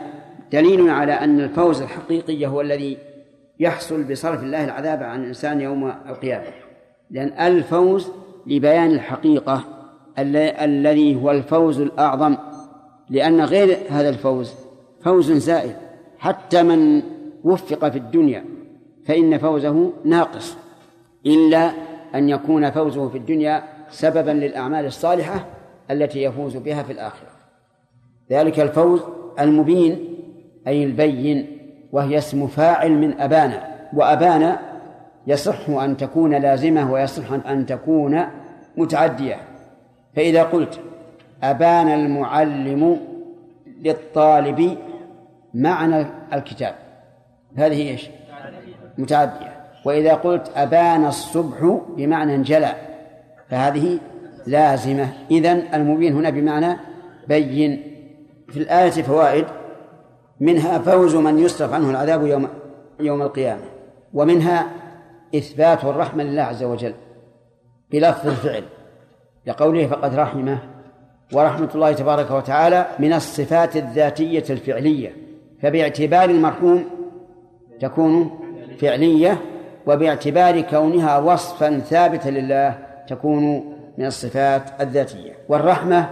[0.51, 2.97] دليل على أن الفوز الحقيقي هو الذي
[3.59, 6.62] يحصل بصرف الله العذاب عن الإنسان يوم القيامة.
[7.11, 8.07] لأن الفوز
[8.47, 9.63] لبيان الحقيقة
[10.19, 12.37] الذي هو الفوز الأعظم
[13.09, 14.53] لأن غير هذا الفوز
[15.01, 15.75] فوز زائل
[16.17, 17.01] حتى من
[17.43, 18.45] وفق في الدنيا
[19.05, 20.57] فإن فوزه ناقص
[21.25, 21.71] إلا
[22.15, 25.45] أن يكون فوزه في الدنيا سببا للأعمال الصالحة
[25.91, 27.27] التي يفوز بها في الآخرة.
[28.31, 29.01] ذلك الفوز
[29.39, 30.17] المبين
[30.67, 31.57] أي البين
[31.91, 34.72] وهي اسم فاعل من أبانا وأبانا
[35.27, 38.21] يصح أن تكون لازمة ويصح أن تكون
[38.77, 39.37] متعدية.
[40.15, 40.79] فإذا قلت
[41.43, 42.99] أبان المعلم
[43.81, 44.77] للطالب
[45.53, 46.75] معنى الكتاب
[47.55, 48.09] هذه إيش؟
[48.97, 49.53] متعدية.
[49.85, 52.75] وإذا قلت أبان الصبح بمعنى انجلى
[53.49, 53.99] فهذه
[54.47, 55.07] لازمة.
[55.31, 56.77] إذن المبين هنا بمعنى
[57.27, 57.93] بين.
[58.49, 59.45] في الآية فوائد
[60.39, 62.47] منها فوز من يصرف عنه العذاب يوم
[62.99, 63.61] يوم القيامة
[64.13, 64.67] ومنها
[65.35, 66.93] إثبات الرحمة لله عز وجل
[67.91, 68.63] بلفظ الفعل
[69.45, 70.59] لقوله فقد رحمه
[71.33, 75.15] ورحمة الله تبارك وتعالى من الصفات الذاتية الفعلية
[75.61, 76.85] فباعتبار المرحوم
[77.79, 78.39] تكون
[78.79, 79.41] فعلية
[79.87, 82.77] وباعتبار كونها وصفا ثابتا لله
[83.07, 83.43] تكون
[83.97, 86.09] من الصفات الذاتية والرحمة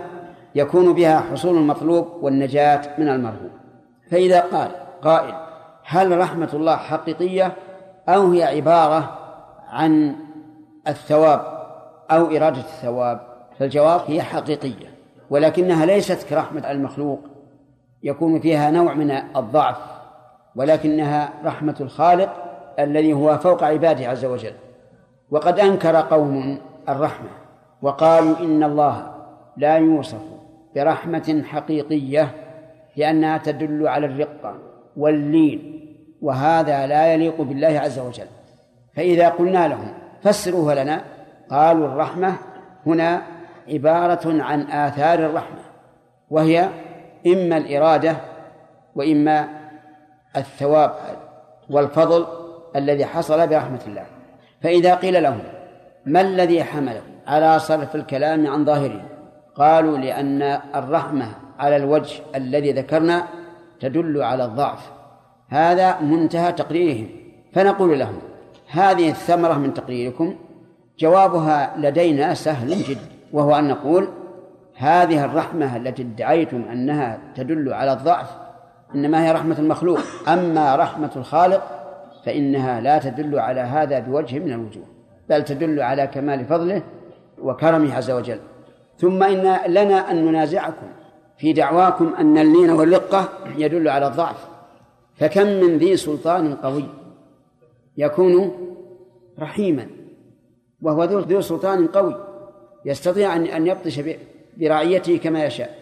[0.56, 3.52] يكون بها حصول المطلوب والنجاة من المرهوب.
[4.12, 4.72] فإذا قال
[5.02, 5.34] قائل
[5.84, 7.52] هل رحمة الله حقيقية؟
[8.10, 9.18] أو هي عبارة
[9.70, 10.16] عن
[10.88, 11.42] الثواب
[12.12, 13.20] أو إرادة الثواب
[13.60, 14.92] فالجواب هي حقيقية
[15.30, 17.20] ولكنها ليست كرحمة المخلوق
[18.04, 19.78] يكون فيها نوع من الضعف
[20.56, 22.30] ولكنها رحمة الخالق
[22.80, 24.54] الذي هو فوق عباده عز وجل.
[25.32, 26.58] وقد أنكر قوم
[26.90, 27.30] الرحمة
[27.82, 29.12] وقالوا إن الله
[29.58, 30.22] لا يوصف
[30.76, 32.32] برحمة حقيقية
[32.98, 34.56] لأنها تدل على الرقة
[34.98, 35.91] واللين
[36.22, 38.28] وهذا لا يليق بالله عز وجل.
[38.96, 39.94] فإذا قلنا لهم
[40.24, 41.02] فسروها لنا
[41.50, 42.36] قالوا الرحمة
[42.86, 43.22] هنا
[43.68, 45.60] عبارة عن آثار الرحمة
[46.30, 46.70] وهي
[47.28, 48.16] إما الإرادة
[48.96, 49.48] وإما
[50.38, 50.94] الثواب
[51.70, 52.28] والفضل
[52.76, 54.06] الذي حصل برحمة الله.
[54.62, 55.40] فإذا قيل لهم
[56.06, 59.02] ما الذي حمله على صرف الكلام عن ظاهره
[59.56, 60.42] قالوا لأن
[60.76, 61.28] الرحمة
[61.60, 63.28] على الوجه الذي ذكرنا
[63.80, 64.92] تدل على الضعف.
[65.52, 67.08] هذا منتهى تقريرهم.
[67.54, 68.20] فنقول لهم
[68.70, 70.36] هذه الثمرة من تقريركم
[71.00, 73.02] جوابها لدينا سهل جدا
[73.34, 74.08] وهو أن نقول
[74.76, 78.28] هذه الرحمة التي ادعيتم أنها تدل على الضعف
[78.96, 80.00] إنما هي رحمة المخلوق.
[80.28, 81.64] أما رحمة الخالق
[82.26, 84.86] فإنها لا تدل على هذا بوجه من الوجوه
[85.30, 86.82] بل تدل على كمال فضله
[87.42, 88.40] وكرمه عز وجل.
[88.98, 90.88] ثم إن لنا أن ننازعكم
[91.38, 94.51] في دعواكم أن اللين والرقة يدل على الضعف.
[95.16, 96.86] فكم من ذي سلطان قوي
[97.98, 98.52] يكون
[99.40, 99.88] رحيما
[100.82, 102.16] وهو ذو سلطان قوي
[102.86, 104.02] يستطيع أن أن يبطش
[104.58, 105.82] برعيته كما يشاء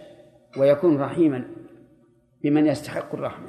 [0.58, 1.44] ويكون رحيما
[2.44, 3.48] بمن يستحق الرحمة.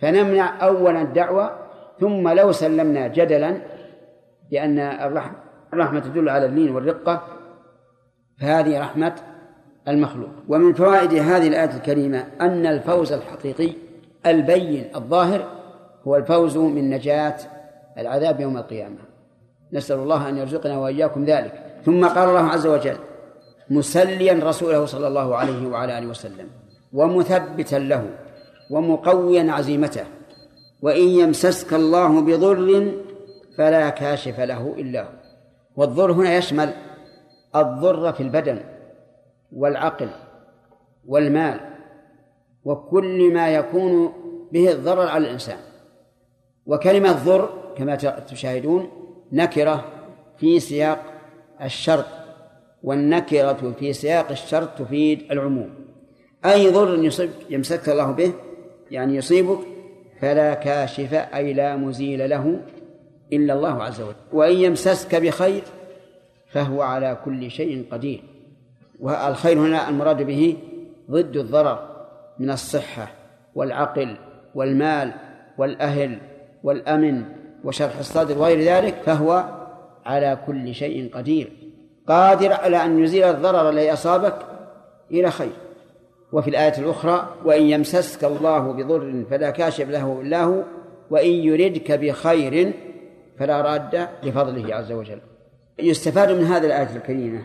[0.00, 1.58] فنمنع أولا الدعوة
[2.00, 3.56] ثم لو سلمنا جدلا
[4.50, 4.78] بأن
[5.72, 7.22] الرحمة تدل على اللين والرقة
[8.40, 9.14] فهذه رحمة
[9.88, 10.30] المخلوق.
[10.48, 13.72] ومن فوائد هذه الآية الكريمة أن الفوز الحقيقي
[14.26, 15.48] البين الظاهر
[16.06, 17.36] هو الفوز من نجاة
[17.98, 18.98] العذاب يوم القيامة.
[19.72, 21.64] نسأل الله أن يرزقنا وإياكم ذلك.
[21.84, 22.96] ثم قال الله عز وجل
[23.70, 26.48] مسليا رسوله صلى الله عليه وعلى آله وسلم
[26.92, 28.04] ومثبتا له
[28.70, 30.04] ومقويا عزيمته
[30.82, 32.92] وإن يمسسك الله بضر
[33.58, 35.08] فلا كاشف له إلا هو.
[35.76, 36.70] والضر هنا يشمل
[37.56, 38.60] الضر في البدن
[39.52, 40.08] والعقل
[41.06, 41.60] والمال
[42.68, 44.12] وكل ما يكون
[44.52, 45.58] به الضرر على الإنسان.
[46.66, 47.96] وكلمة ضر كما
[48.30, 48.90] تشاهدون
[49.32, 49.84] نكرة
[50.36, 51.04] في سياق
[51.62, 52.04] الشرط
[52.82, 55.70] والنكرة في سياق الشرط تفيد العموم.
[56.44, 58.32] أي ضر يصيب يمسك الله به
[58.90, 59.58] يعني يصيبك
[60.20, 62.60] فلا كاشف أي لا مزيل له
[63.32, 64.14] إلا الله عز وجل.
[64.32, 65.62] وإن يمسسك بخير
[66.52, 68.22] فهو على كل شيء قدير.
[69.00, 70.56] والخير هنا المراد به
[71.10, 71.87] ضد الضرر.
[72.38, 73.08] من الصحة
[73.54, 74.16] والعقل
[74.54, 75.12] والمال
[75.58, 76.18] والأهل
[76.62, 77.22] والأمن
[77.64, 79.44] وشرح الصدر وغير ذلك فهو
[80.06, 81.52] على كل شيء قدير.
[82.08, 84.34] قادر على أن يزيل الضرر الذي أصابك
[85.10, 85.52] إلى خير.
[86.32, 90.62] وفي الآية الأخرى وإن يمسسك الله بضر فلا كاشف له إلا هو
[91.10, 92.72] وإن يردك بخير
[93.38, 95.18] فلا راد لفضله عز وجل.
[95.78, 97.42] يستفاد من هذه الآية الكريمة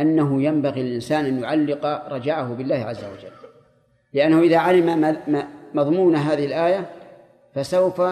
[0.00, 3.39] أنه ينبغي للإنسان أن يعلق رجاءه بالله عز وجل.
[4.12, 5.16] لأنه إذا علم
[5.74, 6.90] مضمون هذه الآية
[7.54, 8.02] فسوف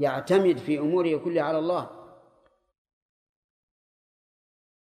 [0.00, 1.86] يعتمد في أموره كلها على الله.